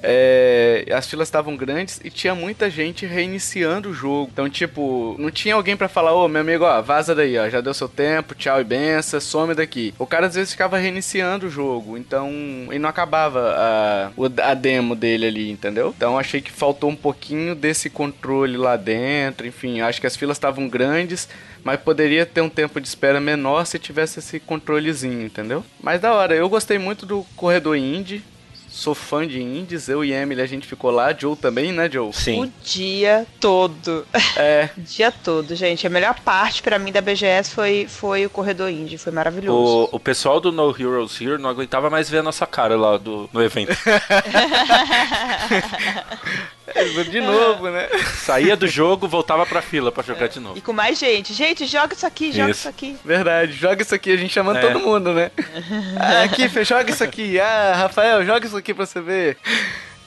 É, 0.04 0.86
as 0.93 1.08
filas 1.10 1.30
estavam 1.30 1.56
grandes 1.56 2.01
e 2.04 2.10
tinha 2.10 2.36
muita 2.36 2.70
gente 2.70 3.06
reiniciando 3.06 3.89
o 3.89 3.93
jogo. 3.93 4.30
Então, 4.34 4.49
tipo, 4.49 5.16
não 5.18 5.32
tinha 5.32 5.56
alguém 5.56 5.78
para 5.78 5.88
falar, 5.88 6.14
ô, 6.14 6.28
meu 6.28 6.41
amigo, 6.41 6.66
ó, 6.66 6.82
vaza 6.82 7.16
daí, 7.16 7.38
ó, 7.38 7.49
já 7.49 7.62
deu 7.62 7.74
seu 7.74 7.88
tempo, 7.88 8.36
tchau 8.36 8.60
e 8.60 8.64
benção, 8.66 9.22
some 9.22 9.56
daqui. 9.56 9.93
O 9.97 10.06
cara 10.06 10.28
às 10.28 10.36
vezes 10.36 10.51
ficava 10.51 10.78
reiniciando 10.78 11.47
o 11.47 11.49
jogo, 11.49 11.97
então, 11.97 12.30
e 12.72 12.78
não 12.78 12.89
acabava 12.89 13.56
a, 13.58 14.12
a 14.43 14.54
demo 14.54 14.93
dele 14.93 15.28
ali, 15.28 15.49
entendeu? 15.49 15.93
Então, 15.95 16.20
achei 16.20 16.41
que 16.41 16.51
faltou 16.51 16.89
um 16.89 16.95
pouquinho 16.95 17.56
desse 17.56 17.89
controle 17.89 18.58
lá 18.58 18.76
dentro, 18.76 19.47
enfim, 19.47 19.80
acho 19.80 20.01
que 20.01 20.08
as 20.08 20.18
filas 20.18 20.36
estavam 20.36 20.68
grandes, 20.68 21.30
mas 21.64 21.80
poderia 21.80 22.26
ter 22.26 22.41
um 22.41 22.49
tempo 22.49 22.82
de 22.82 22.88
espera 22.88 23.22
menor 23.22 23.66
se 23.66 23.80
tivesse 23.80 24.20
esse 24.20 24.38
controlezinho, 24.39 25.26
entendeu? 25.26 25.64
Mas 25.82 26.01
da 26.01 26.14
hora, 26.14 26.36
eu 26.36 26.49
gostei 26.49 26.78
muito 26.78 27.06
do 27.06 27.26
corredor 27.38 27.78
indie, 27.78 28.22
sou 28.74 28.95
fã 28.95 29.26
de 29.28 29.39
indies, 29.39 29.88
eu 29.88 30.03
e 30.03 30.11
Emily 30.11 30.41
a 30.41 30.47
gente 30.47 30.65
ficou 30.65 30.89
lá, 30.89 31.13
Joe 31.13 31.36
também, 31.36 31.71
né, 31.71 31.88
Joe? 31.89 32.11
Sim. 32.11 32.43
O 32.43 32.51
dia 32.63 33.28
todo. 33.39 34.05
É. 34.36 34.67
o 34.76 34.82
dia 34.82 35.11
todo, 35.11 35.55
gente. 35.55 35.86
A 35.86 35.89
melhor 35.91 36.19
parte 36.21 36.63
para 36.63 36.80
mim 36.80 36.91
da 36.91 36.99
BGS 36.99 37.51
foi, 37.51 37.86
foi 37.88 38.26
o 38.26 38.30
corredor 38.32 38.71
indie, 38.71 38.97
foi 38.97 39.13
maravilhoso. 39.13 39.89
O, 39.91 39.97
o 39.97 39.99
pessoal 39.99 40.39
do 40.39 40.51
No 40.51 40.71
Heroes 40.71 41.21
Here 41.21 41.38
não 41.38 41.51
aguentava 41.51 41.88
mais 41.89 42.09
ver 42.09 42.17
a 42.17 42.24
nossa 42.24 42.47
cara 42.47 42.76
lá 42.76 42.97
do, 42.97 43.30
no 43.32 43.43
evento. 43.43 43.78
de 47.09 47.21
novo, 47.21 47.69
né? 47.69 47.88
Saía 48.17 48.55
do 48.55 48.67
jogo, 48.67 49.07
voltava 49.07 49.45
pra 49.45 49.61
fila 49.61 49.91
pra 49.91 50.03
jogar 50.03 50.28
de 50.28 50.39
novo. 50.39 50.57
E 50.57 50.61
com 50.61 50.74
mais 50.74 50.97
gente. 50.97 51.34
Gente, 51.34 51.65
joga 51.65 51.93
isso 51.93 52.05
aqui, 52.05 52.32
joga 52.32 52.51
isso, 52.51 52.59
isso 52.61 52.69
aqui. 52.69 52.97
Verdade, 53.03 53.53
joga 53.53 53.82
isso 53.82 53.95
aqui, 53.95 54.11
a 54.11 54.17
gente 54.17 54.34
chamando 54.34 54.57
é. 54.57 54.61
todo 54.61 54.80
mundo, 54.80 55.13
né? 55.13 55.32
ah, 55.99 56.24
aqui, 56.24 56.47
joga 56.63 56.89
isso 56.89 57.03
aqui. 57.03 57.39
Ah, 57.39 57.74
Rafael, 57.76 58.26
joga 58.26 58.45
isso 58.45 58.57
aqui 58.57 58.74
pra 58.74 58.86
você 58.86 59.01
ver. 59.01 59.38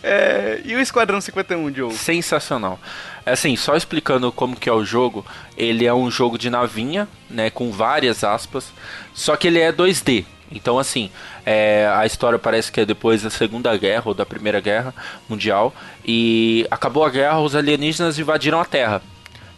É, 0.03 0.61
e 0.65 0.75
o 0.75 0.81
Esquadrão 0.81 1.21
51, 1.21 1.75
Joe? 1.75 1.93
Sensacional. 1.93 2.79
É 3.25 3.33
assim, 3.33 3.57
só 3.57 3.75
explicando 3.75 4.31
como 4.31 4.55
que 4.55 4.69
é 4.69 4.73
o 4.73 4.85
jogo, 4.85 5.27
ele 5.57 5.85
é 5.85 5.93
um 5.93 6.11
jogo 6.11 6.39
de 6.39 6.49
navinha, 6.49 7.09
né, 7.29 7.51
com 7.51 7.73
várias 7.73 8.23
aspas, 8.23 8.73
só 9.13 9.35
que 9.35 9.49
ele 9.49 9.59
é 9.59 9.73
2D. 9.73 10.25
Então, 10.51 10.79
assim, 10.79 11.11
é, 11.45 11.91
a 11.95 12.07
história 12.07 12.39
parece 12.39 12.71
que 12.71 12.81
é 12.81 12.85
depois 12.85 13.23
da 13.23 13.31
Segunda 13.31 13.77
Guerra 13.77 14.05
ou 14.07 14.15
da 14.15 14.25
Primeira 14.25 14.61
Guerra 14.61 14.95
Mundial. 15.29 15.75
E 16.05 16.67
acabou 16.71 17.05
a 17.05 17.11
guerra, 17.11 17.41
os 17.41 17.55
alienígenas 17.55 18.19
invadiram 18.19 18.61
a 18.61 18.65
Terra. 18.65 19.03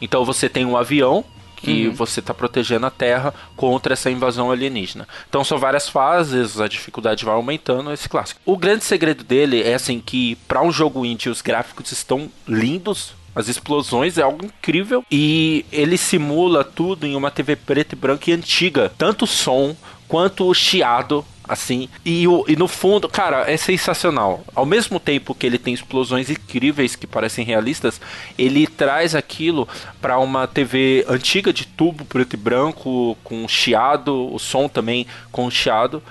Então 0.00 0.24
você 0.24 0.48
tem 0.48 0.64
um 0.64 0.76
avião 0.76 1.24
que 1.56 1.88
uhum. 1.88 1.94
você 1.94 2.20
está 2.20 2.32
protegendo 2.32 2.86
a 2.86 2.90
Terra 2.90 3.34
contra 3.56 3.92
essa 3.92 4.10
invasão 4.10 4.50
alienígena. 4.50 5.08
Então 5.28 5.42
são 5.42 5.58
várias 5.58 5.88
fases, 5.88 6.60
a 6.60 6.68
dificuldade 6.68 7.24
vai 7.24 7.34
aumentando, 7.34 7.92
esse 7.92 8.08
clássico. 8.08 8.40
O 8.46 8.56
grande 8.56 8.84
segredo 8.84 9.24
dele 9.24 9.62
é 9.62 9.74
assim 9.74 10.00
que 10.00 10.36
para 10.46 10.62
um 10.62 10.70
jogo 10.70 11.04
indie 11.04 11.28
os 11.28 11.42
gráficos 11.42 11.90
estão 11.90 12.30
lindos, 12.46 13.12
as 13.34 13.48
explosões 13.48 14.18
é 14.18 14.22
algo 14.22 14.44
incrível 14.44 15.04
e 15.10 15.64
ele 15.70 15.96
simula 15.96 16.64
tudo 16.64 17.06
em 17.06 17.14
uma 17.14 17.30
TV 17.30 17.56
preta 17.56 17.94
e 17.94 17.98
branca 17.98 18.30
e 18.30 18.32
antiga, 18.32 18.92
tanto 18.96 19.24
o 19.24 19.28
som 19.28 19.76
quanto 20.08 20.46
o 20.46 20.54
chiado 20.54 21.24
assim. 21.48 21.88
E, 22.04 22.28
o, 22.28 22.44
e 22.46 22.54
no 22.54 22.68
fundo, 22.68 23.08
cara, 23.08 23.50
é 23.50 23.56
sensacional. 23.56 24.44
Ao 24.54 24.66
mesmo 24.66 25.00
tempo 25.00 25.34
que 25.34 25.46
ele 25.46 25.58
tem 25.58 25.72
explosões 25.72 26.30
incríveis 26.30 26.94
que 26.94 27.06
parecem 27.06 27.44
realistas, 27.44 28.00
ele 28.38 28.66
traz 28.66 29.14
aquilo 29.14 29.66
para 30.00 30.18
uma 30.18 30.46
TV 30.46 31.04
antiga 31.08 31.52
de 31.52 31.66
tubo 31.66 32.04
preto 32.04 32.34
e 32.34 32.36
branco, 32.36 33.16
com 33.24 33.48
chiado, 33.48 34.32
o 34.32 34.38
som 34.38 34.68
também 34.68 35.06
com 35.32 35.50
chiado. 35.50 36.02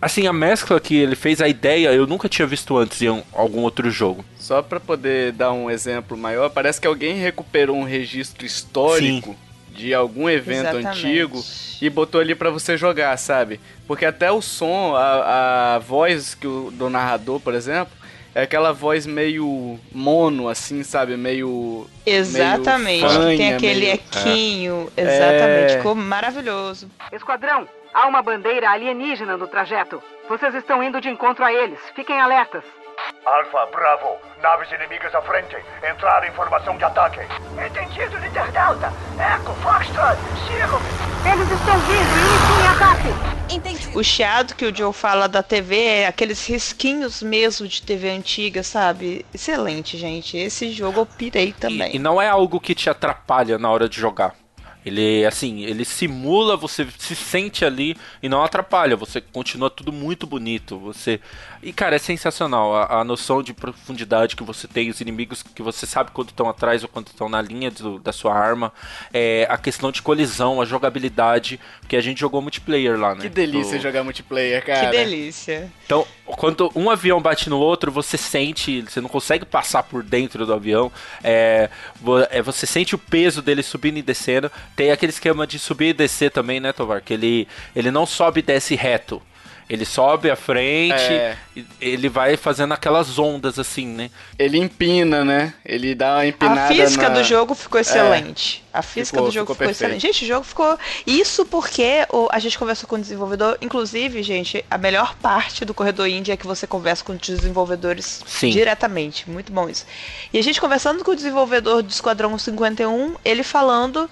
Assim, 0.00 0.26
a 0.26 0.32
mescla 0.32 0.78
que 0.80 0.94
ele 0.94 1.16
fez, 1.16 1.40
a 1.40 1.48
ideia, 1.48 1.92
eu 1.92 2.06
nunca 2.06 2.28
tinha 2.28 2.46
visto 2.46 2.76
antes 2.76 3.00
em 3.00 3.22
algum 3.32 3.60
outro 3.60 3.90
jogo. 3.90 4.22
Só 4.38 4.60
para 4.60 4.78
poder 4.78 5.32
dar 5.32 5.52
um 5.52 5.70
exemplo 5.70 6.16
maior, 6.16 6.50
parece 6.50 6.78
que 6.78 6.86
alguém 6.86 7.14
recuperou 7.14 7.76
um 7.76 7.84
registro 7.84 8.44
histórico 8.44 9.30
Sim 9.30 9.43
de 9.74 9.92
algum 9.92 10.28
evento 10.28 10.76
Exatamente. 10.76 11.06
antigo 11.06 11.42
e 11.82 11.90
botou 11.90 12.20
ali 12.20 12.34
para 12.34 12.50
você 12.50 12.76
jogar, 12.76 13.16
sabe? 13.18 13.60
Porque 13.86 14.04
até 14.04 14.30
o 14.30 14.40
som, 14.40 14.94
a, 14.96 15.74
a 15.74 15.78
voz 15.78 16.34
que 16.34 16.46
o, 16.46 16.70
do 16.70 16.88
narrador, 16.88 17.40
por 17.40 17.54
exemplo, 17.54 17.92
é 18.34 18.42
aquela 18.42 18.72
voz 18.72 19.06
meio 19.06 19.78
mono, 19.92 20.48
assim, 20.48 20.82
sabe? 20.82 21.16
Meio. 21.16 21.86
Exatamente, 22.06 23.02
meio 23.02 23.10
fanha, 23.10 23.36
tem 23.36 23.54
aquele 23.54 23.80
meio... 23.80 23.94
equinho. 23.94 24.92
É. 24.96 25.02
Exatamente, 25.02 25.72
é... 25.72 25.76
ficou 25.76 25.94
maravilhoso. 25.94 26.88
Esquadrão, 27.12 27.68
há 27.92 28.06
uma 28.06 28.22
bandeira 28.22 28.70
alienígena 28.70 29.36
no 29.36 29.46
trajeto. 29.46 30.02
Vocês 30.28 30.54
estão 30.54 30.82
indo 30.82 31.00
de 31.00 31.08
encontro 31.08 31.44
a 31.44 31.52
eles. 31.52 31.78
Fiquem 31.94 32.20
alertas. 32.20 32.64
Alfa, 33.24 33.66
Bravo, 33.66 34.18
naves 34.42 34.70
inimigas 34.70 35.14
à 35.14 35.22
frente. 35.22 35.56
Entrar 35.82 36.26
em 36.28 36.32
formação 36.32 36.76
de 36.76 36.84
ataque. 36.84 37.20
Entendido, 37.64 38.16
líder 38.18 38.50
Delta. 38.52 38.92
Eco, 39.18 39.52
Foxtrot, 39.62 40.18
sigam. 40.46 40.80
Eles 41.24 41.50
estão 41.50 41.78
vindo, 41.80 42.12
iniciem 42.20 42.68
ataque. 42.68 43.34
Entendi. 43.54 43.98
O 43.98 44.02
chiado 44.02 44.54
que 44.54 44.66
o 44.66 44.74
Joe 44.74 44.92
fala 44.92 45.26
da 45.26 45.42
TV 45.42 45.82
é 45.82 46.06
aqueles 46.06 46.46
risquinhos 46.46 47.22
mesmo 47.22 47.66
de 47.66 47.82
TV 47.82 48.10
antiga, 48.10 48.62
sabe? 48.62 49.24
Excelente, 49.32 49.96
gente. 49.96 50.36
Esse 50.36 50.70
jogo 50.70 51.00
eu 51.00 51.06
pirei 51.06 51.52
também. 51.52 51.92
E, 51.92 51.96
e 51.96 51.98
não 51.98 52.20
é 52.20 52.28
algo 52.28 52.60
que 52.60 52.74
te 52.74 52.90
atrapalha 52.90 53.58
na 53.58 53.70
hora 53.70 53.88
de 53.88 53.98
jogar. 53.98 54.34
Ele, 54.84 55.24
assim, 55.24 55.64
ele 55.64 55.84
simula, 55.84 56.58
você 56.58 56.86
se 56.98 57.16
sente 57.16 57.64
ali 57.64 57.96
e 58.22 58.28
não 58.28 58.44
atrapalha, 58.44 58.96
você 58.96 59.18
continua 59.18 59.70
tudo 59.70 59.90
muito 59.90 60.26
bonito, 60.26 60.78
você... 60.78 61.20
E, 61.64 61.72
cara, 61.72 61.96
é 61.96 61.98
sensacional 61.98 62.76
a, 62.76 63.00
a 63.00 63.04
noção 63.04 63.42
de 63.42 63.54
profundidade 63.54 64.36
que 64.36 64.42
você 64.42 64.68
tem, 64.68 64.90
os 64.90 65.00
inimigos 65.00 65.42
que 65.42 65.62
você 65.62 65.86
sabe 65.86 66.10
quando 66.10 66.28
estão 66.28 66.46
atrás 66.46 66.82
ou 66.82 66.88
quando 66.90 67.06
estão 67.06 67.26
na 67.26 67.40
linha 67.40 67.70
do, 67.70 67.98
da 67.98 68.12
sua 68.12 68.34
arma, 68.34 68.70
é, 69.10 69.46
a 69.48 69.56
questão 69.56 69.90
de 69.90 70.02
colisão, 70.02 70.60
a 70.60 70.66
jogabilidade, 70.66 71.58
porque 71.80 71.96
a 71.96 72.02
gente 72.02 72.20
jogou 72.20 72.42
multiplayer 72.42 72.98
lá, 73.00 73.14
né? 73.14 73.22
Que 73.22 73.28
delícia 73.30 73.78
do... 73.78 73.82
jogar 73.82 74.04
multiplayer, 74.04 74.62
cara. 74.62 74.90
Que 74.90 74.96
delícia. 74.96 75.72
Então, 75.86 76.06
quando 76.26 76.70
um 76.74 76.90
avião 76.90 77.18
bate 77.22 77.48
no 77.48 77.58
outro, 77.58 77.90
você 77.90 78.18
sente, 78.18 78.82
você 78.82 79.00
não 79.00 79.08
consegue 79.08 79.46
passar 79.46 79.84
por 79.84 80.02
dentro 80.02 80.44
do 80.44 80.52
avião, 80.52 80.92
é, 81.22 81.70
é 82.30 82.42
você 82.42 82.66
sente 82.66 82.94
o 82.94 82.98
peso 82.98 83.40
dele 83.40 83.62
subindo 83.62 83.96
e 83.96 84.02
descendo, 84.02 84.52
tem 84.76 84.90
aquele 84.90 85.10
esquema 85.10 85.46
de 85.46 85.58
subir 85.58 85.88
e 85.88 85.92
descer 85.94 86.30
também, 86.30 86.60
né, 86.60 86.74
Tovar? 86.74 87.00
Que 87.00 87.14
ele, 87.14 87.48
ele 87.74 87.90
não 87.90 88.04
sobe 88.04 88.40
e 88.40 88.42
desce 88.42 88.74
reto. 88.74 89.22
Ele 89.68 89.84
sobe 89.86 90.30
à 90.30 90.36
frente, 90.36 90.92
é. 90.92 91.36
ele 91.80 92.08
vai 92.08 92.36
fazendo 92.36 92.72
aquelas 92.72 93.18
ondas 93.18 93.58
assim, 93.58 93.86
né? 93.86 94.10
Ele 94.38 94.58
empina, 94.58 95.24
né? 95.24 95.54
Ele 95.64 95.94
dá 95.94 96.16
uma 96.16 96.26
empinada. 96.26 96.64
A 96.64 96.68
física 96.68 97.08
na... 97.08 97.14
do 97.14 97.24
jogo 97.24 97.54
ficou 97.54 97.80
excelente. 97.80 98.62
É. 98.72 98.78
A 98.78 98.82
física 98.82 99.16
ficou, 99.16 99.28
do 99.28 99.32
jogo 99.32 99.54
ficou, 99.54 99.56
ficou 99.56 99.70
excelente. 99.70 100.02
Gente, 100.02 100.24
o 100.24 100.28
jogo 100.28 100.44
ficou. 100.44 100.78
Isso 101.06 101.46
porque 101.46 102.06
o... 102.12 102.28
a 102.30 102.38
gente 102.38 102.58
conversou 102.58 102.86
com 102.86 102.96
o 102.96 103.00
desenvolvedor. 103.00 103.56
Inclusive, 103.62 104.22
gente, 104.22 104.62
a 104.70 104.76
melhor 104.76 105.14
parte 105.16 105.64
do 105.64 105.72
corredor 105.72 106.08
indie 106.08 106.32
é 106.32 106.36
que 106.36 106.46
você 106.46 106.66
conversa 106.66 107.02
com 107.02 107.12
os 107.12 107.18
desenvolvedores 107.18 108.22
Sim. 108.26 108.50
diretamente. 108.50 109.30
Muito 109.30 109.50
bom 109.50 109.68
isso. 109.68 109.86
E 110.30 110.38
a 110.38 110.42
gente 110.42 110.60
conversando 110.60 111.02
com 111.02 111.12
o 111.12 111.16
desenvolvedor 111.16 111.82
do 111.82 111.88
Esquadrão 111.88 112.36
51, 112.36 113.14
ele 113.24 113.42
falando 113.42 114.10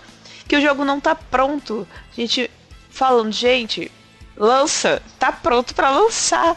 que 0.49 0.57
o 0.57 0.61
jogo 0.61 0.83
não 0.83 0.99
tá 0.99 1.15
pronto. 1.15 1.87
A 2.11 2.21
gente 2.21 2.51
falando, 2.89 3.33
gente, 3.33 3.91
lança, 4.37 5.03
tá 5.19 5.33
pronto 5.33 5.75
para 5.75 5.91
lançar. 5.91 6.57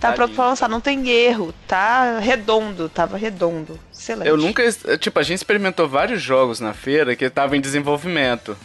Tá, 0.00 0.08
tá 0.08 0.12
pronto 0.14 0.34
pra 0.34 0.46
lançar, 0.46 0.68
não 0.68 0.80
tem 0.80 1.10
erro, 1.10 1.54
tá 1.68 2.18
redondo, 2.20 2.88
tava 2.88 3.18
redondo. 3.18 3.78
Excelente. 3.92 4.28
Eu 4.28 4.36
nunca. 4.38 4.62
Tipo, 4.98 5.18
a 5.18 5.22
gente 5.22 5.36
experimentou 5.36 5.86
vários 5.86 6.22
jogos 6.22 6.58
na 6.58 6.72
feira 6.72 7.14
que 7.14 7.24
estavam 7.24 7.54
em 7.54 7.60
desenvolvimento. 7.60 8.56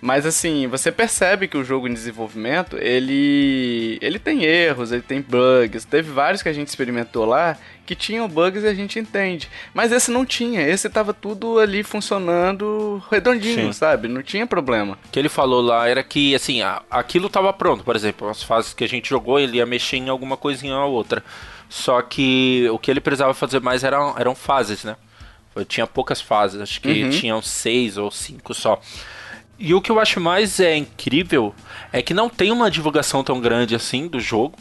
Mas 0.00 0.24
assim, 0.24 0.66
você 0.68 0.92
percebe 0.92 1.48
que 1.48 1.56
o 1.56 1.64
jogo 1.64 1.88
em 1.88 1.92
desenvolvimento, 1.92 2.76
ele 2.76 3.98
ele 4.00 4.18
tem 4.18 4.44
erros, 4.44 4.92
ele 4.92 5.02
tem 5.02 5.20
bugs. 5.20 5.84
Teve 5.84 6.10
vários 6.10 6.42
que 6.42 6.48
a 6.48 6.52
gente 6.52 6.68
experimentou 6.68 7.24
lá 7.24 7.56
que 7.84 7.94
tinham 7.94 8.28
bugs 8.28 8.62
e 8.62 8.66
a 8.66 8.74
gente 8.74 8.98
entende. 8.98 9.48
Mas 9.72 9.90
esse 9.90 10.10
não 10.10 10.24
tinha, 10.24 10.60
esse 10.60 10.90
tava 10.90 11.14
tudo 11.14 11.58
ali 11.58 11.82
funcionando 11.82 13.02
redondinho, 13.10 13.68
Sim. 13.68 13.72
sabe? 13.72 14.06
Não 14.08 14.22
tinha 14.22 14.46
problema. 14.46 14.98
O 15.06 15.10
que 15.10 15.18
ele 15.18 15.30
falou 15.30 15.62
lá 15.62 15.88
era 15.88 16.02
que, 16.02 16.34
assim, 16.34 16.60
aquilo 16.90 17.30
tava 17.30 17.50
pronto, 17.50 17.82
por 17.82 17.96
exemplo, 17.96 18.28
as 18.28 18.42
fases 18.42 18.74
que 18.74 18.84
a 18.84 18.88
gente 18.88 19.08
jogou, 19.08 19.40
ele 19.40 19.56
ia 19.56 19.64
mexer 19.64 19.96
em 19.96 20.10
alguma 20.10 20.36
coisinha 20.36 20.76
ou 20.76 20.92
outra. 20.92 21.24
Só 21.66 22.02
que 22.02 22.68
o 22.70 22.78
que 22.78 22.90
ele 22.90 23.00
precisava 23.00 23.32
fazer 23.32 23.60
mais 23.60 23.82
eram, 23.82 24.14
eram 24.18 24.34
fases, 24.34 24.84
né? 24.84 24.94
Eu 25.56 25.64
tinha 25.64 25.86
poucas 25.86 26.20
fases, 26.20 26.60
acho 26.60 26.80
que 26.82 27.04
uhum. 27.04 27.10
tinham 27.10 27.42
seis 27.42 27.96
ou 27.96 28.10
cinco 28.10 28.52
só. 28.52 28.80
E 29.58 29.74
o 29.74 29.80
que 29.80 29.90
eu 29.90 29.98
acho 29.98 30.20
mais 30.20 30.60
é 30.60 30.76
incrível 30.76 31.54
é 31.92 32.00
que 32.00 32.14
não 32.14 32.28
tem 32.28 32.52
uma 32.52 32.70
divulgação 32.70 33.24
tão 33.24 33.40
grande 33.40 33.74
assim 33.74 34.06
do 34.06 34.20
jogo. 34.20 34.56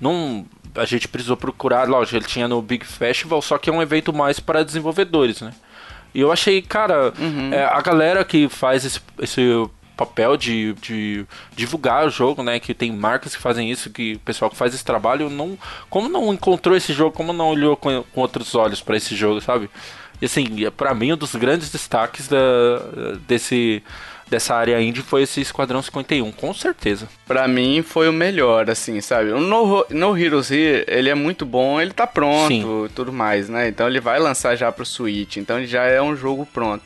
Não, 0.00 0.44
a 0.74 0.84
gente 0.84 1.08
precisou 1.08 1.36
procurar, 1.36 1.88
lógico, 1.88 2.16
ele 2.16 2.26
tinha 2.26 2.46
no 2.46 2.60
Big 2.60 2.84
Festival, 2.84 3.40
só 3.40 3.56
que 3.56 3.70
é 3.70 3.72
um 3.72 3.80
evento 3.80 4.12
mais 4.12 4.38
para 4.38 4.62
desenvolvedores, 4.62 5.40
né? 5.40 5.52
E 6.14 6.20
eu 6.20 6.30
achei, 6.30 6.60
cara, 6.60 7.12
uhum. 7.18 7.52
é, 7.52 7.64
a 7.64 7.80
galera 7.80 8.24
que 8.24 8.48
faz 8.48 8.84
esse, 8.84 9.00
esse 9.18 9.40
papel 9.96 10.36
de, 10.36 10.74
de, 10.74 11.26
divulgar 11.56 12.06
o 12.06 12.10
jogo, 12.10 12.42
né? 12.42 12.60
Que 12.60 12.74
tem 12.74 12.92
marcas 12.92 13.34
que 13.34 13.40
fazem 13.40 13.70
isso, 13.70 13.88
que 13.88 14.14
o 14.14 14.18
pessoal 14.18 14.50
que 14.50 14.56
faz 14.56 14.74
esse 14.74 14.84
trabalho 14.84 15.30
não. 15.30 15.58
Como 15.88 16.08
não 16.08 16.32
encontrou 16.32 16.76
esse 16.76 16.92
jogo, 16.92 17.16
como 17.16 17.32
não 17.32 17.48
olhou 17.48 17.76
com, 17.76 18.02
com 18.02 18.20
outros 18.20 18.54
olhos 18.54 18.82
para 18.82 18.96
esse 18.96 19.14
jogo, 19.16 19.40
sabe? 19.40 19.70
E 20.20 20.26
assim, 20.26 20.46
para 20.76 20.94
mim, 20.94 21.12
um 21.12 21.16
dos 21.16 21.34
grandes 21.34 21.70
destaques 21.70 22.28
da, 22.28 22.38
desse 23.26 23.82
dessa 24.32 24.54
área 24.54 24.80
indie 24.80 25.02
foi 25.02 25.22
esse 25.22 25.42
Esquadrão 25.42 25.82
51, 25.82 26.32
com 26.32 26.54
certeza. 26.54 27.06
Para 27.26 27.46
mim 27.46 27.84
foi 27.86 28.08
o 28.08 28.12
melhor, 28.12 28.70
assim, 28.70 28.98
sabe? 29.02 29.30
O 29.30 29.38
No, 29.38 29.86
no 29.90 30.18
Heroes 30.18 30.50
Here, 30.50 30.84
ele 30.88 31.10
é 31.10 31.14
muito 31.14 31.44
bom, 31.44 31.78
ele 31.78 31.92
tá 31.92 32.06
pronto 32.06 32.86
e 32.86 32.88
tudo 32.94 33.12
mais, 33.12 33.50
né? 33.50 33.68
Então 33.68 33.86
ele 33.86 34.00
vai 34.00 34.18
lançar 34.18 34.56
já 34.56 34.72
pro 34.72 34.86
Switch, 34.86 35.36
então 35.36 35.58
ele 35.58 35.66
já 35.66 35.84
é 35.84 36.00
um 36.00 36.16
jogo 36.16 36.46
pronto. 36.46 36.82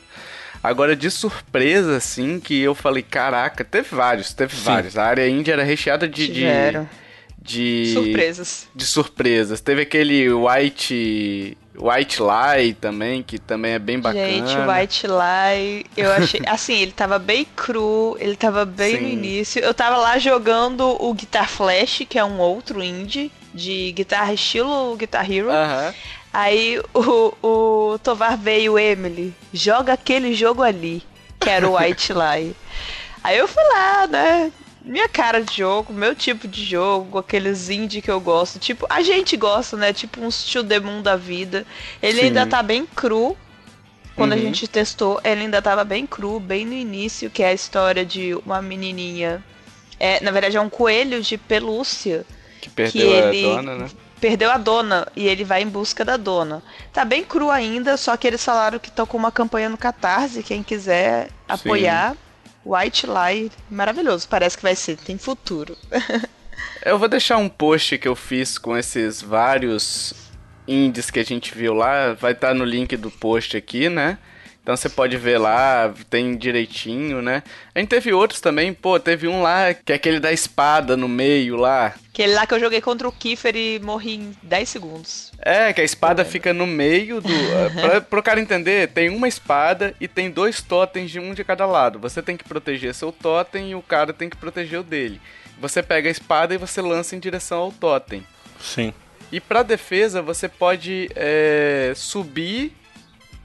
Agora, 0.61 0.93
de 0.93 1.09
surpresa, 1.09 1.95
assim, 1.95 2.39
que 2.41 2.59
eu 2.59 2.75
falei, 2.75 3.01
caraca, 3.01 3.63
teve 3.63 3.87
vários, 3.95 4.33
teve 4.33 4.53
Sim. 4.53 4.63
vários. 4.63 4.97
A 4.97 5.05
área 5.05 5.29
indie 5.29 5.51
era 5.51 5.63
recheada 5.63 6.05
de... 6.05 6.27
Tiveram. 6.27 6.89
De, 7.41 7.83
de... 7.83 7.93
Surpresas. 7.93 8.67
De 8.75 8.85
surpresas. 8.85 9.61
Teve 9.61 9.83
aquele 9.83 10.29
White 10.33 11.57
White 11.79 12.19
Lie 12.21 12.73
também, 12.73 13.21
que 13.21 13.37
também 13.37 13.73
é 13.73 13.79
bem 13.79 13.99
bacana. 13.99 14.25
Gente, 14.25 14.55
White 14.57 15.07
Lie, 15.07 15.85
eu 15.95 16.11
achei. 16.11 16.41
assim, 16.47 16.73
ele 16.73 16.91
tava 16.91 17.19
bem 17.19 17.45
cru, 17.55 18.17
ele 18.19 18.35
tava 18.35 18.65
bem 18.65 18.97
Sim. 18.97 19.01
no 19.01 19.07
início. 19.09 19.61
Eu 19.61 19.73
tava 19.73 19.97
lá 19.97 20.17
jogando 20.17 20.97
o 20.99 21.13
Guitar 21.13 21.47
Flash, 21.47 22.03
que 22.09 22.17
é 22.17 22.25
um 22.25 22.39
outro 22.39 22.83
indie, 22.83 23.31
de 23.53 23.91
guitarra 23.91 24.33
estilo 24.33 24.95
Guitar 24.95 25.31
Hero. 25.31 25.51
Aham. 25.51 25.93
Aí 26.33 26.79
o, 26.93 27.33
o 27.41 27.99
Tovar 27.99 28.37
veio, 28.37 28.77
Emily, 28.77 29.33
joga 29.53 29.93
aquele 29.93 30.33
jogo 30.33 30.61
ali, 30.61 31.01
que 31.39 31.49
era 31.49 31.67
o 31.67 31.77
White 31.77 32.13
Lie. 32.13 32.55
Aí 33.23 33.37
eu 33.37 33.47
fui 33.47 33.63
lá, 33.63 34.07
né? 34.07 34.51
Minha 34.87 35.09
cara 35.09 35.41
de 35.41 35.57
jogo, 35.57 35.93
meu 35.93 36.15
tipo 36.15 36.47
de 36.47 36.63
jogo, 36.63 37.19
aqueles 37.19 37.69
indie 37.69 38.01
que 38.01 38.09
eu 38.09 38.19
gosto. 38.19 38.57
Tipo, 38.57 38.87
a 38.89 39.01
gente 39.01 39.35
gosta, 39.35 39.75
né? 39.75 39.91
Tipo 39.91 40.21
um 40.21 40.29
To 40.29 40.63
The 40.63 40.79
Moon 40.79 41.01
da 41.01 41.15
vida. 41.15 41.65
Ele 42.01 42.19
Sim. 42.19 42.25
ainda 42.27 42.47
tá 42.47 42.63
bem 42.63 42.85
cru. 42.85 43.37
Quando 44.15 44.31
uhum. 44.31 44.37
a 44.37 44.41
gente 44.41 44.67
testou, 44.67 45.19
ele 45.23 45.41
ainda 45.41 45.61
tava 45.61 45.83
bem 45.83 46.07
cru, 46.07 46.39
bem 46.39 46.65
no 46.65 46.73
início, 46.73 47.29
que 47.29 47.43
é 47.43 47.49
a 47.49 47.53
história 47.53 48.03
de 48.03 48.33
uma 48.45 48.61
menininha. 48.61 49.43
É, 49.99 50.23
na 50.23 50.31
verdade, 50.31 50.57
é 50.57 50.61
um 50.61 50.69
coelho 50.69 51.21
de 51.21 51.37
pelúcia. 51.37 52.25
Que 52.61 52.69
perdeu 52.69 53.07
que 53.07 53.15
ele... 53.15 53.45
a 53.45 53.55
dona, 53.55 53.75
né? 53.75 53.89
Perdeu 54.19 54.49
a 54.49 54.57
dona 54.57 55.07
e 55.15 55.27
ele 55.27 55.43
vai 55.43 55.61
em 55.61 55.67
busca 55.67 56.03
da 56.03 56.17
dona. 56.17 56.63
Tá 56.91 57.05
bem 57.05 57.23
cru 57.23 57.51
ainda, 57.51 57.95
só 57.97 58.17
que 58.17 58.25
eles 58.25 58.43
falaram 58.43 58.79
que 58.79 58.89
estão 58.89 59.05
com 59.05 59.15
uma 59.15 59.31
campanha 59.31 59.69
no 59.69 59.77
Catarse, 59.77 60.41
quem 60.41 60.63
quiser 60.63 61.29
apoiar. 61.47 62.13
Sim 62.13 62.26
White 62.67 63.07
Lie, 63.07 63.51
maravilhoso. 63.69 64.27
Parece 64.27 64.57
que 64.57 64.63
vai 64.63 64.75
ser, 64.75 64.97
tem 64.97 65.17
futuro. 65.17 65.77
eu 66.83 66.99
vou 66.99 67.07
deixar 67.07 67.37
um 67.37 67.47
post 67.47 67.97
que 67.97 68.07
eu 68.07 68.15
fiz 68.15 68.57
com 68.57 68.77
esses 68.77 69.21
vários 69.21 70.13
indies 70.67 71.09
que 71.09 71.19
a 71.19 71.23
gente 71.23 71.55
viu 71.55 71.73
lá. 71.73 72.13
Vai 72.13 72.33
estar 72.33 72.49
tá 72.49 72.53
no 72.53 72.65
link 72.65 72.97
do 72.97 73.09
post 73.09 73.55
aqui, 73.55 73.89
né? 73.89 74.17
Então 74.61 74.75
você 74.75 74.89
pode 74.89 75.15
ver 75.15 75.37
lá, 75.37 75.93
tem 76.09 76.35
direitinho, 76.35 77.21
né? 77.21 77.41
A 77.73 77.79
gente 77.79 77.87
teve 77.87 78.11
outros 78.11 78.41
também, 78.41 78.73
pô, 78.73 78.99
teve 78.99 79.25
um 79.25 79.41
lá 79.41 79.73
que 79.73 79.93
é 79.93 79.95
aquele 79.95 80.19
da 80.19 80.33
espada 80.33 80.97
no 80.97 81.07
meio 81.07 81.55
lá. 81.55 81.95
Aquele 82.17 82.33
lá 82.33 82.47
que 82.47 82.53
eu 82.55 82.59
joguei 82.59 82.81
contra 82.81 83.07
o 83.07 83.11
Kiefer 83.11 83.55
e 83.55 83.77
morri 83.77 84.15
em 84.15 84.35
10 84.41 84.67
segundos. 84.67 85.31
É, 85.37 85.71
que 85.71 85.81
a 85.81 85.83
espada 85.83 86.25
fica 86.25 86.51
no 86.51 86.65
meio 86.65 87.21
do. 87.21 87.29
pra, 87.79 88.01
pro 88.01 88.23
cara 88.23 88.39
entender, 88.39 88.87
tem 88.87 89.07
uma 89.09 89.27
espada 89.27 89.93
e 90.01 90.07
tem 90.07 90.31
dois 90.31 90.59
totens 90.59 91.11
de 91.11 91.19
um 91.19 91.35
de 91.35 91.43
cada 91.43 91.67
lado. 91.67 91.99
Você 91.99 92.23
tem 92.23 92.35
que 92.35 92.43
proteger 92.43 92.95
seu 92.95 93.11
totem 93.11 93.69
e 93.69 93.75
o 93.75 93.83
cara 93.83 94.13
tem 94.13 94.31
que 94.31 94.35
proteger 94.35 94.79
o 94.79 94.83
dele. 94.83 95.21
Você 95.61 95.83
pega 95.83 96.09
a 96.09 96.11
espada 96.11 96.55
e 96.55 96.57
você 96.57 96.81
lança 96.81 97.15
em 97.15 97.19
direção 97.19 97.59
ao 97.59 97.71
totem. 97.71 98.25
Sim. 98.59 98.95
E 99.31 99.39
pra 99.39 99.61
defesa, 99.61 100.19
você 100.19 100.49
pode 100.49 101.11
é, 101.15 101.93
subir 101.95 102.75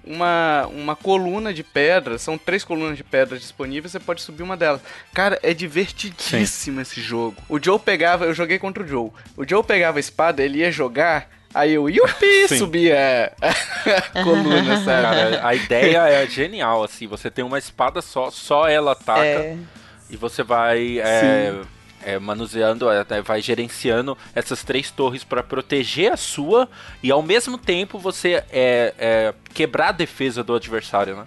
uma, 0.05 0.67
uma 0.73 0.97
coluna 0.97 1.53
de 1.53 1.63
pedra, 1.63 2.19
são 2.19 2.37
três 2.37 2.65
colunas 2.65 2.97
de 2.97 3.05
pedra 3.05 3.39
disponíveis, 3.39 3.93
você 3.93 4.01
pode 4.01 4.23
subir 4.23 4.43
uma 4.43 4.57
delas. 4.57 4.81
Cara, 5.15 5.39
é 5.43 5.55
divertidíssimo 5.55 6.77
Sim. 6.77 6.83
esse 6.83 7.01
jogo. 7.01 7.37
O 7.49 7.63
Joe 7.63 7.79
pegava, 7.79 8.25
eu 8.25 8.35
joguei 8.35 8.59
contra 8.59 8.83
o 8.83 8.87
Joe. 8.87 9.11
O 9.37 9.49
Joe 9.49 9.63
pegava 9.63 9.99
a 9.99 10.01
espada, 10.01 10.43
ele 10.43 10.59
ia 10.59 10.73
jogar, 10.73 11.29
aí 11.55 11.75
eu, 11.75 11.89
yupi, 11.89 12.49
subia 12.57 13.33
a 13.41 14.23
coluna, 14.23 14.85
sabe? 14.85 15.03
Cara, 15.03 15.47
a 15.47 15.55
ideia 15.55 16.09
é 16.09 16.27
genial, 16.27 16.83
assim, 16.83 17.07
você 17.07 17.31
tem 17.31 17.45
uma 17.45 17.59
espada 17.59 18.03
só, 18.03 18.31
só 18.31 18.69
ela 18.69 18.93
ataca. 18.93 19.25
É. 19.25 19.57
E 20.11 20.17
você 20.17 20.43
vai 20.43 20.99
é, 20.99 21.55
é, 22.05 22.19
manuseando, 22.19 22.89
é, 22.91 23.23
vai 23.23 23.41
gerenciando 23.41 24.17
essas 24.35 24.63
três 24.63 24.91
torres 24.91 25.25
para 25.25 25.43
proteger 25.43 26.13
a 26.13 26.17
sua 26.17 26.69
e 27.03 27.11
ao 27.11 27.23
mesmo 27.23 27.59
tempo 27.59 27.99
você 27.99 28.45
é, 28.51 28.95
é, 28.99 29.35
quebrar 29.55 29.89
a 29.89 29.93
defesa 29.93 30.43
do 30.43 30.55
adversário, 30.55 31.17
né? 31.17 31.27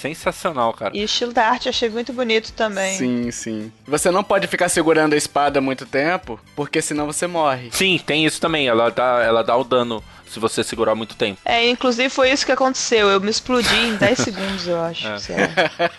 Sensacional, 0.00 0.72
cara. 0.72 0.96
E 0.96 1.00
o 1.00 1.04
estilo 1.04 1.32
da 1.32 1.46
arte 1.48 1.68
achei 1.68 1.88
muito 1.88 2.12
bonito 2.12 2.52
também. 2.52 2.96
Sim, 2.96 3.30
sim. 3.30 3.72
Você 3.86 4.10
não 4.10 4.24
pode 4.24 4.46
ficar 4.46 4.68
segurando 4.68 5.12
a 5.12 5.16
espada 5.16 5.60
muito 5.60 5.86
tempo, 5.86 6.40
porque 6.56 6.82
senão 6.82 7.06
você 7.06 7.26
morre. 7.26 7.68
Sim, 7.72 8.00
tem 8.04 8.24
isso 8.24 8.40
também. 8.40 8.66
Ela 8.66 8.90
dá, 8.90 9.22
ela 9.22 9.42
dá 9.42 9.56
o 9.56 9.64
dano 9.64 10.02
se 10.32 10.40
você 10.40 10.64
segurar 10.64 10.94
muito 10.94 11.14
tempo. 11.14 11.38
É, 11.44 11.68
inclusive 11.68 12.08
foi 12.08 12.30
isso 12.30 12.46
que 12.46 12.52
aconteceu. 12.52 13.10
Eu 13.10 13.20
me 13.20 13.30
explodi 13.30 13.74
em 13.74 13.96
10 13.96 14.16
segundos, 14.18 14.66
eu 14.66 14.80
acho. 14.80 15.06
É. 15.06 15.90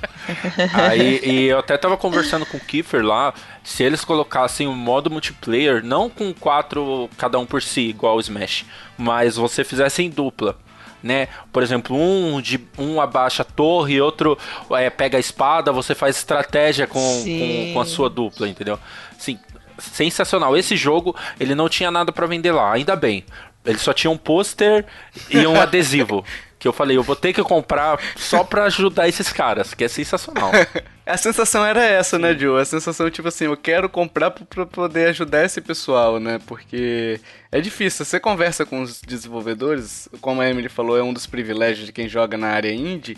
Aí, 0.89 1.21
e 1.23 1.45
eu 1.45 1.59
até 1.59 1.77
tava 1.77 1.95
conversando 1.95 2.45
com 2.45 2.57
o 2.57 2.59
Kiefer 2.59 3.05
lá, 3.05 3.33
se 3.63 3.83
eles 3.83 4.03
colocassem 4.03 4.67
um 4.67 4.75
modo 4.75 5.11
multiplayer, 5.11 5.83
não 5.85 6.09
com 6.09 6.33
quatro 6.33 7.09
cada 7.15 7.37
um 7.37 7.45
por 7.45 7.61
si, 7.61 7.81
igual 7.81 8.17
o 8.17 8.19
Smash, 8.19 8.65
mas 8.97 9.35
você 9.35 9.63
fizesse 9.63 10.01
em 10.01 10.09
dupla. 10.09 10.57
Né? 11.03 11.27
Por 11.51 11.61
exemplo, 11.61 11.97
um 11.97 12.41
de 12.41 12.65
um 12.77 13.01
abaixa 13.01 13.41
a 13.41 13.45
torre, 13.45 13.99
outro 13.99 14.37
é, 14.71 14.89
pega 14.89 15.17
a 15.17 15.19
espada, 15.19 15.69
você 15.69 15.93
faz 15.93 16.15
estratégia 16.15 16.87
com, 16.87 16.99
com, 16.99 17.73
com, 17.73 17.81
a 17.81 17.85
sua 17.85 18.09
dupla, 18.09 18.47
entendeu? 18.47 18.79
Sim, 19.17 19.37
sensacional. 19.77 20.55
Esse 20.55 20.77
jogo 20.77 21.13
ele 21.37 21.53
não 21.53 21.67
tinha 21.67 21.91
nada 21.91 22.11
para 22.13 22.25
vender 22.25 22.53
lá, 22.53 22.71
ainda 22.71 22.95
bem. 22.95 23.25
Ele 23.65 23.77
só 23.77 23.91
tinha 23.91 24.11
um 24.11 24.17
pôster 24.17 24.85
e 25.29 25.45
um 25.45 25.59
adesivo. 25.59 26.23
que 26.63 26.67
eu 26.67 26.71
falei, 26.71 26.95
eu 26.95 27.03
vou 27.03 27.15
ter 27.15 27.33
que 27.33 27.43
comprar 27.43 27.99
só 28.15 28.41
pra 28.41 28.63
ajudar 28.63 29.09
esses 29.09 29.33
caras, 29.33 29.73
que 29.73 29.83
é 29.83 29.87
sensacional. 29.89 30.49
A 31.05 31.17
sensação 31.17 31.65
era 31.65 31.83
essa, 31.83 32.17
né, 32.17 32.33
Joe? 32.37 32.61
A 32.61 32.65
sensação, 32.65 33.09
tipo 33.11 33.27
assim, 33.27 33.43
eu 33.45 33.57
quero 33.57 33.89
comprar 33.89 34.31
pra 34.31 34.65
poder 34.65 35.09
ajudar 35.09 35.43
esse 35.43 35.59
pessoal, 35.59 36.17
né? 36.17 36.39
Porque 36.47 37.19
é 37.51 37.59
difícil. 37.59 38.05
Você 38.05 38.21
conversa 38.21 38.65
com 38.65 38.81
os 38.81 39.01
desenvolvedores, 39.01 40.07
como 40.21 40.39
a 40.39 40.49
Emily 40.49 40.69
falou, 40.69 40.97
é 40.97 41.03
um 41.03 41.11
dos 41.13 41.27
privilégios 41.27 41.87
de 41.87 41.91
quem 41.91 42.07
joga 42.07 42.37
na 42.37 42.47
área 42.47 42.71
indie. 42.73 43.17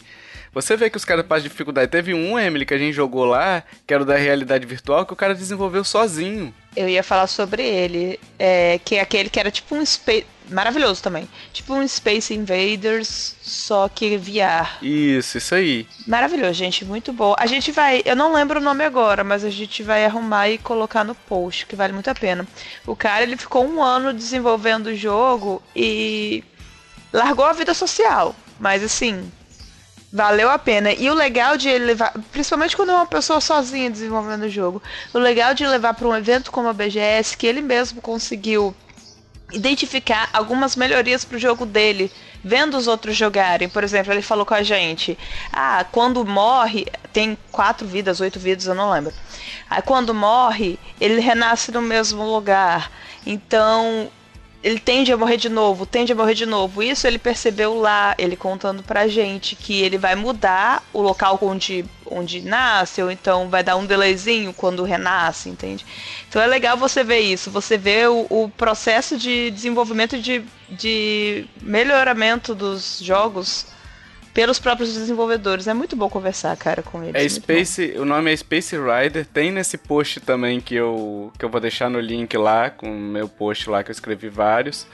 Você 0.56 0.78
vê 0.78 0.90
que 0.90 0.96
os 0.96 1.04
caras 1.04 1.26
passam 1.26 1.44
dificuldade. 1.44 1.92
Teve 1.92 2.14
um, 2.14 2.40
Emily, 2.40 2.66
que 2.66 2.74
a 2.74 2.78
gente 2.78 2.94
jogou 2.94 3.26
lá, 3.26 3.62
que 3.86 3.94
era 3.94 4.02
o 4.02 4.06
da 4.06 4.16
realidade 4.16 4.66
virtual, 4.66 5.06
que 5.06 5.12
o 5.12 5.16
cara 5.16 5.36
desenvolveu 5.36 5.84
sozinho. 5.84 6.54
Eu 6.74 6.88
ia 6.88 7.04
falar 7.04 7.28
sobre 7.28 7.62
ele, 7.62 8.18
é, 8.40 8.80
que 8.84 8.96
é 8.96 9.02
aquele 9.02 9.30
que 9.30 9.38
era 9.38 9.52
tipo 9.52 9.76
um 9.76 9.86
space 9.86 10.26
maravilhoso 10.50 11.04
também. 11.04 11.28
Tipo 11.52 11.74
um 11.74 11.86
Space 11.86 12.34
Invaders, 12.34 13.36
só 13.42 13.90
que 13.90 14.18
VR. 14.18 14.82
Isso, 14.82 15.38
isso 15.38 15.56
aí. 15.56 15.88
Maravilhoso, 16.08 16.54
gente, 16.54 16.86
muito 16.86 17.12
bom. 17.12 17.36
A 17.38 17.48
gente 17.48 17.72
vai, 17.72 18.02
eu 18.06 18.16
não 18.16 18.34
lembro 18.34 18.60
o 18.60 18.64
nome 18.64 18.84
agora, 18.84 19.24
mas 19.24 19.44
a 19.44 19.50
gente 19.50 19.84
vai 19.84 20.06
arrumar 20.06 20.50
e 20.50 20.58
colocar 20.58 21.04
no 21.04 21.16
post, 21.16 21.66
que 21.66 21.76
vale 21.76 21.94
muito 21.94 22.10
a 22.10 22.16
pena. 22.16 22.48
O 22.86 22.96
cara, 22.96 23.24
ele 23.24 23.36
ficou 23.36 23.66
um 23.66 23.84
ano 23.84 24.14
desenvolvendo 24.14 24.88
o 24.88 24.96
jogo 24.96 25.62
e 25.76 26.44
largou 27.12 27.46
a 27.46 27.54
vida 27.54 27.74
social, 27.74 28.36
mas 28.60 28.84
assim, 28.84 29.30
Valeu 30.16 30.50
a 30.50 30.58
pena. 30.58 30.94
E 30.94 31.10
o 31.10 31.14
legal 31.14 31.58
de 31.58 31.68
ele 31.68 31.84
levar, 31.84 32.14
principalmente 32.32 32.74
quando 32.74 32.90
é 32.90 32.96
uma 32.96 33.06
pessoa 33.06 33.42
sozinha 33.42 33.90
desenvolvendo 33.90 34.44
o 34.44 34.50
jogo, 34.50 34.82
o 35.14 35.20
legal 35.20 35.54
de 35.54 35.68
levar 35.68 35.94
para 35.94 36.08
um 36.08 36.16
evento 36.16 36.54
como 36.54 36.70
a 36.70 36.74
BGS, 36.74 37.36
que 37.36 37.46
ele 37.46 37.62
mesmo 37.62 38.02
conseguiu 38.02 38.74
identificar 39.52 40.30
algumas 40.32 40.78
melhorias 40.78 41.26
para 41.26 41.36
o 41.36 41.40
jogo 41.40 41.66
dele, 41.66 42.10
vendo 42.42 42.78
os 42.78 42.88
outros 42.88 43.18
jogarem. 43.18 43.68
Por 43.68 43.84
exemplo, 43.84 44.14
ele 44.14 44.22
falou 44.22 44.46
com 44.46 44.54
a 44.54 44.64
gente: 44.64 45.20
ah, 45.52 45.86
quando 45.92 46.24
morre, 46.24 46.88
tem 47.12 47.38
quatro 47.52 47.86
vidas, 47.86 48.22
oito 48.22 48.40
vidas, 48.40 48.68
eu 48.68 48.74
não 48.74 48.92
lembro. 48.92 49.12
Aí 49.70 49.82
quando 49.82 50.14
morre, 50.14 50.80
ele 50.98 51.20
renasce 51.20 51.74
no 51.74 51.82
mesmo 51.82 52.24
lugar. 52.24 52.90
Então 53.26 54.10
ele 54.66 54.80
tende 54.80 55.14
a 55.14 55.18
morrer 55.18 55.38
de 55.38 55.48
novo, 55.48 55.86
tende 55.86 56.12
a 56.12 56.16
morrer 56.16 56.34
de 56.34 56.48
novo. 56.48 56.82
Isso 56.82 57.06
ele 57.06 57.20
percebeu 57.20 57.78
lá, 57.78 58.16
ele 58.18 58.36
contando 58.36 58.82
pra 58.82 59.08
gente 59.08 59.56
que 59.56 59.80
ele 59.84 59.96
vai 59.96 60.16
mudar 60.16 60.84
o 60.92 61.04
local 61.04 61.38
onde, 61.40 61.86
onde 62.04 62.42
nasce, 62.42 63.00
ou 63.00 63.12
então 63.12 63.48
vai 63.48 63.62
dar 63.62 63.76
um 63.76 63.86
delayzinho 63.86 64.52
quando 64.52 64.82
renasce, 64.82 65.50
entende? 65.50 65.86
Então 66.28 66.42
é 66.42 66.48
legal 66.48 66.76
você 66.76 67.04
ver 67.04 67.20
isso, 67.20 67.52
você 67.52 67.78
vê 67.78 68.08
o, 68.08 68.26
o 68.28 68.50
processo 68.58 69.20
de 69.20 69.52
desenvolvimento 69.52 70.18
de, 70.18 70.44
de 70.68 71.46
melhoramento 71.62 72.56
dos 72.56 72.98
jogos 73.00 73.68
pelos 74.36 74.60
próprios 74.60 74.94
desenvolvedores. 74.94 75.66
É 75.66 75.74
muito 75.74 75.96
bom 75.96 76.10
conversar, 76.10 76.56
cara, 76.58 76.84
com 76.84 77.02
eles. 77.02 77.16
É 77.16 77.28
Space, 77.28 77.96
o 77.98 78.04
nome 78.04 78.32
é 78.32 78.36
Space 78.36 78.76
Rider. 78.76 79.26
Tem 79.26 79.50
nesse 79.50 79.78
post 79.78 80.20
também 80.20 80.60
que 80.60 80.76
eu, 80.76 81.32
que 81.40 81.46
eu 81.46 81.50
vou 81.50 81.62
deixar 81.62 81.90
no 81.90 82.02
link 82.02 82.36
lá, 82.36 82.70
com 82.70 82.92
o 82.92 83.00
meu 83.00 83.30
post 83.30 83.70
lá 83.70 83.82
que 83.82 83.90
eu 83.90 83.94
escrevi 83.94 84.28
vários. 84.28 84.86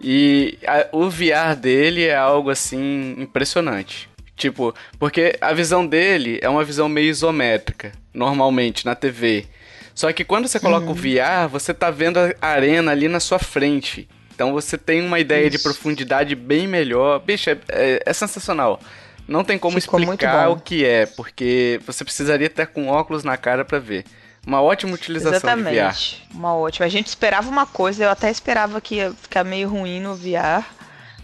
E 0.00 0.58
a, 0.66 0.88
o 0.90 1.08
VR 1.08 1.54
dele 1.56 2.04
é 2.04 2.16
algo 2.16 2.50
assim 2.50 3.14
impressionante. 3.16 4.10
Tipo, 4.36 4.74
porque 4.98 5.38
a 5.40 5.52
visão 5.52 5.86
dele 5.86 6.40
é 6.42 6.48
uma 6.48 6.64
visão 6.64 6.88
meio 6.88 7.10
isométrica, 7.10 7.92
normalmente, 8.12 8.84
na 8.84 8.96
TV. 8.96 9.46
Só 9.94 10.12
que 10.12 10.24
quando 10.24 10.48
você 10.48 10.58
coloca 10.58 10.86
uhum. 10.86 10.92
o 10.92 10.94
VR, 10.94 11.48
você 11.48 11.72
tá 11.72 11.92
vendo 11.92 12.18
a 12.18 12.48
arena 12.48 12.90
ali 12.90 13.06
na 13.06 13.20
sua 13.20 13.38
frente. 13.38 14.08
Então 14.40 14.54
você 14.54 14.78
tem 14.78 15.04
uma 15.04 15.20
ideia 15.20 15.48
Isso. 15.48 15.58
de 15.58 15.62
profundidade 15.62 16.34
bem 16.34 16.66
melhor. 16.66 17.18
Bicho, 17.18 17.50
é, 17.50 17.58
é, 17.68 18.02
é 18.06 18.12
sensacional. 18.14 18.80
Não 19.28 19.44
tem 19.44 19.58
como 19.58 19.78
Ficou 19.78 20.00
explicar 20.00 20.48
o 20.48 20.56
que 20.56 20.82
é, 20.82 21.04
porque 21.04 21.78
você 21.84 22.02
precisaria 22.02 22.46
estar 22.46 22.64
com 22.64 22.88
óculos 22.88 23.22
na 23.22 23.36
cara 23.36 23.66
para 23.66 23.78
ver. 23.78 24.06
Uma 24.46 24.62
ótima 24.62 24.94
utilização 24.94 25.36
Exatamente. 25.36 25.74
de 25.74 26.16
VR. 26.16 26.34
Uma 26.34 26.54
ótima. 26.54 26.86
A 26.86 26.88
gente 26.88 27.08
esperava 27.08 27.50
uma 27.50 27.66
coisa, 27.66 28.04
eu 28.04 28.08
até 28.08 28.30
esperava 28.30 28.80
que 28.80 28.94
ia 28.94 29.12
ficar 29.12 29.44
meio 29.44 29.68
ruim 29.68 30.00
no 30.00 30.14
VR, 30.14 30.64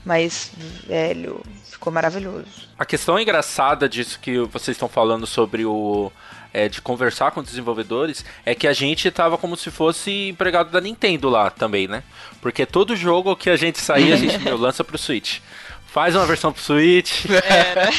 mas, 0.04 0.52
velho, 0.86 1.40
ficou 1.70 1.90
maravilhoso. 1.90 2.68
A 2.78 2.84
questão 2.84 3.18
engraçada 3.18 3.88
disso 3.88 4.20
que 4.20 4.40
vocês 4.40 4.74
estão 4.74 4.90
falando 4.90 5.26
sobre 5.26 5.64
o 5.64 6.12
é, 6.56 6.70
de 6.70 6.80
conversar 6.80 7.32
com 7.32 7.42
desenvolvedores 7.42 8.24
é 8.42 8.54
que 8.54 8.66
a 8.66 8.72
gente 8.72 9.10
tava 9.10 9.36
como 9.36 9.58
se 9.58 9.70
fosse 9.70 10.28
empregado 10.30 10.70
da 10.70 10.80
Nintendo 10.80 11.28
lá 11.28 11.50
também, 11.50 11.86
né? 11.86 12.02
Porque 12.40 12.64
todo 12.64 12.96
jogo 12.96 13.36
que 13.36 13.50
a 13.50 13.56
gente 13.56 13.78
saía, 13.78 14.14
a 14.14 14.16
gente 14.16 14.38
meu, 14.38 14.56
lança 14.56 14.82
pro 14.82 14.96
Switch. 14.96 15.40
Faz 15.86 16.16
uma 16.16 16.24
versão 16.24 16.50
pro 16.50 16.62
Switch. 16.62 17.26
Era, 17.28 17.90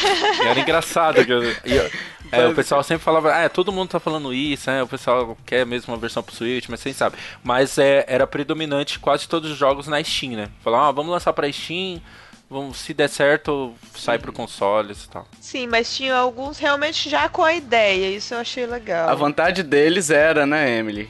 era 0.49 0.59
engraçado. 0.59 1.23
Que 1.23 1.31
eu, 1.31 1.43
eu, 1.43 1.91
é, 2.31 2.47
o 2.47 2.55
pessoal 2.55 2.83
sempre 2.83 3.03
falava, 3.03 3.31
ah, 3.33 3.47
todo 3.49 3.71
mundo 3.71 3.89
tá 3.89 3.99
falando 3.99 4.33
isso, 4.33 4.69
né? 4.69 4.81
O 4.83 4.87
pessoal 4.87 5.37
quer 5.45 5.65
mesmo 5.65 5.93
uma 5.93 5.99
versão 5.99 6.23
pro 6.23 6.35
Switch, 6.35 6.67
mas 6.67 6.79
sem 6.79 6.93
sabe. 6.93 7.15
Mas 7.43 7.77
é, 7.77 8.05
era 8.07 8.25
predominante 8.25 8.99
quase 8.99 9.27
todos 9.27 9.51
os 9.51 9.57
jogos 9.57 9.87
na 9.87 10.03
Steam, 10.03 10.33
né? 10.33 10.49
Falavam, 10.63 10.87
ah, 10.87 10.91
vamos 10.91 11.11
lançar 11.11 11.33
pra 11.33 11.51
Steam, 11.51 12.01
vamos, 12.49 12.77
se 12.77 12.93
der 12.93 13.09
certo, 13.09 13.73
sai 13.95 14.17
pro 14.19 14.33
consoles 14.33 15.03
e 15.03 15.09
tal. 15.09 15.27
Sim, 15.39 15.67
mas 15.67 15.95
tinha 15.95 16.15
alguns 16.15 16.57
realmente 16.57 17.09
já 17.09 17.29
com 17.29 17.43
a 17.43 17.53
ideia, 17.53 18.15
isso 18.15 18.33
eu 18.33 18.39
achei 18.39 18.65
legal. 18.65 19.09
A 19.09 19.15
vontade 19.15 19.63
deles 19.63 20.09
era, 20.09 20.45
né, 20.45 20.77
Emily? 20.77 21.09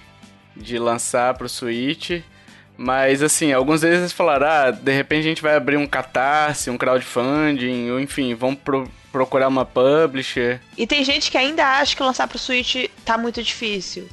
De 0.56 0.78
lançar 0.78 1.34
pro 1.36 1.50
Switch. 1.50 2.22
Mas 2.80 3.24
assim, 3.24 3.52
alguns 3.52 3.82
deles 3.82 4.00
eles 4.00 4.12
falaram, 4.12 4.48
ah, 4.48 4.72
de 4.72 4.92
repente 4.92 5.22
a 5.22 5.30
gente 5.30 5.42
vai 5.42 5.56
abrir 5.56 5.78
um 5.78 5.88
catarse, 5.88 6.70
um 6.70 6.78
crowdfunding, 6.78 7.90
ou 7.90 8.00
enfim, 8.00 8.36
vamos 8.36 8.60
pro 8.60 8.88
procurar 9.12 9.48
uma 9.48 9.66
publisher. 9.66 10.62
E 10.78 10.86
tem 10.86 11.04
gente 11.04 11.32
que 11.32 11.38
ainda 11.38 11.66
acha 11.66 11.96
que 11.96 12.04
lançar 12.04 12.28
pro 12.28 12.38
Switch 12.38 12.86
tá 13.04 13.18
muito 13.18 13.42
difícil. 13.42 14.08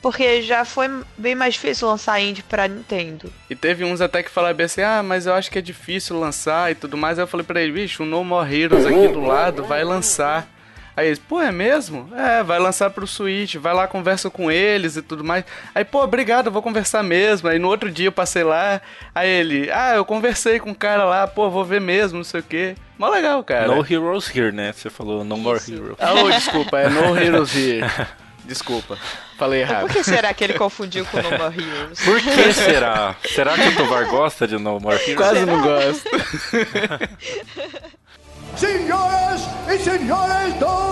Porque 0.00 0.42
já 0.42 0.64
foi 0.64 0.88
bem 1.16 1.34
mais 1.34 1.54
difícil 1.54 1.88
lançar 1.88 2.20
indie 2.20 2.42
pra 2.42 2.68
Nintendo. 2.68 3.32
E 3.50 3.56
teve 3.56 3.84
uns 3.84 4.00
até 4.00 4.22
que 4.22 4.30
falaram 4.30 4.64
assim, 4.64 4.82
ah, 4.82 5.02
mas 5.02 5.26
eu 5.26 5.34
acho 5.34 5.50
que 5.50 5.58
é 5.58 5.62
difícil 5.62 6.18
lançar 6.18 6.70
e 6.70 6.74
tudo 6.74 6.96
mais. 6.96 7.18
Aí 7.18 7.24
eu 7.24 7.28
falei 7.28 7.44
pra 7.44 7.60
ele, 7.60 7.72
bicho, 7.72 8.04
o 8.04 8.06
No 8.06 8.22
More 8.22 8.54
Heroes 8.54 8.86
aqui 8.86 9.08
do 9.08 9.20
lado 9.20 9.64
vai 9.64 9.82
lançar. 9.82 10.48
Aí 10.98 11.06
eles, 11.06 11.18
pô, 11.20 11.40
é 11.40 11.52
mesmo? 11.52 12.10
É, 12.12 12.42
vai 12.42 12.58
lançar 12.58 12.90
pro 12.90 13.06
Switch, 13.06 13.54
vai 13.54 13.72
lá, 13.72 13.86
conversa 13.86 14.28
com 14.30 14.50
eles 14.50 14.96
e 14.96 15.02
tudo 15.02 15.22
mais. 15.22 15.44
Aí, 15.72 15.84
pô, 15.84 16.02
obrigado, 16.02 16.46
eu 16.46 16.52
vou 16.52 16.60
conversar 16.60 17.04
mesmo. 17.04 17.48
Aí 17.48 17.56
no 17.56 17.68
outro 17.68 17.88
dia 17.88 18.08
eu 18.08 18.12
passei 18.12 18.42
lá, 18.42 18.82
aí 19.14 19.28
ele, 19.28 19.70
ah, 19.70 19.94
eu 19.94 20.04
conversei 20.04 20.58
com 20.58 20.72
o 20.72 20.74
cara 20.74 21.04
lá, 21.04 21.24
pô, 21.28 21.48
vou 21.50 21.64
ver 21.64 21.80
mesmo, 21.80 22.18
não 22.18 22.24
sei 22.24 22.40
o 22.40 22.42
quê. 22.42 22.74
Mó 22.98 23.08
legal, 23.10 23.44
cara. 23.44 23.68
No 23.68 23.86
Heroes 23.88 24.28
Here, 24.34 24.50
né? 24.50 24.72
Você 24.72 24.90
falou 24.90 25.22
No 25.22 25.36
More 25.36 25.60
Heroes. 25.68 25.96
Ah, 26.00 26.14
oh, 26.14 26.30
desculpa, 26.30 26.80
é 26.80 26.88
No 26.88 27.16
Heroes 27.16 27.54
Here. 27.54 27.86
Desculpa, 28.48 28.96
falei 29.36 29.60
errado. 29.60 29.82
Por 29.82 29.90
que 29.90 30.02
será 30.02 30.32
que 30.32 30.42
ele 30.42 30.54
confundiu 30.54 31.04
com 31.04 31.18
No 31.18 31.30
More 31.36 31.54
Heroes? 31.54 32.00
Por 32.00 32.18
que 32.18 32.52
será? 32.54 33.14
Será 33.22 33.54
que 33.54 33.68
o 33.68 33.76
Tovar 33.76 34.06
gosta 34.06 34.48
de 34.48 34.56
No 34.56 34.80
More 34.80 34.96
Heroes? 34.96 35.16
Quase 35.16 35.44
não 35.44 35.60
gosto. 35.60 36.08
Senhoras 38.56 39.42
e 39.68 39.78
senhores 39.78 40.54
do 40.54 40.87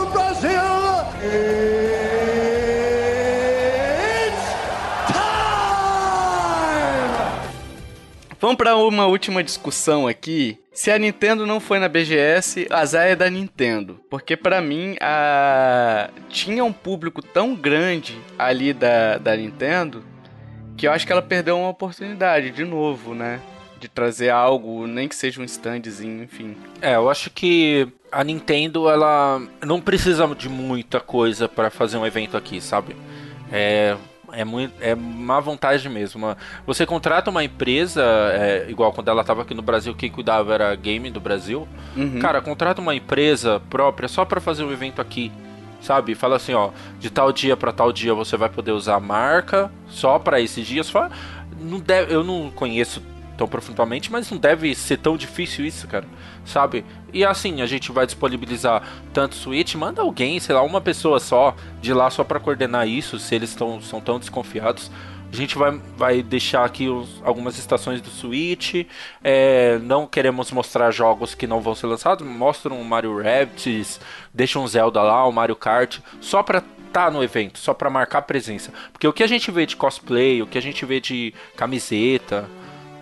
Vamos 8.47 8.59
para 8.59 8.76
uma 8.76 9.07
última 9.07 9.42
discussão 9.42 10.07
aqui. 10.07 10.57
Se 10.72 10.88
a 10.92 10.97
Nintendo 10.97 11.44
não 11.44 11.59
foi 11.59 11.80
na 11.80 11.88
BGS, 11.88 12.68
azar 12.70 13.09
é 13.09 13.16
da 13.16 13.28
Nintendo. 13.28 13.99
Porque 14.09 14.36
para 14.36 14.61
mim, 14.61 14.94
a... 15.01 16.11
tinha 16.28 16.64
um 16.64 16.72
público 16.72 17.20
tão 17.20 17.57
grande 17.57 18.16
ali 18.38 18.72
da, 18.72 19.18
da 19.18 19.36
Nintendo 19.36 20.05
que 20.76 20.86
eu 20.86 20.92
acho 20.92 21.05
que 21.05 21.11
ela 21.11 21.22
perdeu 21.22 21.59
uma 21.59 21.70
oportunidade 21.70 22.53
de 22.53 22.64
novo, 22.64 23.16
né? 23.16 23.40
De 23.80 23.88
trazer 23.88 24.30
algo, 24.30 24.86
nem 24.86 25.09
que 25.09 25.16
seja 25.16 25.42
um 25.42 25.44
standzinho, 25.44 26.22
enfim. 26.22 26.57
É, 26.80 26.94
eu 26.94 27.11
acho 27.11 27.30
que 27.30 27.88
a 28.12 28.22
Nintendo, 28.22 28.88
ela 28.88 29.42
não 29.61 29.80
precisa 29.80 30.24
de 30.36 30.49
muita 30.49 31.01
coisa 31.01 31.49
para 31.49 31.68
fazer 31.68 31.97
um 31.97 32.07
evento 32.07 32.36
aqui, 32.36 32.61
sabe? 32.61 32.94
É, 33.51 33.97
é 34.33 34.45
muito 34.45 34.74
é 34.81 34.95
má 34.95 35.41
vontade 35.41 35.89
mesmo. 35.89 36.37
Você 36.66 36.87
contrata 36.87 37.31
uma 37.31 37.45
empresa, 37.45 38.03
é, 38.33 38.66
igual 38.68 38.93
quando 38.93 39.09
ela 39.09 39.20
estava 39.20 39.43
aqui 39.43 39.55
no 39.55 39.62
Brasil, 39.62 39.95
quem 39.95 40.11
cuidava 40.11 40.55
era 40.55 40.72
a 40.72 40.74
Game 40.74 41.11
do 41.11 41.20
Brasil. 41.20 41.66
Uhum. 41.97 42.18
Cara, 42.18 42.41
contrata 42.41 42.81
uma 42.81 42.95
empresa 42.95 43.61
própria 43.70 44.09
só 44.09 44.24
para 44.24 44.41
fazer 44.41 44.64
um 44.64 44.72
evento 44.72 45.01
aqui. 45.01 45.33
Sabe? 45.81 46.14
Fala 46.14 46.37
assim, 46.37 46.55
ó, 46.55 46.70
de 46.99 47.11
tal 47.11 47.31
dia 47.33 47.57
para 47.57 47.72
tal 47.72 47.93
dia 47.93 48.12
você 48.14 48.37
vai 48.37 48.49
poder 48.49 48.72
usar 48.72 48.97
a 48.97 49.01
marca 49.01 49.70
só 49.89 50.18
para 50.18 50.41
esses 50.41 50.66
dias. 50.66 50.93
Não 51.61 51.79
deve, 51.79 52.12
eu 52.12 52.24
não 52.24 52.51
conheço 52.51 53.03
tão 53.37 53.47
profundamente, 53.47 54.11
mas 54.11 54.30
não 54.30 54.39
deve 54.39 54.74
ser 54.74 54.99
tão 54.99 55.16
difícil 55.16 55.64
isso, 55.64 55.87
cara. 55.87 56.07
Sabe? 56.45 56.84
E 57.12 57.24
assim, 57.24 57.62
a 57.62 57.66
gente 57.66 57.93
vai 57.93 58.07
disponibilizar 58.07 58.82
tanto 59.12 59.34
Switch, 59.34 59.74
manda 59.74 60.03
alguém, 60.03 60.41
sei 60.41 60.55
lá, 60.55 60.62
uma 60.62 60.80
pessoa 60.80 61.20
só 61.20 61.55
de 61.80 61.93
lá 61.93 62.11
só 62.11 62.24
para 62.24 62.41
coordenar 62.41 62.89
isso, 62.89 63.18
se 63.18 63.34
eles 63.34 63.55
tão, 63.55 63.80
são 63.80 64.01
tão 64.01 64.18
desconfiados. 64.18 64.91
A 65.32 65.37
gente 65.37 65.59
vai, 65.59 65.80
vai 65.97 66.22
deixar 66.22 66.64
aqui 66.64 66.89
os, 66.89 67.20
algumas 67.24 67.59
estações 67.59 68.01
do 68.01 68.09
Switch. 68.09 68.87
É, 69.22 69.78
não 69.82 70.07
queremos 70.07 70.51
mostrar 70.53 70.91
jogos 70.91 71.34
que 71.34 71.47
não 71.47 71.61
vão 71.61 71.74
ser 71.74 71.89
lançados. 71.89 72.26
Mostra 72.26 72.72
um 72.72 72.84
Mario 72.84 73.20
Rabbids, 73.20 74.01
deixa 74.32 74.59
um 74.59 74.66
Zelda 74.66 75.03
lá, 75.03 75.26
um 75.28 75.32
Mario 75.32 75.57
Kart, 75.57 75.99
só 76.20 76.43
pra 76.43 76.62
tá 76.93 77.11
no 77.11 77.22
evento, 77.22 77.59
só 77.59 77.74
pra 77.74 77.91
marcar 77.91 78.22
presença. 78.22 78.72
Porque 78.91 79.07
o 79.07 79.12
que 79.12 79.22
a 79.22 79.26
gente 79.26 79.51
vê 79.51 79.66
de 79.66 79.76
cosplay, 79.76 80.41
o 80.41 80.47
que 80.47 80.57
a 80.57 80.62
gente 80.62 80.87
vê 80.87 80.99
de 80.99 81.34
camiseta, 81.55 82.49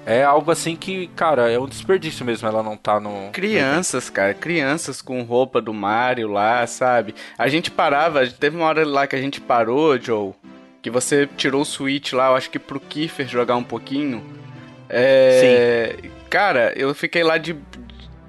é 0.06 0.22
algo 0.22 0.50
assim 0.50 0.76
que, 0.76 1.06
cara, 1.08 1.50
é 1.50 1.58
um 1.58 1.66
desperdício 1.66 2.24
mesmo 2.24 2.46
ela 2.46 2.62
não 2.62 2.76
tá 2.76 3.00
no. 3.00 3.30
Crianças, 3.32 4.10
cara, 4.10 4.34
crianças 4.34 5.00
com 5.00 5.22
roupa 5.22 5.60
do 5.60 5.72
Mario 5.72 6.28
lá, 6.28 6.66
sabe? 6.66 7.14
A 7.38 7.48
gente 7.48 7.70
parava, 7.70 8.26
teve 8.26 8.56
uma 8.56 8.66
hora 8.66 8.86
lá 8.86 9.06
que 9.06 9.16
a 9.16 9.20
gente 9.20 9.40
parou, 9.40 9.98
Joe, 9.98 10.32
que 10.82 10.90
você 10.90 11.26
tirou 11.36 11.62
o 11.62 11.64
Switch 11.64 12.12
lá, 12.12 12.28
eu 12.28 12.36
acho 12.36 12.50
que 12.50 12.58
pro 12.58 12.80
Kiefer 12.80 13.26
jogar 13.26 13.56
um 13.56 13.64
pouquinho. 13.64 14.22
É. 14.88 15.96
Sim. 16.02 16.10
Cara, 16.28 16.72
eu 16.76 16.94
fiquei 16.94 17.22
lá 17.22 17.38
de, 17.38 17.56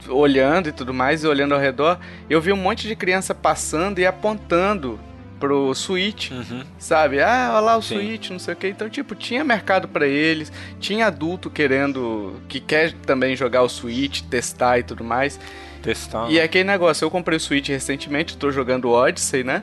olhando 0.07 0.69
e 0.69 0.71
tudo 0.71 0.93
mais, 0.93 1.23
e 1.23 1.27
olhando 1.27 1.53
ao 1.53 1.59
redor, 1.59 1.99
eu 2.29 2.39
vi 2.39 2.53
um 2.53 2.57
monte 2.57 2.87
de 2.87 2.95
criança 2.95 3.33
passando 3.33 3.99
e 3.99 4.05
apontando 4.05 4.99
pro 5.45 5.75
Switch, 5.75 6.31
uhum. 6.31 6.63
sabe? 6.79 7.21
Ah, 7.21 7.51
olha 7.53 7.59
lá 7.59 7.77
o 7.77 7.81
Sim. 7.81 7.95
Switch, 7.95 8.29
não 8.31 8.39
sei 8.39 8.55
o 8.55 8.57
que. 8.57 8.67
Então, 8.67 8.89
tipo, 8.89 9.13
tinha 9.13 9.43
mercado 9.43 9.87
para 9.87 10.07
eles, 10.07 10.51
tinha 10.79 11.05
adulto 11.05 11.51
querendo, 11.51 12.41
que 12.49 12.59
quer 12.59 12.93
também 12.93 13.35
jogar 13.35 13.61
o 13.61 13.69
Switch, 13.69 14.21
testar 14.21 14.79
e 14.79 14.83
tudo 14.83 15.03
mais. 15.03 15.39
Testar. 15.83 16.31
E 16.31 16.39
é 16.39 16.43
aquele 16.43 16.63
negócio, 16.63 17.05
eu 17.05 17.11
comprei 17.11 17.37
o 17.37 17.39
Switch 17.39 17.69
recentemente, 17.69 18.35
tô 18.35 18.51
jogando 18.51 18.85
o 18.85 18.91
Odyssey, 18.91 19.43
né? 19.43 19.61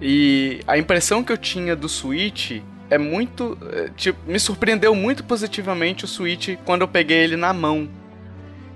E 0.00 0.60
a 0.66 0.78
impressão 0.78 1.24
que 1.24 1.32
eu 1.32 1.36
tinha 1.36 1.74
do 1.74 1.88
Switch 1.88 2.60
é 2.88 2.98
muito. 2.98 3.58
é, 3.72 3.90
Tipo, 3.96 4.30
me 4.30 4.38
surpreendeu 4.38 4.94
muito 4.94 5.24
positivamente 5.24 6.04
o 6.04 6.08
Switch 6.08 6.50
quando 6.64 6.82
eu 6.82 6.88
peguei 6.88 7.18
ele 7.18 7.36
na 7.36 7.52
mão. 7.52 7.88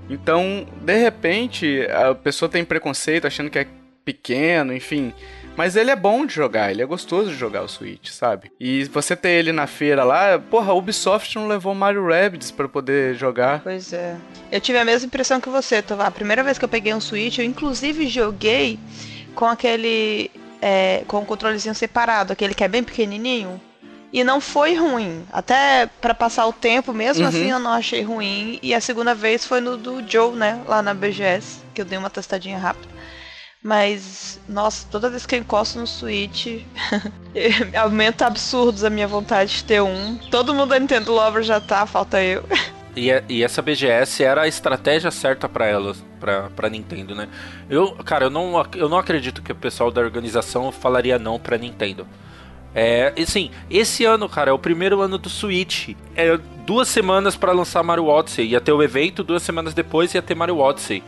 Então, 0.09 0.67
de 0.83 0.97
repente, 0.97 1.87
a 1.89 2.13
pessoa 2.13 2.49
tem 2.49 2.65
preconceito 2.65 3.29
achando 3.29 3.49
que 3.49 3.61
é 3.61 3.69
pequeno, 4.05 4.75
enfim. 4.75 5.13
Mas 5.57 5.77
ele 5.77 5.91
é 5.91 5.97
bom 5.97 6.25
de 6.25 6.33
jogar, 6.35 6.71
ele 6.71 6.81
é 6.81 6.87
gostoso 6.87 7.31
de 7.31 7.37
jogar 7.37 7.63
o 7.63 7.69
Switch, 7.69 8.09
sabe? 8.11 8.51
E 8.59 8.85
você 8.85 9.15
ter 9.15 9.31
ele 9.31 9.53
na 9.53 9.67
feira 9.67 10.05
lá, 10.05 10.39
porra, 10.39 10.71
a 10.73 10.75
Ubisoft 10.75 11.37
não 11.37 11.47
levou 11.49 11.75
Mario 11.75 12.07
Rabbids 12.09 12.51
pra 12.51 12.67
poder 12.69 13.15
jogar. 13.15 13.61
Pois 13.63 13.93
é. 13.93 14.17
Eu 14.51 14.61
tive 14.61 14.79
a 14.79 14.85
mesma 14.85 15.07
impressão 15.07 15.39
que 15.41 15.51
você, 15.51 15.83
Tovar. 15.83 16.07
A 16.07 16.11
primeira 16.11 16.43
vez 16.43 16.57
que 16.59 16.65
eu 16.65 16.69
peguei 16.69 16.95
um 16.95 17.01
Switch, 17.01 17.39
eu 17.39 17.45
inclusive 17.45 18.07
joguei 18.07 18.79
com 19.35 19.45
aquele. 19.45 20.31
é, 20.63 21.05
com 21.07 21.19
o 21.21 21.27
controlezinho 21.27 21.75
separado, 21.75 22.33
aquele 22.33 22.53
que 22.55 22.63
é 22.65 22.69
bem 22.69 22.83
pequenininho. 22.85 23.61
E 24.13 24.23
não 24.25 24.41
foi 24.41 24.75
ruim. 24.75 25.25
Até 25.33 25.89
pra 26.01 26.13
passar 26.15 26.47
o 26.47 26.53
tempo, 26.53 26.93
mesmo 26.93 27.23
Uhum. 27.23 27.29
assim, 27.29 27.51
eu 27.51 27.59
não 27.59 27.71
achei 27.73 28.03
ruim. 28.03 28.59
E 28.63 28.75
a 28.75 28.81
segunda 28.81 29.15
vez 29.15 29.47
foi 29.47 29.61
no 29.61 29.77
do 29.77 30.03
Joe, 30.07 30.35
né? 30.35 30.61
Lá 30.67 30.83
na 30.83 30.93
BGS, 30.93 31.61
que 31.75 31.81
eu 31.81 31.85
dei 31.85 31.97
uma 31.99 32.11
testadinha 32.11 32.59
rápida. 32.59 32.89
Mas, 33.63 34.41
nossa, 34.49 34.87
toda 34.91 35.11
vez 35.11 35.27
que 35.27 35.35
eu 35.35 35.39
encosto 35.41 35.79
no 35.79 35.87
Switch, 35.87 36.47
aumenta 37.79 38.27
absurdos 38.27 38.85
a 38.85 38.91
minha 38.91 39.07
vontade 39.07 39.57
de 39.57 39.65
ter 39.65 39.83
um. 39.83 40.17
Todo 40.31 40.55
mundo 40.55 40.71
da 40.71 40.79
Nintendo 40.79 41.13
Lover 41.13 41.43
já 41.43 41.61
tá, 41.61 41.85
falta 41.85 42.23
eu. 42.23 42.43
E, 42.97 43.11
é- 43.11 43.23
e 43.29 43.45
essa 43.45 43.61
BGS 43.63 44.25
era 44.25 44.43
a 44.43 44.49
estratégia 44.49 45.11
certa 45.11 45.49
pra 45.49 45.67
elas, 45.67 46.03
pra, 46.19 46.49
pra 46.51 46.71
Nintendo, 46.71 47.15
né? 47.15 47.29
Eu, 47.69 47.93
cara, 48.05 48.25
eu 48.25 48.31
não, 48.31 48.67
eu 48.75 48.89
não 48.89 48.99
acredito 48.99 49.43
que 49.43 49.53
o 49.53 49.55
pessoal 49.57 49.91
da 49.91 50.01
organização 50.01 50.73
falaria 50.73 51.19
não 51.19 51.39
pra 51.39 51.59
Nintendo. 51.59 52.07
É, 52.75 53.13
e 53.17 53.27
sim, 53.27 53.51
esse 53.71 54.05
ano, 54.05 54.29
cara, 54.29 54.51
é 54.51 54.53
o 54.53 54.59
primeiro 54.59 55.01
ano 55.03 55.19
do 55.19 55.29
Switch. 55.29 55.91
É 56.17 56.37
duas 56.65 56.89
semanas 56.89 57.37
pra 57.37 57.53
lançar 57.53 57.83
Mario 57.83 58.07
Odyssey. 58.07 58.47
Ia 58.49 58.61
ter 58.61 58.73
o 58.73 58.83
evento, 58.83 59.23
duas 59.23 59.43
semanas 59.43 59.75
depois 59.75 60.15
ia 60.15 60.23
ter 60.23 60.35
Mario 60.35 60.59
Odyssey. 60.59 61.03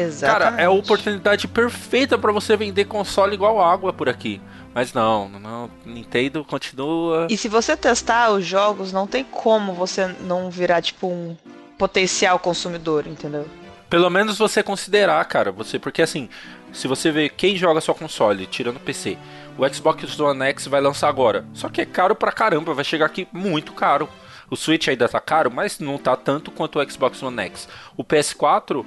Exatamente. 0.00 0.50
Cara, 0.50 0.62
é 0.62 0.66
a 0.66 0.70
oportunidade 0.70 1.48
perfeita 1.48 2.16
pra 2.16 2.32
você 2.32 2.56
vender 2.56 2.84
console 2.84 3.34
igual 3.34 3.60
água 3.60 3.92
por 3.92 4.08
aqui. 4.08 4.40
Mas 4.74 4.92
não, 4.92 5.28
não, 5.28 5.70
Nintendo 5.84 6.44
continua. 6.44 7.26
E 7.28 7.36
se 7.36 7.48
você 7.48 7.76
testar 7.76 8.30
os 8.30 8.46
jogos, 8.46 8.92
não 8.92 9.06
tem 9.06 9.24
como 9.24 9.72
você 9.72 10.06
não 10.20 10.50
virar, 10.50 10.80
tipo, 10.80 11.08
um 11.08 11.36
potencial 11.76 12.38
consumidor, 12.38 13.06
entendeu? 13.06 13.46
Pelo 13.90 14.10
menos 14.10 14.38
você 14.38 14.62
considerar, 14.62 15.24
cara, 15.24 15.50
você 15.50 15.78
porque 15.78 16.02
assim, 16.02 16.28
se 16.72 16.86
você 16.86 17.10
vê 17.10 17.28
quem 17.28 17.56
joga 17.56 17.80
só 17.80 17.94
console, 17.94 18.46
tirando 18.46 18.76
o 18.76 18.80
PC, 18.80 19.16
o 19.56 19.66
Xbox 19.66 20.20
One 20.20 20.42
X 20.44 20.66
vai 20.66 20.80
lançar 20.80 21.08
agora. 21.08 21.46
Só 21.54 21.68
que 21.68 21.80
é 21.80 21.86
caro 21.86 22.14
pra 22.14 22.30
caramba, 22.30 22.74
vai 22.74 22.84
chegar 22.84 23.06
aqui 23.06 23.26
muito 23.32 23.72
caro. 23.72 24.08
O 24.50 24.56
Switch 24.56 24.88
ainda 24.88 25.08
tá 25.08 25.20
caro, 25.20 25.50
mas 25.50 25.78
não 25.78 25.98
tá 25.98 26.16
tanto 26.16 26.50
quanto 26.50 26.78
o 26.78 26.90
Xbox 26.90 27.22
One 27.22 27.42
X. 27.42 27.68
O 27.96 28.04
PS4, 28.04 28.84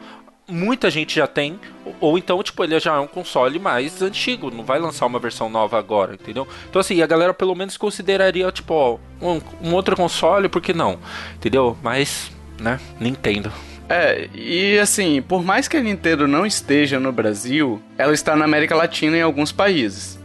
muita 0.51 0.89
gente 0.91 1.15
já 1.15 1.25
tem, 1.25 1.59
ou- 1.99 2.17
então, 2.17 2.41
tipo, 2.43 2.63
ele 2.63 2.79
já 2.79 2.95
é 2.95 2.99
um 2.99 3.07
console 3.07 3.57
mais 3.57 4.01
antigo, 4.01 4.51
não 4.51 4.63
vai 4.63 4.77
lançar 4.79 5.05
uma 5.05 5.17
versão 5.19 5.49
nova 5.49 5.79
agora, 5.79 6.13
entendeu? 6.13 6.47
Então, 6.69 6.79
assim, 6.79 7.01
a 7.01 7.07
galera 7.07 7.33
pelo 7.33 7.55
menos 7.55 7.77
consideraria, 7.77 8.51
tipo, 8.51 8.73
ó, 8.73 8.97
um, 9.21 9.41
um 9.61 9.73
outro 9.73 9.95
console, 9.95 10.49
por 10.49 10.61
que 10.61 10.73
não? 10.73 10.99
Entendeu? 11.35 11.77
Mas, 11.81 12.31
né, 12.59 12.79
Nintendo. 12.99 13.51
É, 13.89 14.29
e 14.33 14.79
assim, 14.79 15.21
por 15.21 15.43
mais 15.43 15.67
que 15.67 15.75
a 15.75 15.81
Nintendo 15.81 16.27
não 16.27 16.45
esteja 16.45 16.99
no 16.99 17.11
Brasil, 17.11 17.81
ela 17.97 18.13
está 18.13 18.35
na 18.35 18.45
América 18.45 18.75
Latina 18.75 19.17
em 19.17 19.21
alguns 19.21 19.51
países. 19.51 20.17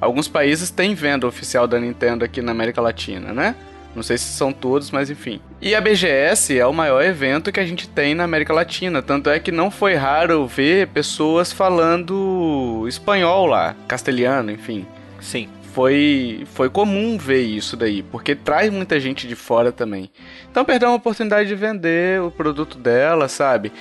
Alguns 0.00 0.28
países 0.28 0.68
têm 0.70 0.94
venda 0.94 1.26
oficial 1.26 1.66
da 1.66 1.80
Nintendo 1.80 2.24
aqui 2.24 2.42
na 2.42 2.52
América 2.52 2.82
Latina, 2.82 3.32
né? 3.32 3.54
Não 3.94 4.02
sei 4.02 4.18
se 4.18 4.24
são 4.24 4.52
todos, 4.52 4.90
mas 4.90 5.10
enfim. 5.10 5.40
E 5.60 5.74
a 5.74 5.80
BGS 5.80 6.58
é 6.58 6.66
o 6.66 6.72
maior 6.72 7.02
evento 7.02 7.52
que 7.52 7.60
a 7.60 7.66
gente 7.66 7.88
tem 7.88 8.14
na 8.14 8.24
América 8.24 8.52
Latina. 8.52 9.00
Tanto 9.00 9.30
é 9.30 9.38
que 9.38 9.52
não 9.52 9.70
foi 9.70 9.94
raro 9.94 10.46
ver 10.46 10.88
pessoas 10.88 11.52
falando 11.52 12.84
espanhol 12.88 13.46
lá, 13.46 13.76
castelhano, 13.86 14.50
enfim. 14.50 14.86
Sim. 15.20 15.48
Foi, 15.72 16.46
foi 16.54 16.70
comum 16.70 17.18
ver 17.18 17.42
isso 17.42 17.76
daí, 17.76 18.00
porque 18.00 18.36
traz 18.36 18.72
muita 18.72 19.00
gente 19.00 19.26
de 19.26 19.34
fora 19.34 19.72
também. 19.72 20.08
Então 20.48 20.64
perdeu 20.64 20.88
uma 20.88 20.96
oportunidade 20.96 21.48
de 21.48 21.54
vender 21.56 22.22
o 22.22 22.30
produto 22.30 22.78
dela, 22.78 23.26
sabe? 23.26 23.72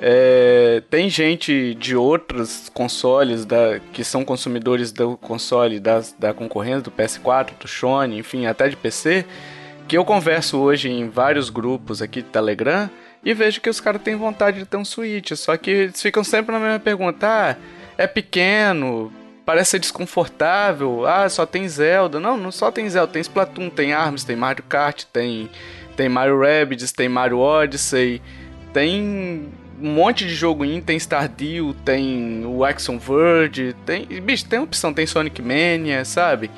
É, 0.00 0.80
tem 0.88 1.10
gente 1.10 1.74
de 1.74 1.96
outros 1.96 2.70
consoles 2.72 3.44
da, 3.44 3.80
que 3.92 4.04
são 4.04 4.24
consumidores 4.24 4.92
do 4.92 5.16
console 5.16 5.80
das, 5.80 6.14
da 6.16 6.32
concorrência, 6.32 6.82
do 6.82 6.90
PS4, 6.92 7.50
do 7.58 7.66
Sony, 7.66 8.18
enfim, 8.18 8.46
até 8.46 8.68
de 8.68 8.76
PC, 8.76 9.24
que 9.88 9.96
eu 9.96 10.04
converso 10.04 10.58
hoje 10.58 10.90
em 10.90 11.08
vários 11.08 11.48
grupos 11.48 12.02
aqui 12.02 12.20
de 12.20 12.28
Telegram 12.28 12.90
e 13.24 13.32
vejo 13.32 13.60
que 13.60 13.70
os 13.70 13.80
caras 13.80 14.02
têm 14.02 14.14
vontade 14.14 14.58
de 14.58 14.66
ter 14.66 14.76
um 14.76 14.84
Switch, 14.84 15.32
só 15.32 15.56
que 15.56 15.70
eles 15.70 16.00
ficam 16.02 16.22
sempre 16.22 16.52
na 16.52 16.60
mesma 16.60 16.78
pergunta: 16.78 17.26
ah, 17.26 17.56
é 17.96 18.06
pequeno, 18.06 19.10
parece 19.46 19.70
ser 19.72 19.78
desconfortável, 19.78 21.06
ah, 21.06 21.26
só 21.28 21.46
tem 21.46 21.66
Zelda. 21.66 22.20
Não, 22.20 22.36
não 22.36 22.52
só 22.52 22.70
tem 22.70 22.88
Zelda, 22.88 23.14
tem 23.14 23.22
Splatoon, 23.22 23.70
tem 23.70 23.94
ARMS, 23.94 24.24
tem 24.24 24.36
Mario 24.36 24.62
Kart, 24.68 25.04
tem, 25.10 25.48
tem 25.96 26.08
Mario 26.08 26.38
Rabbids, 26.38 26.92
tem 26.92 27.08
Mario 27.08 27.38
Odyssey, 27.38 28.20
tem 28.74 29.48
um 29.80 29.90
monte 29.90 30.26
de 30.26 30.34
jogo 30.34 30.66
indie, 30.66 30.82
tem 30.82 30.98
Stardew, 30.98 31.74
tem 31.84 32.44
o 32.44 32.62
Action 32.62 32.98
Verge, 32.98 33.74
tem, 33.86 34.04
bicho, 34.20 34.44
tem 34.44 34.58
opção, 34.58 34.92
tem 34.92 35.06
Sonic 35.06 35.40
Mania, 35.40 36.04
sabe? 36.04 36.50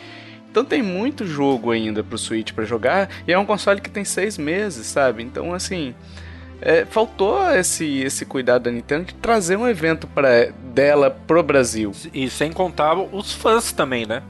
Então 0.51 0.64
tem 0.64 0.82
muito 0.82 1.24
jogo 1.26 1.70
ainda 1.70 2.03
pro 2.03 2.18
Switch 2.18 2.53
pra 2.53 2.64
jogar 2.64 3.09
e 3.26 3.32
é 3.32 3.38
um 3.38 3.46
console 3.46 3.80
que 3.80 3.88
tem 3.90 4.05
seis 4.05 4.36
meses, 4.36 4.86
sabe? 4.86 5.22
Então 5.22 5.55
assim, 5.55 5.94
é, 6.61 6.84
faltou 6.84 7.40
esse, 7.53 7.98
esse 8.01 8.26
cuidado 8.26 8.64
da 8.64 8.70
Nintendo 8.70 9.05
de 9.07 9.14
trazer 9.14 9.57
um 9.57 9.68
evento 9.68 10.07
pra, 10.09 10.46
dela 10.74 11.11
pro 11.11 11.42
Brasil. 11.42 11.92
E 12.12 12.28
sem 12.28 12.53
contar 12.53 12.94
os 12.98 13.32
fãs 13.32 13.72
também, 13.72 14.05
né? 14.07 14.22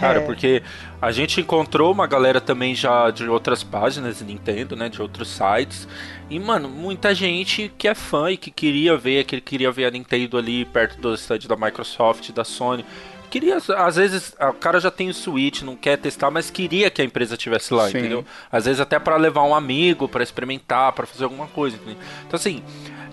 Cara, 0.00 0.18
É. 0.18 0.22
porque 0.22 0.64
a 1.00 1.12
gente 1.12 1.40
encontrou 1.40 1.92
uma 1.92 2.08
galera 2.08 2.40
também 2.40 2.74
já 2.74 3.08
de 3.12 3.28
outras 3.28 3.62
páginas 3.62 4.18
de 4.18 4.24
Nintendo, 4.24 4.74
né? 4.74 4.88
De 4.88 5.00
outros 5.00 5.28
sites. 5.28 5.86
E, 6.28 6.40
mano, 6.40 6.68
muita 6.68 7.14
gente 7.14 7.70
que 7.78 7.86
é 7.86 7.94
fã 7.94 8.32
e 8.32 8.36
que 8.36 8.50
queria 8.50 8.96
ver, 8.96 9.22
que 9.24 9.40
queria 9.40 9.70
ver 9.70 9.84
a 9.84 9.90
Nintendo 9.92 10.38
ali 10.38 10.64
perto 10.64 11.00
do 11.00 11.14
stand 11.14 11.40
da 11.46 11.54
Microsoft, 11.54 12.32
da 12.32 12.42
Sony. 12.42 12.84
Queria, 13.30 13.58
às 13.76 13.96
vezes, 13.96 14.34
o 14.40 14.52
cara 14.54 14.80
já 14.80 14.90
tem 14.90 15.08
o 15.08 15.14
Switch, 15.14 15.62
não 15.62 15.76
quer 15.76 15.98
testar, 15.98 16.30
mas 16.30 16.50
queria 16.50 16.90
que 16.90 17.02
a 17.02 17.04
empresa 17.04 17.36
tivesse 17.36 17.72
lá, 17.74 17.88
Sim. 17.90 17.98
entendeu? 17.98 18.24
Às 18.50 18.64
vezes 18.64 18.80
até 18.80 18.98
pra 18.98 19.16
levar 19.16 19.42
um 19.42 19.54
amigo, 19.54 20.08
pra 20.08 20.22
experimentar, 20.22 20.92
pra 20.92 21.06
fazer 21.06 21.24
alguma 21.24 21.46
coisa, 21.48 21.76
entendeu? 21.76 21.96
Então, 22.26 22.36
assim, 22.38 22.62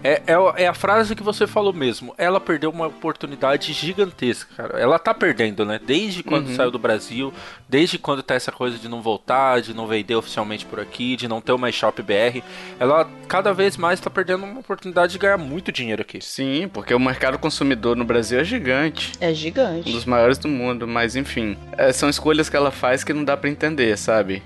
é, 0.03 0.21
é, 0.27 0.63
é 0.63 0.67
a 0.67 0.73
frase 0.73 1.15
que 1.15 1.23
você 1.23 1.47
falou 1.47 1.71
mesmo. 1.73 2.13
Ela 2.17 2.39
perdeu 2.39 2.69
uma 2.69 2.87
oportunidade 2.87 3.71
gigantesca, 3.73 4.49
cara. 4.55 4.79
Ela 4.79 4.99
tá 4.99 5.13
perdendo, 5.13 5.65
né? 5.65 5.79
Desde 5.83 6.23
quando 6.23 6.47
Uhum. 6.49 6.55
saiu 6.55 6.71
do 6.71 6.79
Brasil, 6.79 7.33
desde 7.69 7.97
quando 7.97 8.21
tá 8.21 8.33
essa 8.35 8.51
coisa 8.51 8.77
de 8.77 8.87
não 8.89 9.01
voltar, 9.01 9.61
de 9.61 9.73
não 9.73 9.87
vender 9.87 10.15
oficialmente 10.15 10.65
por 10.65 10.79
aqui, 10.79 11.15
de 11.15 11.27
não 11.27 11.39
ter 11.41 11.51
uma 11.53 11.69
eShop 11.69 12.01
BR. 12.01 12.43
Ela 12.79 13.09
cada 13.27 13.53
vez 13.53 13.77
mais 13.77 13.99
tá 13.99 14.09
perdendo 14.09 14.43
uma 14.43 14.59
oportunidade 14.59 15.13
de 15.13 15.19
ganhar 15.19 15.37
muito 15.37 15.71
dinheiro 15.71 16.01
aqui. 16.01 16.19
Sim, 16.21 16.69
porque 16.71 16.93
o 16.93 16.99
mercado 16.99 17.39
consumidor 17.39 17.95
no 17.95 18.05
Brasil 18.05 18.39
é 18.39 18.43
gigante. 18.43 19.13
É 19.21 19.29
Um 19.29 19.33
gigante. 19.35 19.91
dos 19.91 20.05
maiores 20.05 20.37
do 20.37 20.47
mundo, 20.47 20.87
mas 20.87 21.15
enfim. 21.15 21.57
é, 21.77 21.91
são 21.91 22.09
escolhas 22.09 22.49
que 22.49 22.55
ela 22.55 22.71
faz 22.71 23.03
que 23.03 23.13
não 23.13 23.23
dá 23.23 23.37
pra 23.37 23.49
entender, 23.49 23.97
sabe? 23.97 24.43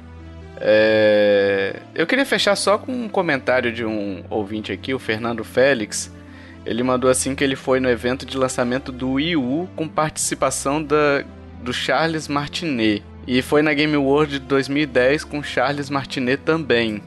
É, 0.60 1.82
Eu 1.94 2.08
queria 2.08 2.26
fechar 2.26 2.56
só 2.56 2.78
com 2.78 2.92
um 2.92 3.10
comentário 3.10 3.72
de 3.72 3.86
um 3.86 4.24
ouvinte 4.30 4.72
aqui, 4.72 4.94
o 4.94 5.00
Fernando 5.00 5.44
Félix. 5.44 6.12
Ele 6.66 6.84
mandou 6.84 7.10
assim 7.10 7.34
que 7.34 7.44
ele 7.44 7.56
foi 7.56 7.80
no 7.80 7.90
evento 7.90 8.26
de 8.26 8.38
lançamento 8.38 8.92
do 8.92 9.14
Wii 9.14 9.38
U 9.38 9.70
com 9.76 9.88
participação 9.88 10.84
da, 10.84 11.24
do 11.64 11.72
Charles 11.72 12.28
Martinet. 12.28 13.04
E 13.26 13.42
foi 13.42 13.62
na 13.62 13.74
Game 13.74 13.96
World 13.96 14.40
de 14.40 14.46
2010 14.46 15.24
com 15.24 15.44
Charles 15.44 15.90
Martinet 15.90 16.42
também. 16.44 17.02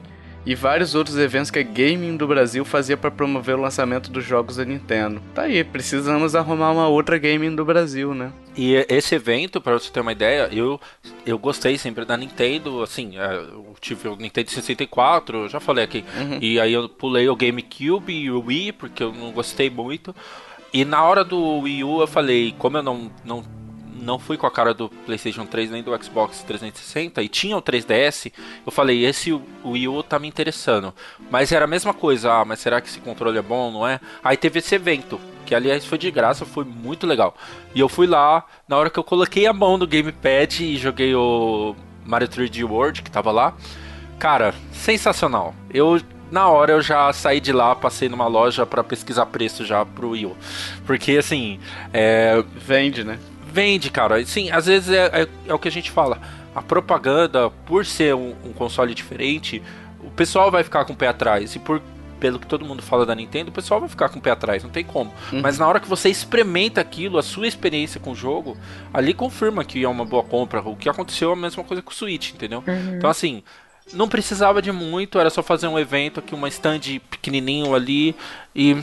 E 0.44 0.54
vários 0.54 0.94
outros 0.94 1.18
eventos 1.18 1.50
que 1.50 1.58
a 1.58 1.62
Gaming 1.62 2.16
do 2.16 2.26
Brasil 2.26 2.64
fazia 2.64 2.96
para 2.96 3.10
promover 3.10 3.56
o 3.56 3.60
lançamento 3.60 4.10
dos 4.10 4.24
jogos 4.24 4.56
da 4.56 4.64
Nintendo. 4.64 5.20
Tá 5.34 5.42
aí, 5.42 5.62
precisamos 5.62 6.34
arrumar 6.34 6.70
uma 6.70 6.88
outra 6.88 7.18
Gaming 7.18 7.54
do 7.54 7.64
Brasil, 7.64 8.14
né? 8.14 8.32
E 8.56 8.74
esse 8.88 9.14
evento, 9.14 9.60
pra 9.60 9.74
você 9.74 9.90
ter 9.90 10.00
uma 10.00 10.12
ideia, 10.12 10.48
eu, 10.50 10.80
eu 11.26 11.38
gostei 11.38 11.76
sempre 11.76 12.04
da 12.04 12.16
Nintendo, 12.16 12.82
assim, 12.82 13.18
é, 13.18 13.34
eu 13.34 13.74
tive 13.80 14.08
o 14.08 14.16
Nintendo 14.16 14.50
64, 14.50 15.38
eu 15.38 15.48
já 15.48 15.60
falei 15.60 15.84
aqui, 15.84 16.04
e 16.40 16.58
aí 16.58 16.72
eu 16.72 16.88
pulei 16.88 17.28
o 17.28 17.36
GameCube 17.36 18.12
e 18.12 18.30
o 18.30 18.40
Wii, 18.44 18.72
porque 18.72 19.02
eu 19.02 19.12
não 19.12 19.30
gostei 19.30 19.70
muito, 19.70 20.14
e 20.72 20.84
na 20.84 21.02
hora 21.02 21.24
do 21.24 21.58
Wii 21.60 21.84
U 21.84 22.00
eu 22.00 22.06
falei, 22.06 22.54
como 22.58 22.76
eu 22.76 22.82
não, 22.82 23.10
não, 23.24 23.44
não 24.00 24.18
fui 24.18 24.36
com 24.36 24.46
a 24.46 24.50
cara 24.50 24.72
do 24.72 24.88
PlayStation 24.88 25.46
3 25.46 25.70
nem 25.70 25.82
do 25.82 26.02
Xbox 26.02 26.42
360, 26.42 27.22
e 27.22 27.28
tinha 27.28 27.56
o 27.56 27.62
3DS, 27.62 28.32
eu 28.64 28.72
falei, 28.72 29.04
esse 29.04 29.32
Wii 29.64 29.88
U 29.88 30.02
tá 30.02 30.18
me 30.18 30.28
interessando, 30.28 30.94
mas 31.30 31.52
era 31.52 31.64
a 31.64 31.68
mesma 31.68 31.92
coisa, 31.92 32.32
ah, 32.32 32.44
mas 32.44 32.60
será 32.60 32.80
que 32.80 32.88
esse 32.88 33.00
controle 33.00 33.38
é 33.38 33.42
bom, 33.42 33.70
não 33.70 33.86
é? 33.86 34.00
Aí 34.22 34.36
teve 34.36 34.58
esse 34.58 34.74
evento, 34.74 35.20
que 35.44 35.54
aliás 35.54 35.84
foi 35.84 35.98
de 35.98 36.10
graça, 36.10 36.44
foi 36.44 36.64
muito 36.64 37.06
legal. 37.06 37.34
E 37.74 37.80
eu 37.80 37.88
fui 37.88 38.06
lá, 38.06 38.44
na 38.66 38.76
hora 38.76 38.90
que 38.90 38.98
eu 38.98 39.04
coloquei 39.04 39.46
a 39.46 39.52
mão 39.52 39.76
no 39.76 39.86
gamepad 39.86 40.64
e 40.64 40.76
joguei 40.76 41.14
o 41.14 41.74
Mario 42.04 42.28
3D 42.28 42.68
World, 42.68 43.02
que 43.02 43.10
tava 43.10 43.30
lá, 43.30 43.54
cara, 44.18 44.54
sensacional. 44.72 45.54
Eu 45.72 46.00
na 46.30 46.48
hora 46.48 46.72
eu 46.72 46.80
já 46.80 47.12
saí 47.12 47.40
de 47.40 47.52
lá, 47.52 47.74
passei 47.74 48.08
numa 48.08 48.28
loja 48.28 48.64
para 48.64 48.84
pesquisar 48.84 49.26
preço 49.26 49.64
já 49.64 49.84
pro 49.84 50.10
Wii 50.10 50.26
U. 50.26 50.36
Porque 50.86 51.12
assim, 51.12 51.58
é... 51.92 52.42
vende, 52.54 53.02
né? 53.02 53.18
Vende, 53.52 53.90
cara. 53.90 54.24
Sim, 54.24 54.50
às 54.50 54.66
vezes 54.66 54.90
é, 54.90 55.22
é, 55.22 55.28
é, 55.46 55.54
o 55.54 55.58
que 55.58 55.68
a 55.68 55.72
gente 55.72 55.90
fala. 55.90 56.18
A 56.54 56.62
propaganda, 56.62 57.50
por 57.66 57.86
ser 57.86 58.14
um, 58.14 58.34
um 58.44 58.52
console 58.52 58.94
diferente, 58.94 59.62
o 60.02 60.10
pessoal 60.10 60.50
vai 60.50 60.64
ficar 60.64 60.84
com 60.84 60.92
o 60.92 60.96
pé 60.96 61.08
atrás. 61.08 61.54
E 61.54 61.58
por 61.58 61.80
pelo 62.20 62.38
que 62.38 62.46
todo 62.46 62.64
mundo 62.66 62.82
fala 62.82 63.06
da 63.06 63.14
Nintendo, 63.14 63.48
o 63.50 63.52
pessoal 63.52 63.80
vai 63.80 63.88
ficar 63.88 64.10
com 64.10 64.18
o 64.18 64.22
pé 64.22 64.30
atrás, 64.30 64.62
não 64.62 64.70
tem 64.70 64.84
como. 64.84 65.10
Uhum. 65.32 65.40
Mas 65.40 65.58
na 65.58 65.66
hora 65.66 65.80
que 65.80 65.88
você 65.88 66.10
experimenta 66.10 66.78
aquilo, 66.78 67.16
a 67.16 67.22
sua 67.22 67.48
experiência 67.48 67.98
com 67.98 68.12
o 68.12 68.14
jogo, 68.14 68.58
ali 68.92 69.14
confirma 69.14 69.64
que 69.64 69.82
é 69.82 69.88
uma 69.88 70.04
boa 70.04 70.22
compra. 70.22 70.60
O 70.60 70.76
que 70.76 70.88
aconteceu 70.88 71.30
é 71.30 71.32
a 71.32 71.36
mesma 71.36 71.64
coisa 71.64 71.82
com 71.82 71.90
o 71.90 71.94
Switch, 71.94 72.34
entendeu? 72.34 72.62
Uhum. 72.66 72.96
Então, 72.96 73.08
assim, 73.08 73.42
não 73.92 74.08
precisava 74.08 74.60
de 74.62 74.72
muito, 74.72 75.18
era 75.18 75.30
só 75.30 75.42
fazer 75.42 75.66
um 75.66 75.78
evento 75.78 76.20
aqui, 76.20 76.34
uma 76.34 76.48
stand 76.48 76.80
pequenininho 77.10 77.74
ali 77.74 78.14
e 78.54 78.76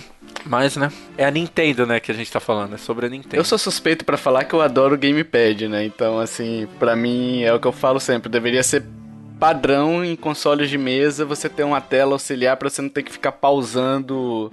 mas, 0.45 0.75
né? 0.75 0.91
É 1.17 1.25
a 1.25 1.31
Nintendo, 1.31 1.85
né, 1.85 1.99
que 1.99 2.11
a 2.11 2.13
gente 2.13 2.31
tá 2.31 2.39
falando, 2.39 2.75
é 2.75 2.77
sobre 2.77 3.05
a 3.05 3.09
Nintendo. 3.09 3.35
Eu 3.35 3.43
sou 3.43 3.57
suspeito 3.57 4.05
para 4.05 4.17
falar 4.17 4.43
que 4.43 4.53
eu 4.53 4.61
adoro 4.61 4.97
gamepad, 4.97 5.67
né? 5.67 5.85
Então, 5.85 6.19
assim, 6.19 6.67
para 6.79 6.95
mim 6.95 7.41
é 7.43 7.53
o 7.53 7.59
que 7.59 7.67
eu 7.67 7.71
falo 7.71 7.99
sempre, 7.99 8.29
deveria 8.29 8.63
ser 8.63 8.83
padrão 9.39 10.03
em 10.03 10.15
consoles 10.15 10.69
de 10.69 10.77
mesa 10.77 11.25
você 11.25 11.47
ter 11.47 11.63
uma 11.63 11.79
tela 11.79 12.13
auxiliar 12.13 12.57
para 12.57 12.69
você 12.69 12.81
não 12.81 12.89
ter 12.89 13.03
que 13.03 13.11
ficar 13.11 13.31
pausando 13.33 14.51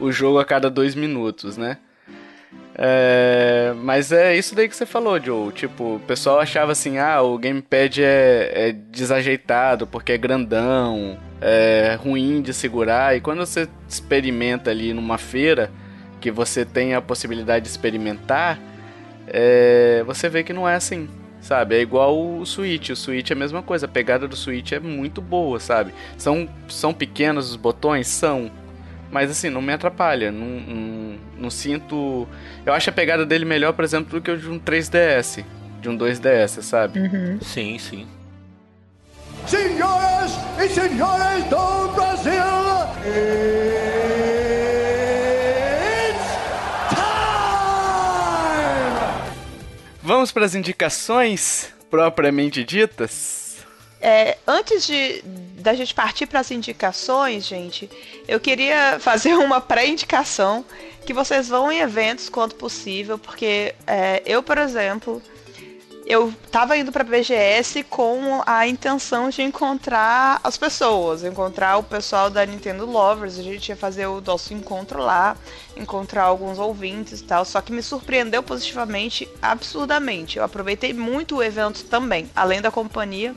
o 0.00 0.10
jogo 0.10 0.38
a 0.38 0.44
cada 0.44 0.68
dois 0.68 0.94
minutos, 0.94 1.56
né? 1.56 1.78
É, 2.76 3.72
mas 3.76 4.10
é 4.10 4.36
isso 4.36 4.54
daí 4.54 4.68
que 4.68 4.76
você 4.76 4.84
falou, 4.84 5.20
Joe. 5.22 5.52
Tipo, 5.52 5.96
o 5.96 6.00
pessoal 6.00 6.40
achava 6.40 6.72
assim: 6.72 6.98
ah, 6.98 7.22
o 7.22 7.38
gamepad 7.38 8.02
é, 8.02 8.68
é 8.68 8.72
desajeitado 8.72 9.86
porque 9.86 10.12
é 10.12 10.18
grandão, 10.18 11.16
é 11.40 11.96
ruim 12.00 12.42
de 12.42 12.52
segurar. 12.52 13.16
E 13.16 13.20
quando 13.20 13.38
você 13.38 13.68
experimenta 13.88 14.70
ali 14.70 14.92
numa 14.92 15.18
feira, 15.18 15.70
que 16.20 16.30
você 16.30 16.64
tem 16.64 16.94
a 16.94 17.00
possibilidade 17.00 17.64
de 17.64 17.70
experimentar, 17.70 18.58
é, 19.28 20.02
você 20.06 20.28
vê 20.28 20.42
que 20.42 20.52
não 20.52 20.68
é 20.68 20.74
assim 20.74 21.08
sabe? 21.44 21.76
É 21.76 21.80
igual 21.80 22.18
o 22.18 22.44
Switch. 22.44 22.90
O 22.90 22.96
Switch 22.96 23.30
é 23.30 23.34
a 23.34 23.36
mesma 23.36 23.62
coisa. 23.62 23.86
A 23.86 23.88
pegada 23.88 24.26
do 24.26 24.34
Switch 24.34 24.72
é 24.72 24.80
muito 24.80 25.20
boa, 25.20 25.60
sabe? 25.60 25.92
São, 26.16 26.48
são 26.68 26.92
pequenos 26.92 27.50
os 27.50 27.56
botões? 27.56 28.08
São. 28.08 28.50
Mas 29.14 29.30
assim, 29.30 29.48
não 29.48 29.62
me 29.62 29.72
atrapalha. 29.72 30.32
Não, 30.32 30.44
não, 30.44 31.18
não, 31.38 31.48
sinto. 31.48 32.26
Eu 32.66 32.72
acho 32.72 32.90
a 32.90 32.92
pegada 32.92 33.24
dele 33.24 33.44
melhor, 33.44 33.72
por 33.72 33.84
exemplo, 33.84 34.10
do 34.10 34.20
que 34.20 34.28
o 34.28 34.36
de 34.36 34.50
um 34.50 34.58
3DS. 34.58 35.44
De 35.80 35.88
um 35.88 35.96
2DS, 35.96 36.60
sabe? 36.62 36.98
Uhum. 36.98 37.38
Sim, 37.40 37.78
sim. 37.78 38.08
Senhoras 39.46 40.32
e 40.58 40.68
senhores 40.68 41.44
do 41.44 41.92
Brasil! 41.94 42.32
Vamos 50.02 50.32
para 50.32 50.44
as 50.44 50.56
indicações 50.56 51.72
propriamente 51.88 52.64
ditas? 52.64 53.43
É, 54.06 54.36
antes 54.46 54.86
de 54.86 55.22
da 55.24 55.72
gente 55.72 55.94
partir 55.94 56.26
para 56.26 56.40
as 56.40 56.50
indicações, 56.50 57.46
gente, 57.46 57.88
eu 58.28 58.38
queria 58.38 58.98
fazer 59.00 59.32
uma 59.40 59.62
pré-indicação 59.62 60.62
que 61.06 61.14
vocês 61.14 61.48
vão 61.48 61.72
em 61.72 61.78
eventos 61.78 62.28
quanto 62.28 62.54
possível, 62.54 63.18
porque 63.18 63.74
é, 63.86 64.22
eu, 64.26 64.42
por 64.42 64.58
exemplo, 64.58 65.22
eu 66.04 66.30
tava 66.52 66.76
indo 66.76 66.92
pra 66.92 67.02
BGS 67.02 67.82
com 67.84 68.42
a 68.44 68.66
intenção 68.68 69.30
de 69.30 69.40
encontrar 69.40 70.38
as 70.44 70.58
pessoas, 70.58 71.24
encontrar 71.24 71.78
o 71.78 71.82
pessoal 71.82 72.28
da 72.28 72.44
Nintendo 72.44 72.84
Lovers, 72.84 73.38
a 73.38 73.42
gente 73.42 73.70
ia 73.70 73.76
fazer 73.76 74.04
o 74.04 74.20
nosso 74.20 74.52
encontro 74.52 74.98
lá, 74.98 75.34
encontrar 75.78 76.24
alguns 76.24 76.58
ouvintes 76.58 77.20
e 77.20 77.24
tal, 77.24 77.42
só 77.46 77.62
que 77.62 77.72
me 77.72 77.82
surpreendeu 77.82 78.42
positivamente, 78.42 79.26
absurdamente. 79.40 80.36
Eu 80.36 80.44
aproveitei 80.44 80.92
muito 80.92 81.36
o 81.36 81.42
evento 81.42 81.84
também, 81.84 82.30
além 82.36 82.60
da 82.60 82.70
companhia. 82.70 83.34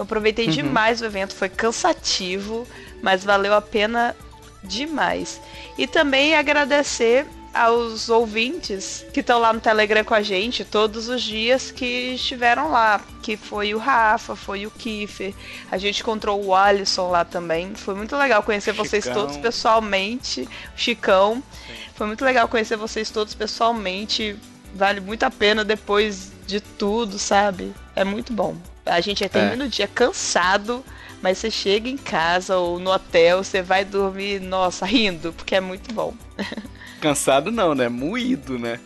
Eu 0.00 0.04
aproveitei 0.04 0.46
uhum. 0.46 0.52
demais 0.52 1.02
o 1.02 1.04
evento, 1.04 1.34
foi 1.34 1.50
cansativo, 1.50 2.66
mas 3.02 3.22
valeu 3.22 3.52
a 3.52 3.60
pena 3.60 4.16
demais. 4.64 5.38
E 5.76 5.86
também 5.86 6.34
agradecer 6.34 7.26
aos 7.52 8.08
ouvintes 8.08 9.04
que 9.12 9.20
estão 9.20 9.38
lá 9.38 9.52
no 9.52 9.60
Telegram 9.60 10.02
com 10.02 10.14
a 10.14 10.22
gente 10.22 10.64
todos 10.64 11.10
os 11.10 11.20
dias 11.20 11.70
que 11.70 12.14
estiveram 12.14 12.70
lá. 12.70 12.98
Que 13.22 13.36
foi 13.36 13.74
o 13.74 13.78
Rafa, 13.78 14.34
foi 14.34 14.64
o 14.64 14.70
Kiffer. 14.70 15.34
A 15.70 15.76
gente 15.76 16.00
encontrou 16.00 16.42
o 16.42 16.54
Alisson 16.54 17.10
lá 17.10 17.22
também. 17.22 17.74
Foi 17.74 17.94
muito 17.94 18.16
legal 18.16 18.42
conhecer 18.42 18.70
Chicão. 18.70 18.86
vocês 18.86 19.04
todos 19.04 19.36
pessoalmente. 19.36 20.48
O 20.74 20.80
Chicão. 20.80 21.42
Sim. 21.66 21.74
Foi 21.94 22.06
muito 22.06 22.24
legal 22.24 22.48
conhecer 22.48 22.76
vocês 22.76 23.10
todos 23.10 23.34
pessoalmente. 23.34 24.34
Vale 24.74 25.00
muito 25.00 25.24
a 25.24 25.30
pena 25.30 25.62
depois 25.62 26.32
de 26.46 26.58
tudo, 26.58 27.18
sabe? 27.18 27.74
É 27.94 28.02
muito 28.02 28.32
bom. 28.32 28.56
A 28.90 29.00
gente 29.00 29.28
termina 29.28 29.64
é. 29.64 29.66
o 29.66 29.70
dia 29.70 29.86
cansado, 29.88 30.84
mas 31.22 31.38
você 31.38 31.50
chega 31.50 31.88
em 31.88 31.96
casa 31.96 32.56
ou 32.56 32.78
no 32.78 32.90
hotel, 32.90 33.42
você 33.42 33.62
vai 33.62 33.84
dormir, 33.84 34.40
nossa, 34.40 34.84
rindo, 34.84 35.32
porque 35.32 35.54
é 35.54 35.60
muito 35.60 35.92
bom. 35.94 36.14
Cansado 37.00 37.50
não, 37.50 37.74
né? 37.74 37.88
Moído, 37.88 38.58
né? 38.58 38.78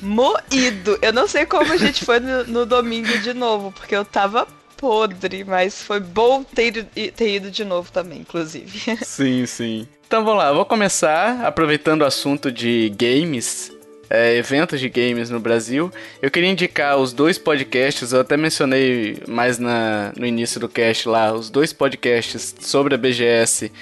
Moído. 0.00 0.98
Eu 1.00 1.12
não 1.12 1.26
sei 1.26 1.46
como 1.46 1.72
a 1.72 1.76
gente 1.78 2.04
foi 2.04 2.20
no, 2.20 2.44
no 2.44 2.66
domingo 2.66 3.18
de 3.18 3.32
novo, 3.32 3.72
porque 3.72 3.96
eu 3.96 4.04
tava 4.04 4.46
podre, 4.76 5.44
mas 5.44 5.80
foi 5.80 6.00
bom 6.00 6.42
ter, 6.42 6.84
ter 6.84 7.34
ido 7.36 7.50
de 7.50 7.64
novo 7.64 7.90
também, 7.90 8.20
inclusive. 8.20 8.98
Sim, 9.02 9.46
sim. 9.46 9.88
Então 10.06 10.24
vamos 10.24 10.42
lá, 10.42 10.52
vou 10.52 10.66
começar 10.66 11.46
aproveitando 11.46 12.02
o 12.02 12.04
assunto 12.04 12.52
de 12.52 12.92
games, 12.98 13.72
é, 14.12 14.36
eventos 14.36 14.78
de 14.78 14.90
games 14.90 15.30
no 15.30 15.40
Brasil. 15.40 15.90
Eu 16.20 16.30
queria 16.30 16.50
indicar 16.50 16.98
os 16.98 17.14
dois 17.14 17.38
podcasts, 17.38 18.12
eu 18.12 18.20
até 18.20 18.36
mencionei 18.36 19.22
mais 19.26 19.58
na, 19.58 20.12
no 20.14 20.26
início 20.26 20.60
do 20.60 20.68
cast 20.68 21.08
lá, 21.08 21.32
os 21.32 21.48
dois 21.48 21.72
podcasts 21.72 22.54
sobre 22.60 22.94
a 22.94 22.98
BGS 22.98 23.72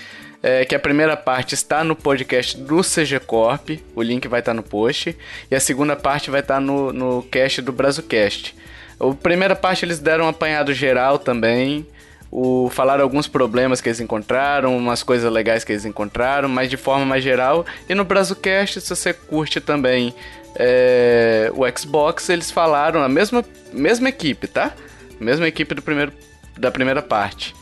é, 0.42 0.64
que 0.64 0.74
a 0.74 0.78
primeira 0.78 1.16
parte 1.16 1.54
está 1.54 1.82
no 1.82 1.96
podcast 1.96 2.56
do 2.56 2.80
CG 2.80 3.18
Corp, 3.26 3.70
o 3.94 4.02
link 4.02 4.26
vai 4.28 4.40
estar 4.40 4.54
no 4.54 4.62
post, 4.62 5.16
e 5.50 5.54
a 5.54 5.60
segunda 5.60 5.96
parte 5.96 6.30
vai 6.30 6.40
estar 6.40 6.60
no, 6.60 6.92
no 6.92 7.22
cast 7.24 7.60
do 7.60 7.72
Brazucast. 7.72 8.54
A 8.98 9.14
primeira 9.14 9.56
parte 9.56 9.84
eles 9.84 9.98
deram 9.98 10.26
um 10.26 10.28
apanhado 10.28 10.72
geral 10.72 11.18
também, 11.18 11.86
o, 12.30 12.70
falaram 12.70 13.02
alguns 13.02 13.26
problemas 13.26 13.80
que 13.80 13.88
eles 13.88 14.00
encontraram, 14.00 14.76
umas 14.76 15.02
coisas 15.02 15.30
legais 15.32 15.64
que 15.64 15.72
eles 15.72 15.84
encontraram, 15.84 16.48
mas 16.48 16.70
de 16.70 16.76
forma 16.76 17.04
mais 17.04 17.24
geral. 17.24 17.66
E 17.88 17.94
no 17.94 18.04
Brazucast, 18.04 18.80
se 18.80 18.88
você 18.88 19.12
curte 19.12 19.60
também 19.60 20.14
é, 20.56 21.50
o 21.54 21.62
Xbox, 21.78 22.28
eles 22.28 22.50
falaram 22.50 23.02
a 23.02 23.08
mesma, 23.08 23.44
mesma 23.72 24.08
equipe, 24.08 24.46
tá? 24.46 24.72
Mesma 25.18 25.46
equipe 25.48 25.74
do 25.74 25.82
primeiro, 25.82 26.12
da 26.58 26.70
primeira 26.70 27.02
parte 27.02 27.54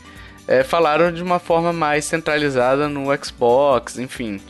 é, 0.49 0.63
falaram 0.63 1.11
de 1.11 1.21
uma 1.21 1.37
forma 1.37 1.71
mais 1.71 2.05
centralizada 2.05 2.89
no 2.89 3.05
Xbox, 3.23 3.99
enfim. 3.99 4.41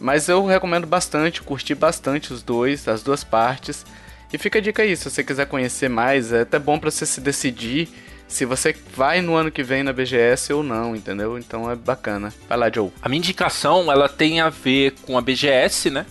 Mas 0.00 0.26
eu 0.26 0.46
recomendo 0.46 0.86
bastante, 0.86 1.42
curti 1.42 1.74
bastante 1.74 2.32
os 2.32 2.42
dois, 2.42 2.88
as 2.88 3.02
duas 3.02 3.22
partes. 3.22 3.84
E 4.32 4.38
fica 4.38 4.58
a 4.58 4.62
dica 4.62 4.82
aí, 4.82 4.96
se 4.96 5.10
você 5.10 5.22
quiser 5.22 5.44
conhecer 5.44 5.90
mais, 5.90 6.32
é 6.32 6.40
até 6.40 6.58
bom 6.58 6.78
para 6.78 6.90
você 6.90 7.04
se 7.04 7.20
decidir 7.20 7.90
se 8.32 8.46
você 8.46 8.74
vai 8.96 9.20
no 9.20 9.34
ano 9.34 9.50
que 9.50 9.62
vem 9.62 9.82
na 9.82 9.92
BGS 9.92 10.52
ou 10.54 10.62
não, 10.62 10.96
entendeu? 10.96 11.38
Então 11.38 11.70
é 11.70 11.76
bacana. 11.76 12.32
Vai 12.48 12.56
lá, 12.56 12.70
Joe. 12.72 12.90
A 13.02 13.08
minha 13.08 13.18
indicação, 13.18 13.92
ela 13.92 14.08
tem 14.08 14.40
a 14.40 14.48
ver 14.48 14.94
com 15.02 15.18
a 15.18 15.20
BGS, 15.20 15.90
né? 15.90 16.06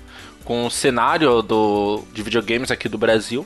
Com 0.45 0.65
o 0.65 0.71
cenário 0.71 1.41
do, 1.41 2.03
de 2.13 2.21
videogames 2.21 2.69
aqui 2.69 2.87
do 2.87 2.97
Brasil. 2.97 3.45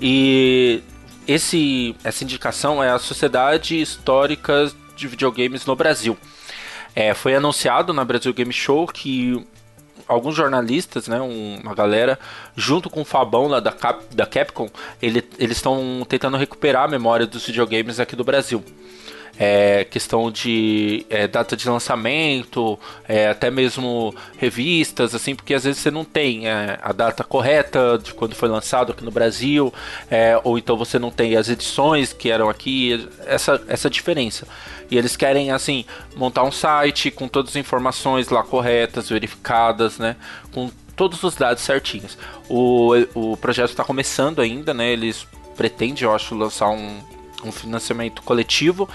E 0.00 0.82
esse, 1.28 1.94
essa 2.02 2.24
indicação 2.24 2.82
é 2.82 2.90
a 2.90 2.98
Sociedade 2.98 3.78
Histórica 3.78 4.72
de 4.96 5.06
videogames 5.06 5.66
no 5.66 5.76
Brasil. 5.76 6.16
É, 6.94 7.12
foi 7.12 7.34
anunciado 7.34 7.92
na 7.92 8.04
Brasil 8.04 8.32
Game 8.32 8.52
Show 8.52 8.86
que 8.86 9.44
alguns 10.06 10.34
jornalistas, 10.34 11.08
né, 11.08 11.20
uma 11.20 11.74
galera, 11.74 12.18
junto 12.56 12.90
com 12.90 13.02
o 13.02 13.04
Fabão 13.04 13.46
lá 13.46 13.60
da, 13.60 13.72
Cap, 13.72 14.04
da 14.14 14.26
Capcom, 14.26 14.68
ele, 15.00 15.24
eles 15.38 15.56
estão 15.56 16.04
tentando 16.08 16.36
recuperar 16.36 16.84
a 16.84 16.88
memória 16.88 17.26
dos 17.26 17.46
videogames 17.46 17.98
aqui 18.00 18.14
do 18.14 18.24
Brasil 18.24 18.62
é, 19.38 19.84
questão 19.84 20.30
de 20.30 21.04
é, 21.10 21.26
data 21.26 21.56
de 21.56 21.68
lançamento, 21.68 22.78
é, 23.08 23.28
até 23.28 23.50
mesmo 23.50 24.14
revistas, 24.36 25.14
assim, 25.14 25.34
porque 25.34 25.54
às 25.54 25.64
vezes 25.64 25.80
você 25.80 25.90
não 25.90 26.04
tem 26.04 26.48
é, 26.48 26.78
a 26.82 26.92
data 26.92 27.24
correta 27.24 27.98
de 28.02 28.14
quando 28.14 28.34
foi 28.34 28.48
lançado 28.48 28.92
aqui 28.92 29.04
no 29.04 29.10
Brasil, 29.10 29.72
é, 30.10 30.40
ou 30.44 30.58
então 30.58 30.76
você 30.76 30.98
não 30.98 31.10
tem 31.10 31.36
as 31.36 31.48
edições 31.48 32.12
que 32.12 32.30
eram 32.30 32.48
aqui, 32.48 33.08
essa, 33.26 33.60
essa 33.68 33.90
diferença. 33.90 34.46
E 34.90 34.98
eles 34.98 35.16
querem, 35.16 35.50
assim, 35.50 35.84
montar 36.14 36.44
um 36.44 36.52
site 36.52 37.10
com 37.10 37.26
todas 37.26 37.50
as 37.52 37.56
informações 37.56 38.28
lá 38.28 38.42
corretas, 38.42 39.08
verificadas, 39.08 39.98
né? 39.98 40.14
Com 40.52 40.70
todos 40.94 41.22
os 41.22 41.34
dados 41.34 41.62
certinhos. 41.62 42.16
O, 42.48 42.92
o 43.14 43.36
projeto 43.36 43.70
está 43.70 43.82
começando 43.82 44.40
ainda, 44.40 44.74
né? 44.74 44.92
Eles 44.92 45.26
pretendem, 45.56 46.04
eu 46.04 46.14
acho, 46.14 46.34
lançar 46.34 46.68
um, 46.68 47.00
um 47.44 47.52
financiamento 47.52 48.22
coletivo 48.22 48.88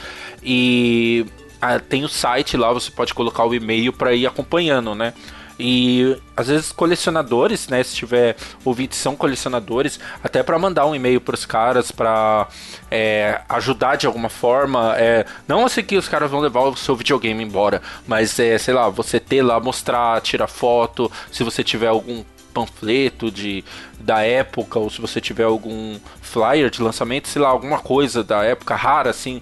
e 0.43 1.26
ah, 1.62 1.80
tem 1.80 2.04
o 2.04 2.10
site 2.10 2.56
lá, 2.56 2.72
você 2.72 2.89
pode 2.89 3.14
colocar 3.14 3.45
o 3.45 3.54
e-mail 3.54 3.91
para 3.91 4.14
ir 4.14 4.26
acompanhando, 4.26 4.95
né? 4.95 5.14
E 5.60 6.18
às 6.38 6.47
vezes 6.47 6.72
colecionadores, 6.72 7.68
né, 7.68 7.84
se 7.84 7.93
tiver 7.93 8.38
ouvintes 8.64 8.97
são 8.97 9.14
colecionadores, 9.14 10.00
até 10.24 10.41
para 10.41 10.58
mandar 10.58 10.86
um 10.86 10.95
e-mail 10.95 11.20
para 11.20 11.36
os 11.36 11.45
caras 11.45 11.91
para 11.91 12.47
é, 12.89 13.41
ajudar 13.50 13.97
de 13.97 14.08
alguma 14.08 14.30
forma, 14.30 14.95
é, 14.97 15.26
não 15.45 15.66
assim 15.66 15.84
que 15.84 15.97
os 15.97 16.08
caras 16.08 16.32
vão 16.32 16.39
levar 16.39 16.62
o 16.62 16.78
seu 16.78 16.95
videogame 16.95 17.43
embora, 17.43 17.82
mas 18.08 18.39
é, 18.39 18.58
sei 18.58 18.74
lá, 18.74 18.88
você 18.88 19.20
ter 19.20 19.41
lá 19.41 19.60
mostrar, 19.60 20.22
tirar 20.22 20.47
foto, 20.47 21.12
se 21.30 21.43
você 21.43 21.62
tiver 21.62 21.88
algum 21.88 22.24
panfleto 22.60 23.32
de 23.32 23.64
da 23.99 24.22
época 24.22 24.80
ou 24.80 24.89
se 24.89 24.99
você 24.99 25.22
tiver 25.22 25.43
algum 25.43 25.99
flyer 26.22 26.70
de 26.70 26.82
lançamento, 26.82 27.28
sei 27.28 27.41
lá, 27.41 27.49
alguma 27.49 27.80
coisa 27.80 28.24
da 28.24 28.43
época 28.43 28.76
rara 28.76 29.10
assim 29.10 29.41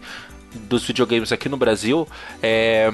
dos 0.54 0.84
videogames 0.84 1.32
aqui 1.32 1.50
no 1.50 1.58
Brasil, 1.58 2.08
é 2.42 2.92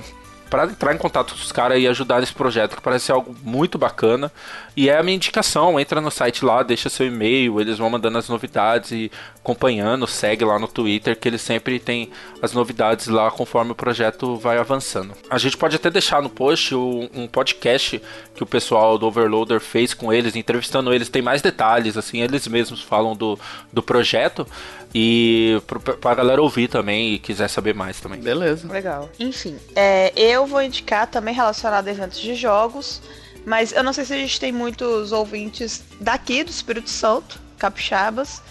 para 0.50 0.66
entrar 0.66 0.94
em 0.94 1.00
contato 1.00 1.34
com 1.34 1.40
os 1.40 1.52
caras 1.52 1.80
e 1.80 1.88
ajudar 1.88 2.20
nesse 2.20 2.34
projeto, 2.34 2.76
que 2.76 2.82
parece 2.82 3.12
algo 3.12 3.36
muito 3.42 3.76
bacana. 3.80 4.32
E 4.76 4.90
é 4.90 4.98
a 4.98 5.04
minha 5.04 5.16
indicação, 5.16 5.80
entra 5.80 6.02
no 6.02 6.10
site 6.10 6.44
lá, 6.44 6.64
deixa 6.64 6.90
seu 6.90 7.06
e-mail, 7.06 7.62
eles 7.62 7.78
vão 7.78 7.90
mandando 7.90 8.18
as 8.18 8.28
novidades 8.28 8.92
e 8.92 9.12
acompanhando, 9.36 10.08
segue 10.08 10.44
lá 10.44 10.58
no 10.58 10.68
Twitter, 10.68 11.18
que 11.18 11.28
eles 11.28 11.42
sempre 11.42 11.80
tem 11.80 12.10
as 12.42 12.54
novidades 12.54 13.08
lá 13.08 13.30
conforme 13.30 13.72
o 13.72 13.76
projeto 13.76 14.36
vai 14.38 14.58
avançando. 14.58 15.14
A 15.30 15.38
gente 15.38 15.58
pode 15.58 15.76
até 15.76 15.90
deixar 15.90 16.22
no 16.22 16.30
post 16.30 16.74
um 16.74 17.28
podcast 17.28 18.02
que 18.34 18.44
o 18.44 18.46
pessoal 18.46 18.98
do 18.98 19.06
Overloader 19.06 19.60
fez 19.60 19.94
com 19.94 20.12
eles, 20.12 20.36
entrevistando 20.36 20.94
eles, 20.94 21.10
tem 21.10 21.22
mais 21.22 21.42
detalhes, 21.42 21.98
assim, 21.98 22.22
eles 22.22 22.48
mesmos 22.48 22.82
falam 22.82 23.16
do, 23.16 23.38
do 23.72 23.84
projeto. 23.84 24.48
E 24.96 25.60
pra 26.00 26.14
galera 26.14 26.42
ouvir 26.42 26.68
também 26.68 27.14
e 27.14 27.20
quiser 27.20 27.48
saber 27.48 27.74
mais 27.74 28.00
também. 28.00 28.20
Beleza. 28.20 28.72
Legal. 28.72 29.10
Enfim, 29.20 29.58
é, 29.76 30.14
eu 30.16 30.46
vou 30.46 30.62
indicar 30.62 31.08
também 31.08 31.34
relacionado 31.34 31.88
a 31.88 31.92
eventos 31.92 32.20
de 32.20 32.36
jogos, 32.36 33.02
mas 33.46 33.72
eu 33.72 33.84
não 33.84 33.94
sei 33.94 34.06
se 34.06 34.14
a 34.14 34.18
gente 34.18 34.40
tem 34.40 34.52
muitos 34.52 35.12
ouvintes 35.12 35.84
daqui 36.00 36.44
do 36.44 36.50
Espírito 36.50 36.90
Santo, 36.90 37.40
capixabas, 37.58 38.42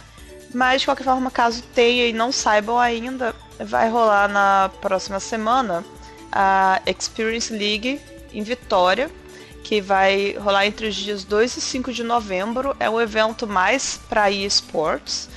mas 0.54 0.82
de 0.82 0.86
qualquer 0.86 1.04
forma, 1.04 1.30
caso 1.30 1.62
tenha 1.74 2.06
e 2.06 2.12
não 2.12 2.30
saibam 2.30 2.78
ainda, 2.78 3.34
vai 3.58 3.88
rolar 3.88 4.28
na 4.28 4.70
próxima 4.80 5.18
semana 5.20 5.84
a 6.30 6.80
Experience 6.86 7.52
League 7.52 8.00
em 8.32 8.42
Vitória, 8.42 9.10
que 9.62 9.80
vai 9.80 10.36
rolar 10.38 10.66
entre 10.66 10.88
os 10.88 10.94
dias 10.94 11.24
2 11.24 11.56
e 11.56 11.60
5 11.60 11.92
de 11.92 12.02
novembro. 12.02 12.76
É 12.80 12.90
um 12.90 13.00
evento 13.00 13.46
mais 13.46 14.00
para 14.08 14.30
esportes. 14.30 15.28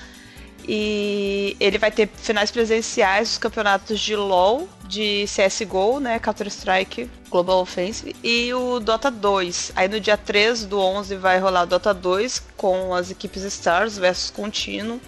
E 0.68 1.56
ele 1.60 1.78
vai 1.78 1.92
ter 1.92 2.10
finais 2.16 2.50
presenciais 2.50 3.30
dos 3.30 3.38
campeonatos 3.38 4.00
de 4.00 4.16
LoL, 4.16 4.68
de 4.88 5.26
CSGO, 5.26 6.00
né, 6.00 6.20
Counter-Strike 6.20 7.10
Global 7.30 7.62
Offensive, 7.62 8.16
e 8.24 8.54
o 8.54 8.80
Dota 8.80 9.12
2. 9.12 9.74
Aí 9.76 9.88
no 9.88 10.00
dia 10.00 10.18
3 10.18 10.66
do 10.66 10.80
11 10.80 11.16
vai 11.18 11.40
rolar 11.40 11.64
o 11.64 11.68
Dota 11.68 11.94
2 11.94 12.42
com 12.56 12.94
as 12.94 13.12
equipes 13.12 13.44
Stars 13.44 13.98
versus 13.98 14.30
Contínuo. 14.30 15.00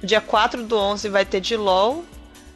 No 0.00 0.06
dia 0.06 0.20
4 0.20 0.62
do 0.64 0.76
11 0.76 1.08
vai 1.08 1.24
ter 1.24 1.40
de 1.40 1.56
LoL 1.56 2.04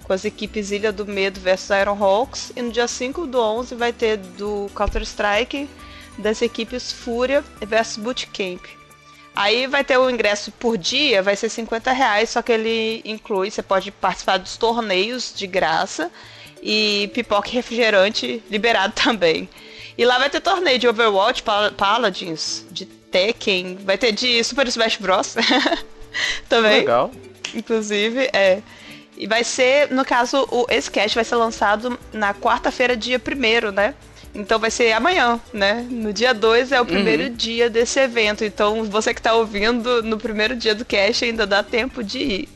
com 0.05 0.13
as 0.13 0.25
equipes 0.25 0.71
Ilha 0.71 0.93
do 0.93 1.07
Medo 1.07 1.41
versus 1.41 1.71
Ironhawks. 1.71 2.53
E 2.55 2.63
no 2.63 2.71
dia 2.71 2.89
5 2.89 3.27
do 3.27 3.41
11 3.41 3.75
vai 3.75 3.93
ter 3.93 4.17
do 4.17 4.71
Counter-Strike 4.75 5.69
das 6.19 6.43
equipes 6.43 6.93
Fúria 6.93 7.43
versus 7.67 7.97
Bootcamp. 7.97 8.63
Aí 9.35 9.67
vai 9.67 9.83
ter 9.83 9.97
o 9.97 10.11
ingresso 10.11 10.53
por 10.53 10.77
dia, 10.77 11.23
vai 11.23 11.35
ser 11.35 11.49
50 11.49 11.91
reais, 11.93 12.31
só 12.31 12.43
que 12.43 12.53
ele 12.53 13.01
inclui, 13.05 13.51
você 13.51 13.63
pode 13.63 13.91
participar 13.91 14.37
dos 14.37 14.57
torneios 14.57 15.33
de 15.35 15.47
graça 15.47 16.11
e 16.63 17.11
pipoca 17.15 17.49
e 17.49 17.53
refrigerante 17.53 18.43
liberado 18.51 18.93
também. 19.01 19.49
E 19.97 20.05
lá 20.05 20.19
vai 20.19 20.29
ter 20.29 20.41
torneio 20.41 20.79
de 20.79 20.89
Overwatch, 20.89 21.43
Paladins, 21.77 22.65
de 22.71 22.87
Tekken, 22.87 23.79
vai 23.85 23.99
ter 23.99 24.13
de 24.13 24.43
Super 24.45 24.67
Smash 24.69 24.97
Bros. 24.97 25.35
também. 26.49 26.81
Legal. 26.81 27.11
Inclusive, 27.55 28.29
é. 28.33 28.63
E 29.17 29.27
vai 29.27 29.45
ser, 29.45 29.91
no 29.91 30.05
caso, 30.05 30.47
o, 30.51 30.67
esse 30.71 30.91
cast 30.91 31.15
vai 31.15 31.25
ser 31.25 31.37
lançado 31.37 31.99
na 32.13 32.35
quarta-feira, 32.35 32.97
dia 32.97 33.21
1 33.21 33.71
né? 33.71 33.95
Então 34.35 34.59
vai 34.59 34.71
ser 34.71 34.93
amanhã, 34.93 35.41
né? 35.53 35.87
No 35.91 36.13
dia 36.13 36.33
2 36.33 36.73
é 36.73 36.81
o 36.81 36.87
primeiro 36.87 37.25
uhum. 37.25 37.35
dia 37.35 37.69
desse 37.69 38.01
evento. 38.01 38.45
Então 38.45 38.85
você 38.85 39.13
que 39.13 39.21
está 39.21 39.35
ouvindo 39.35 40.03
no 40.03 40.19
primeiro 40.19 40.57
dia 40.57 40.75
do 40.75 40.85
cast 40.85 41.25
ainda 41.25 41.47
dá 41.47 41.63
tempo 41.63 42.03
de 42.03 42.19
ir. 42.19 42.49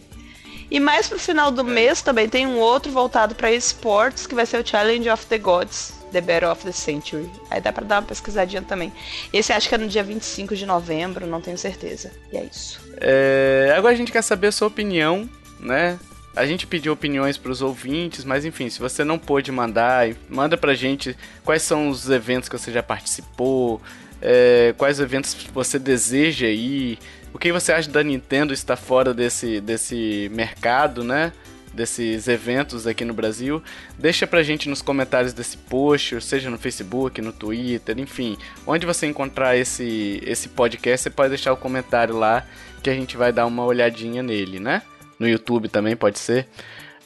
E 0.70 0.80
mais 0.80 1.08
pro 1.08 1.18
final 1.18 1.50
do 1.50 1.62
mês 1.62 2.02
também 2.02 2.28
tem 2.28 2.46
um 2.46 2.58
outro 2.58 2.90
voltado 2.90 3.34
para 3.34 3.52
esportes 3.52 4.26
que 4.26 4.34
vai 4.34 4.46
ser 4.46 4.60
o 4.60 4.66
Challenge 4.66 5.08
of 5.10 5.26
the 5.26 5.38
Gods. 5.38 5.94
The 6.12 6.20
Battle 6.20 6.50
of 6.50 6.64
the 6.64 6.72
Century. 6.72 7.30
Aí 7.50 7.60
dá 7.60 7.72
pra 7.72 7.84
dar 7.84 7.96
uma 7.96 8.06
pesquisadinha 8.06 8.62
também. 8.62 8.92
Esse 9.32 9.52
acho 9.52 9.68
que 9.68 9.74
é 9.74 9.78
no 9.78 9.88
dia 9.88 10.02
25 10.02 10.54
de 10.56 10.64
novembro, 10.64 11.26
não 11.26 11.40
tenho 11.40 11.58
certeza. 11.58 12.10
E 12.32 12.36
é 12.36 12.44
isso. 12.44 12.80
É, 12.98 13.74
agora 13.76 13.92
a 13.92 13.96
gente 13.96 14.12
quer 14.12 14.22
saber 14.22 14.46
a 14.46 14.52
sua 14.52 14.68
opinião, 14.68 15.28
né? 15.60 15.98
A 16.36 16.44
gente 16.44 16.66
pediu 16.66 16.92
opiniões 16.92 17.38
para 17.38 17.50
os 17.50 17.62
ouvintes, 17.62 18.22
mas 18.22 18.44
enfim, 18.44 18.68
se 18.68 18.78
você 18.78 19.02
não 19.02 19.18
pôde 19.18 19.50
mandar, 19.50 20.14
manda 20.28 20.54
pra 20.54 20.74
gente 20.74 21.16
quais 21.42 21.62
são 21.62 21.88
os 21.88 22.10
eventos 22.10 22.46
que 22.46 22.58
você 22.58 22.70
já 22.70 22.82
participou, 22.82 23.80
é, 24.20 24.74
quais 24.76 25.00
eventos 25.00 25.34
você 25.54 25.78
deseja 25.78 26.46
ir, 26.46 26.98
o 27.32 27.38
que 27.38 27.50
você 27.50 27.72
acha 27.72 27.90
da 27.90 28.02
Nintendo 28.02 28.52
estar 28.52 28.76
fora 28.76 29.14
desse, 29.14 29.60
desse 29.60 30.30
mercado, 30.32 31.02
né? 31.02 31.32
Desses 31.72 32.28
eventos 32.28 32.86
aqui 32.86 33.04
no 33.04 33.12
Brasil. 33.12 33.62
Deixa 33.98 34.26
pra 34.26 34.42
gente 34.42 34.68
nos 34.68 34.80
comentários 34.80 35.34
desse 35.34 35.56
post, 35.58 36.18
seja 36.22 36.48
no 36.48 36.58
Facebook, 36.58 37.20
no 37.20 37.32
Twitter, 37.32 37.98
enfim. 37.98 38.38
Onde 38.66 38.86
você 38.86 39.06
encontrar 39.06 39.56
esse, 39.56 40.22
esse 40.24 40.48
podcast, 40.48 41.02
você 41.02 41.10
pode 41.10 41.30
deixar 41.30 41.52
o 41.52 41.56
comentário 41.56 42.16
lá 42.16 42.46
que 42.82 42.88
a 42.88 42.94
gente 42.94 43.16
vai 43.16 43.32
dar 43.32 43.44
uma 43.44 43.64
olhadinha 43.64 44.22
nele, 44.22 44.58
né? 44.58 44.82
No 45.18 45.28
YouTube 45.28 45.68
também 45.68 45.96
pode 45.96 46.18
ser. 46.18 46.46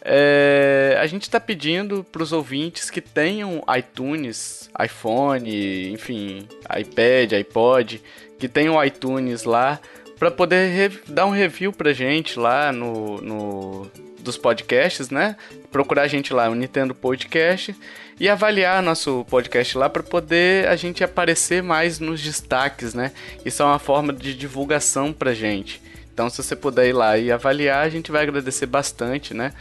É, 0.02 0.96
a 0.98 1.06
gente 1.06 1.22
está 1.22 1.38
pedindo 1.38 2.02
para 2.04 2.22
os 2.22 2.32
ouvintes 2.32 2.88
que 2.90 3.00
tenham 3.00 3.62
iTunes, 3.76 4.70
iPhone, 4.82 5.92
enfim, 5.92 6.48
iPad, 6.78 7.34
iPod, 7.34 8.02
que 8.38 8.48
tenham 8.48 8.82
iTunes 8.82 9.44
lá, 9.44 9.78
para 10.18 10.30
poder 10.30 11.02
dar 11.08 11.26
um 11.26 11.30
review 11.30 11.72
pra 11.72 11.92
gente 11.92 12.38
lá 12.38 12.72
no, 12.72 13.20
no 13.20 13.90
dos 14.18 14.36
podcasts, 14.36 15.08
né? 15.08 15.36
Procurar 15.70 16.02
a 16.02 16.06
gente 16.06 16.32
lá, 16.32 16.48
o 16.50 16.54
Nintendo 16.54 16.94
Podcast, 16.94 17.74
e 18.18 18.28
avaliar 18.28 18.82
nosso 18.82 19.24
podcast 19.30 19.78
lá 19.78 19.88
para 19.88 20.02
poder 20.02 20.68
a 20.68 20.76
gente 20.76 21.02
aparecer 21.02 21.62
mais 21.62 21.98
nos 21.98 22.20
destaques, 22.20 22.92
né? 22.92 23.12
Isso 23.46 23.62
é 23.62 23.64
uma 23.64 23.78
forma 23.78 24.12
de 24.12 24.34
divulgação 24.34 25.10
pra 25.10 25.32
gente. 25.32 25.80
Então, 26.20 26.28
se 26.28 26.42
você 26.42 26.54
puder 26.54 26.86
ir 26.86 26.92
lá 26.92 27.16
e 27.16 27.32
avaliar, 27.32 27.82
a 27.82 27.88
gente 27.88 28.12
vai 28.12 28.24
agradecer 28.24 28.66
bastante, 28.66 29.32
né? 29.32 29.54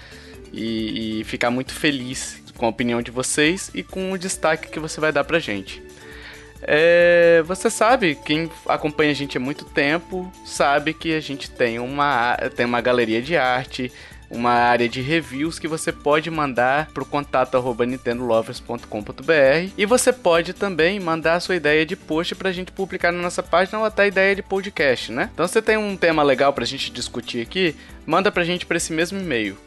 E, 0.52 1.22
e 1.22 1.24
ficar 1.24 1.50
muito 1.50 1.72
feliz 1.72 2.44
com 2.58 2.66
a 2.66 2.70
opinião 2.70 3.02
de 3.02 3.12
vocês 3.12 3.72
e 3.74 3.82
com 3.82 4.12
o 4.12 4.18
destaque 4.18 4.68
que 4.68 4.78
você 4.78 5.00
vai 5.00 5.10
dar 5.14 5.24
pra 5.24 5.40
gente. 5.40 5.82
É, 6.62 7.42
você 7.46 7.70
sabe, 7.70 8.20
quem 8.26 8.52
acompanha 8.68 9.12
a 9.12 9.14
gente 9.14 9.38
há 9.38 9.40
muito 9.40 9.64
tempo, 9.64 10.30
sabe 10.44 10.94
que 10.94 11.16
a 11.16 11.22
gente 11.22 11.50
tem 11.50 11.80
uma, 11.80 12.36
tem 12.58 12.66
uma 12.66 12.82
galeria 12.82 13.22
de 13.22 13.38
arte, 13.38 13.90
uma 14.30 14.52
área 14.52 14.88
de 14.88 15.02
reviews 15.02 15.58
que 15.58 15.68
você 15.68 15.92
pode 15.92 16.30
mandar 16.30 16.88
para 16.94 17.04
o 17.04 17.06
contato 17.06 17.58
nintendolovers.com.br 17.86 19.72
e 19.78 19.86
você 19.86 20.14
pode 20.14 20.54
também 20.54 21.00
mandar 21.00 21.36
a 21.36 21.40
sua 21.40 21.56
ideia 21.56 21.86
de 21.86 21.96
post 21.96 22.36
para 22.36 22.50
a 22.50 22.54
gente 22.54 22.72
publicar 22.72 23.12
na 23.12 23.22
nossa 23.22 23.42
página 23.42 23.80
ou 23.80 23.86
até 23.86 24.08
ideia 24.08 24.36
de 24.36 24.42
podcast, 24.42 25.12
né? 25.12 25.30
Então 25.34 25.48
você 25.48 25.62
tem 25.62 25.78
um 25.78 25.98
tema 25.98 26.22
legal 26.24 26.54
para 26.54 26.64
a 26.64 26.68
gente 26.68 26.92
discutir 26.92 27.42
aqui, 27.42 27.76
manda 28.06 28.32
para 28.32 28.44
a 28.44 28.46
gente 28.46 28.66
para 28.66 28.78
esse 28.78 28.94
mesmo 28.94 29.20
e-mail 29.20 29.58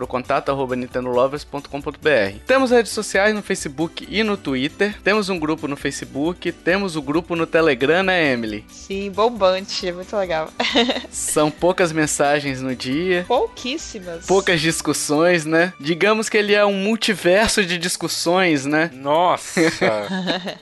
pro 0.00 0.06
contato 0.06 0.48
arroba 0.50 0.74
nintendolovers.com.br. 0.74 2.38
Temos 2.46 2.70
redes 2.70 2.90
sociais 2.90 3.34
no 3.34 3.42
Facebook 3.42 4.08
e 4.08 4.22
no 4.22 4.34
Twitter. 4.34 4.98
Temos 5.02 5.28
um 5.28 5.38
grupo 5.38 5.68
no 5.68 5.76
Facebook, 5.76 6.50
temos 6.52 6.96
o 6.96 7.00
um 7.00 7.02
grupo 7.02 7.36
no 7.36 7.46
Telegram, 7.46 8.02
né, 8.02 8.32
Emily? 8.32 8.64
Sim, 8.68 9.10
bombante, 9.10 9.92
muito 9.92 10.16
legal. 10.16 10.50
São 11.10 11.50
poucas 11.50 11.92
mensagens 11.92 12.62
no 12.62 12.74
dia. 12.74 13.26
Pouquíssimas. 13.28 14.24
Poucas 14.24 14.62
discussões, 14.62 15.44
né? 15.44 15.74
Digamos 15.78 16.30
que 16.30 16.38
ele 16.38 16.54
é 16.54 16.64
um 16.64 16.72
multiverso 16.72 17.62
de 17.62 17.76
discussões, 17.76 18.64
né? 18.64 18.90
Nossa! 18.94 19.60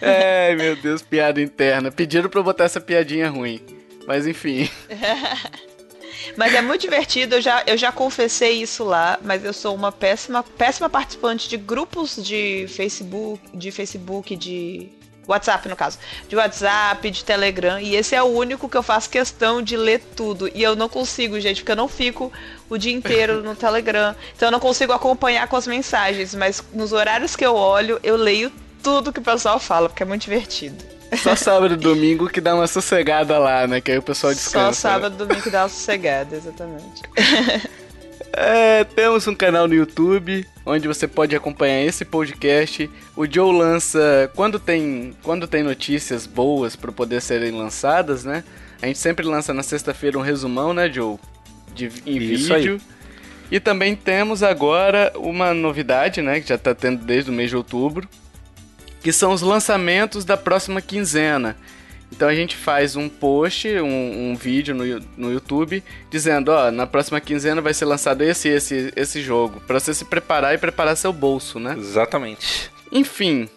Ai, 0.00 0.56
meu 0.56 0.74
Deus, 0.74 1.02
piada 1.02 1.38
interna. 1.38 1.92
Pediram 1.92 2.30
pra 2.30 2.40
eu 2.40 2.44
botar 2.44 2.64
essa 2.64 2.80
piadinha 2.80 3.28
ruim. 3.28 3.60
Mas 4.06 4.26
enfim. 4.26 4.70
Mas 6.36 6.54
é 6.54 6.62
muito 6.62 6.82
divertido, 6.82 7.36
eu 7.36 7.40
já, 7.40 7.62
eu 7.66 7.76
já 7.76 7.92
confessei 7.92 8.62
isso 8.62 8.84
lá, 8.84 9.18
mas 9.22 9.44
eu 9.44 9.52
sou 9.52 9.74
uma 9.74 9.92
péssima, 9.92 10.42
péssima 10.42 10.88
participante 10.88 11.48
de 11.48 11.56
grupos 11.56 12.16
de 12.16 12.66
Facebook, 12.68 13.40
de 13.56 13.70
Facebook, 13.70 14.36
de 14.36 14.90
WhatsApp, 15.26 15.68
no 15.68 15.76
caso. 15.76 15.98
De 16.28 16.36
WhatsApp, 16.36 17.10
de 17.10 17.24
Telegram. 17.24 17.80
E 17.80 17.94
esse 17.94 18.14
é 18.14 18.22
o 18.22 18.26
único 18.26 18.68
que 18.68 18.76
eu 18.76 18.82
faço 18.82 19.08
questão 19.08 19.62
de 19.62 19.76
ler 19.76 20.00
tudo. 20.16 20.50
E 20.54 20.62
eu 20.62 20.74
não 20.74 20.88
consigo, 20.88 21.38
gente, 21.40 21.60
porque 21.60 21.72
eu 21.72 21.76
não 21.76 21.88
fico 21.88 22.32
o 22.68 22.76
dia 22.76 22.92
inteiro 22.92 23.42
no 23.42 23.54
Telegram. 23.54 24.14
Então 24.36 24.48
eu 24.48 24.52
não 24.52 24.60
consigo 24.60 24.92
acompanhar 24.92 25.46
com 25.48 25.56
as 25.56 25.66
mensagens. 25.66 26.34
Mas 26.34 26.62
nos 26.72 26.92
horários 26.92 27.36
que 27.36 27.46
eu 27.46 27.54
olho, 27.54 28.00
eu 28.02 28.16
leio 28.16 28.52
tudo 28.82 29.12
que 29.12 29.20
o 29.20 29.22
pessoal 29.22 29.60
fala, 29.60 29.88
porque 29.88 30.02
é 30.02 30.06
muito 30.06 30.22
divertido. 30.22 31.01
Só 31.16 31.36
sábado 31.36 31.74
e 31.74 31.76
domingo 31.76 32.28
que 32.28 32.40
dá 32.40 32.54
uma 32.54 32.66
sossegada 32.66 33.38
lá, 33.38 33.66
né? 33.66 33.80
Que 33.80 33.92
aí 33.92 33.98
o 33.98 34.02
pessoal 34.02 34.32
descansa. 34.32 34.72
Só 34.72 34.72
sábado 34.72 35.14
e 35.14 35.18
domingo 35.18 35.42
que 35.42 35.50
dá 35.50 35.62
uma 35.62 35.68
sossegada, 35.68 36.36
exatamente. 36.36 37.02
É, 38.34 38.84
temos 38.84 39.26
um 39.26 39.34
canal 39.34 39.68
no 39.68 39.74
YouTube 39.74 40.46
onde 40.64 40.88
você 40.88 41.06
pode 41.06 41.36
acompanhar 41.36 41.82
esse 41.82 42.02
podcast. 42.02 42.88
O 43.14 43.30
Joe 43.30 43.54
lança 43.54 44.30
quando 44.34 44.58
tem 44.58 45.14
quando 45.22 45.46
tem 45.46 45.62
notícias 45.62 46.26
boas 46.26 46.74
para 46.74 46.90
poder 46.90 47.20
serem 47.20 47.50
lançadas, 47.50 48.24
né? 48.24 48.42
A 48.80 48.86
gente 48.86 48.98
sempre 48.98 49.26
lança 49.26 49.52
na 49.52 49.62
sexta-feira 49.62 50.18
um 50.18 50.22
resumão, 50.22 50.72
né, 50.72 50.90
Joe, 50.90 51.18
de 51.74 51.92
em 52.06 52.16
Isso 52.16 52.54
vídeo. 52.54 52.80
E 53.50 53.60
também 53.60 53.94
temos 53.94 54.42
agora 54.42 55.12
uma 55.14 55.52
novidade, 55.52 56.22
né, 56.22 56.40
que 56.40 56.48
já 56.48 56.56
tá 56.56 56.74
tendo 56.74 57.04
desde 57.04 57.30
o 57.30 57.34
mês 57.34 57.50
de 57.50 57.56
outubro, 57.56 58.08
que 59.02 59.12
são 59.12 59.32
os 59.32 59.42
lançamentos 59.42 60.24
da 60.24 60.36
próxima 60.36 60.80
quinzena. 60.80 61.56
Então 62.10 62.28
a 62.28 62.34
gente 62.34 62.54
faz 62.56 62.94
um 62.94 63.08
post, 63.08 63.66
um, 63.68 64.30
um 64.30 64.36
vídeo 64.36 64.74
no, 64.74 64.84
no 65.16 65.32
YouTube, 65.32 65.82
dizendo, 66.10 66.50
ó, 66.50 66.70
na 66.70 66.86
próxima 66.86 67.20
quinzena 67.20 67.62
vai 67.62 67.72
ser 67.72 67.86
lançado 67.86 68.22
esse 68.22 68.48
esse 68.48 68.92
esse 68.94 69.22
jogo, 69.22 69.60
para 69.66 69.80
você 69.80 69.94
se 69.94 70.04
preparar 70.04 70.54
e 70.54 70.58
preparar 70.58 70.94
seu 70.96 71.12
bolso, 71.12 71.58
né? 71.58 71.74
Exatamente. 71.76 72.70
Enfim, 72.92 73.48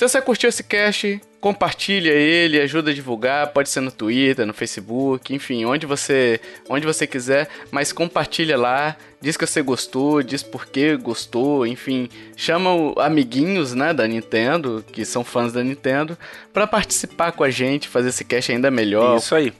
se 0.00 0.08
você 0.08 0.22
curtiu 0.22 0.48
esse 0.48 0.62
cast, 0.62 1.20
compartilha 1.42 2.10
ele, 2.10 2.58
ajuda 2.58 2.90
a 2.90 2.94
divulgar, 2.94 3.48
pode 3.48 3.68
ser 3.68 3.82
no 3.82 3.92
Twitter, 3.92 4.46
no 4.46 4.54
Facebook, 4.54 5.34
enfim, 5.34 5.66
onde 5.66 5.84
você, 5.84 6.40
onde 6.70 6.86
você 6.86 7.06
quiser, 7.06 7.50
mas 7.70 7.92
compartilha 7.92 8.56
lá, 8.56 8.96
diz 9.20 9.36
que 9.36 9.46
você 9.46 9.60
gostou, 9.60 10.22
diz 10.22 10.42
por 10.42 10.64
que 10.64 10.96
gostou, 10.96 11.66
enfim, 11.66 12.08
chama 12.34 12.74
o 12.74 12.98
amiguinhos, 12.98 13.74
né, 13.74 13.92
da 13.92 14.08
Nintendo, 14.08 14.82
que 14.90 15.04
são 15.04 15.22
fãs 15.22 15.52
da 15.52 15.62
Nintendo, 15.62 16.16
para 16.50 16.66
participar 16.66 17.32
com 17.32 17.44
a 17.44 17.50
gente, 17.50 17.86
fazer 17.86 18.08
esse 18.08 18.24
cast 18.24 18.52
ainda 18.52 18.70
melhor. 18.70 19.18
Isso 19.18 19.34
aí. 19.34 19.52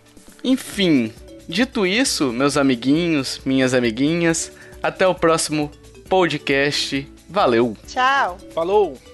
Enfim, 0.43 1.13
dito 1.47 1.87
isso, 1.87 2.33
meus 2.33 2.57
amiguinhos, 2.57 3.43
minhas 3.45 3.75
amiguinhas, 3.75 4.51
até 4.83 5.07
o 5.07 5.15
próximo 5.15 5.71
podcast. 6.09 7.07
Valeu. 7.29 7.77
Tchau. 7.87 8.39
Falou. 8.55 9.10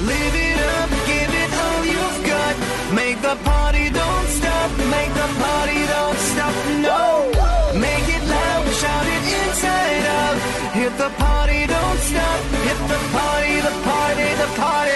Live 0.00 0.34
it 0.34 0.58
up, 0.58 0.90
give 1.06 1.30
it 1.30 1.50
all 1.54 1.84
you've 1.86 2.26
got. 2.26 2.54
Make 2.92 3.22
the 3.22 3.36
party 3.44 3.90
don't 3.90 4.26
stop, 4.26 4.70
make 4.90 5.14
the 5.14 5.30
party 5.38 5.86
don't 5.86 6.18
stop, 6.18 6.54
no. 6.82 7.30
Make 7.78 8.08
it 8.08 8.24
loud, 8.26 8.66
shout 8.74 9.06
it 9.06 9.24
inside 9.38 10.06
out. 10.18 10.36
Hit 10.74 10.98
the 10.98 11.10
party, 11.10 11.66
don't 11.68 11.98
stop. 12.10 12.40
Hit 12.66 12.80
the 12.90 13.00
party, 13.14 13.54
the 13.60 13.74
party, 13.86 14.28
the 14.34 14.48
party. 14.58 14.93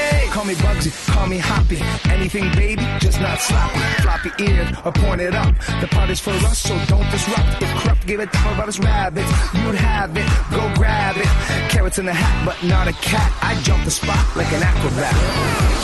Call 0.49 0.57
me 0.57 0.63
Bugsy, 0.63 1.13
call 1.13 1.27
me 1.27 1.37
Hoppy. 1.37 1.79
Anything, 2.11 2.51
baby, 2.53 2.83
just 3.01 3.21
not 3.21 3.39
sloppy. 3.39 3.81
Floppy 4.01 4.31
eared 4.43 4.75
or 4.83 4.93
pointed 4.93 5.35
up. 5.35 5.55
The 5.83 5.89
party's 5.89 6.21
for 6.21 6.31
us, 6.31 6.61
so 6.61 6.75
don't 6.87 7.05
disrupt. 7.11 7.61
If 7.61 7.69
corrupt 7.77 8.07
gave 8.07 8.21
a 8.21 8.25
damn 8.25 8.55
about 8.55 8.65
his 8.65 8.79
rabbits, 8.79 9.29
you'd 9.53 9.75
have 9.75 10.17
it. 10.17 10.27
Go 10.51 10.73
grab 10.75 11.19
it. 11.19 11.29
Carrots 11.69 11.99
in 11.99 12.07
the 12.07 12.15
hat, 12.15 12.47
but 12.47 12.57
not 12.67 12.89
a 12.89 12.95
cat. 12.95 13.31
I 13.43 13.61
jump 13.61 13.85
the 13.85 13.91
spot 13.91 14.25
like 14.37 14.51
an 14.55 14.63
acrobat. 14.63 15.13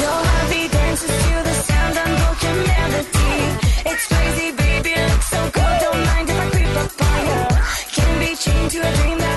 Your 0.00 0.16
heartbeat 0.32 0.72
dances 0.72 1.12
to 1.12 1.34
the 1.44 1.54
sound 1.68 1.98
of 1.98 2.08
broken 2.24 2.56
melody. 2.64 3.36
It's 3.84 4.06
crazy, 4.08 4.56
baby, 4.56 4.96
looks 5.12 5.28
so 5.28 5.42
good. 5.52 5.76
Don't 5.84 6.02
mind 6.08 6.30
if 6.30 6.40
I 6.40 6.48
creep 6.48 6.74
up 6.80 7.02
on 7.04 7.20
you. 7.28 7.42
Can 7.92 8.18
be 8.18 8.34
chained 8.34 8.70
to 8.70 8.78
a 8.80 8.92
dream 8.96 9.18
that 9.18 9.33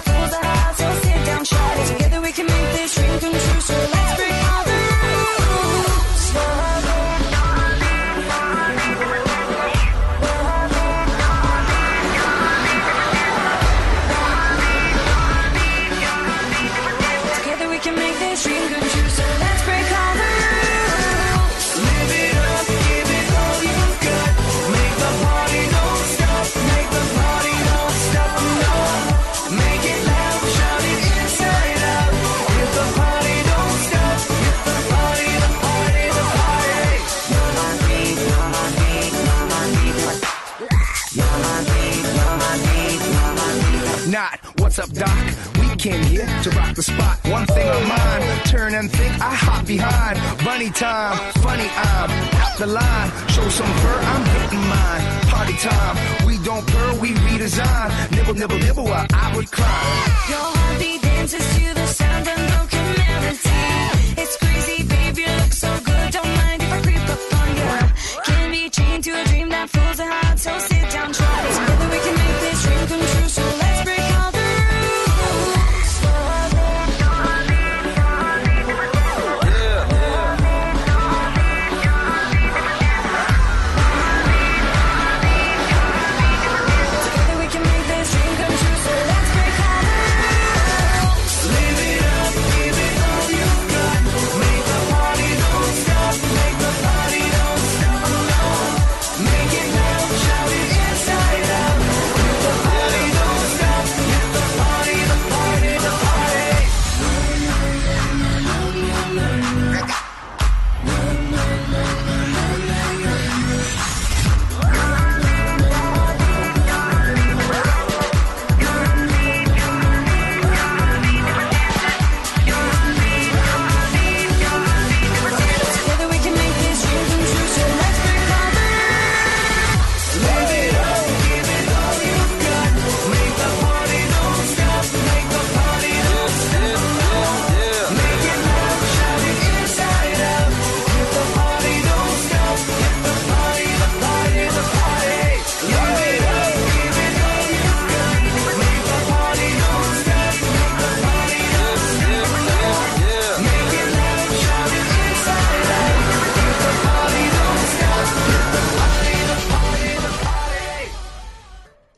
what's 44.78 44.92
up, 44.92 45.08
Doc? 45.08 45.60
We 45.60 45.76
came 45.76 46.04
here 46.04 46.28
to 46.44 46.50
rock 46.52 46.76
the 46.76 46.84
spot. 46.84 47.18
One 47.28 47.46
thing 47.48 47.68
on 47.68 47.88
mine, 47.88 48.44
turn 48.46 48.76
and 48.76 48.92
think, 48.92 49.12
I 49.22 49.34
hop 49.34 49.66
behind. 49.66 50.20
Bunny 50.46 50.70
time, 50.70 51.18
funny, 51.42 51.68
I'm 51.76 52.12
out 52.42 52.58
the 52.58 52.68
line. 52.68 53.10
Show 53.30 53.48
some 53.50 53.74
fur, 53.82 54.00
I'm 54.00 54.24
getting 54.26 54.66
mine. 54.70 55.02
Party 55.28 55.54
time, 55.58 56.26
we 56.28 56.38
don't 56.44 56.66
purr, 56.68 57.00
we 57.00 57.10
redesign. 57.26 58.12
Nibble, 58.12 58.36
nibble, 58.36 58.60
nibble 58.60 58.84
while 58.84 59.08
I 59.14 59.36
would 59.36 59.52
climb. 59.52 59.70
Your 60.30 60.48
heartbeat 60.58 61.02
dances 61.02 61.46
to 61.56 61.74
the 61.74 61.88
sound 61.88 62.28
of 62.28 62.36
broken 62.36 62.86
melody. 62.98 63.67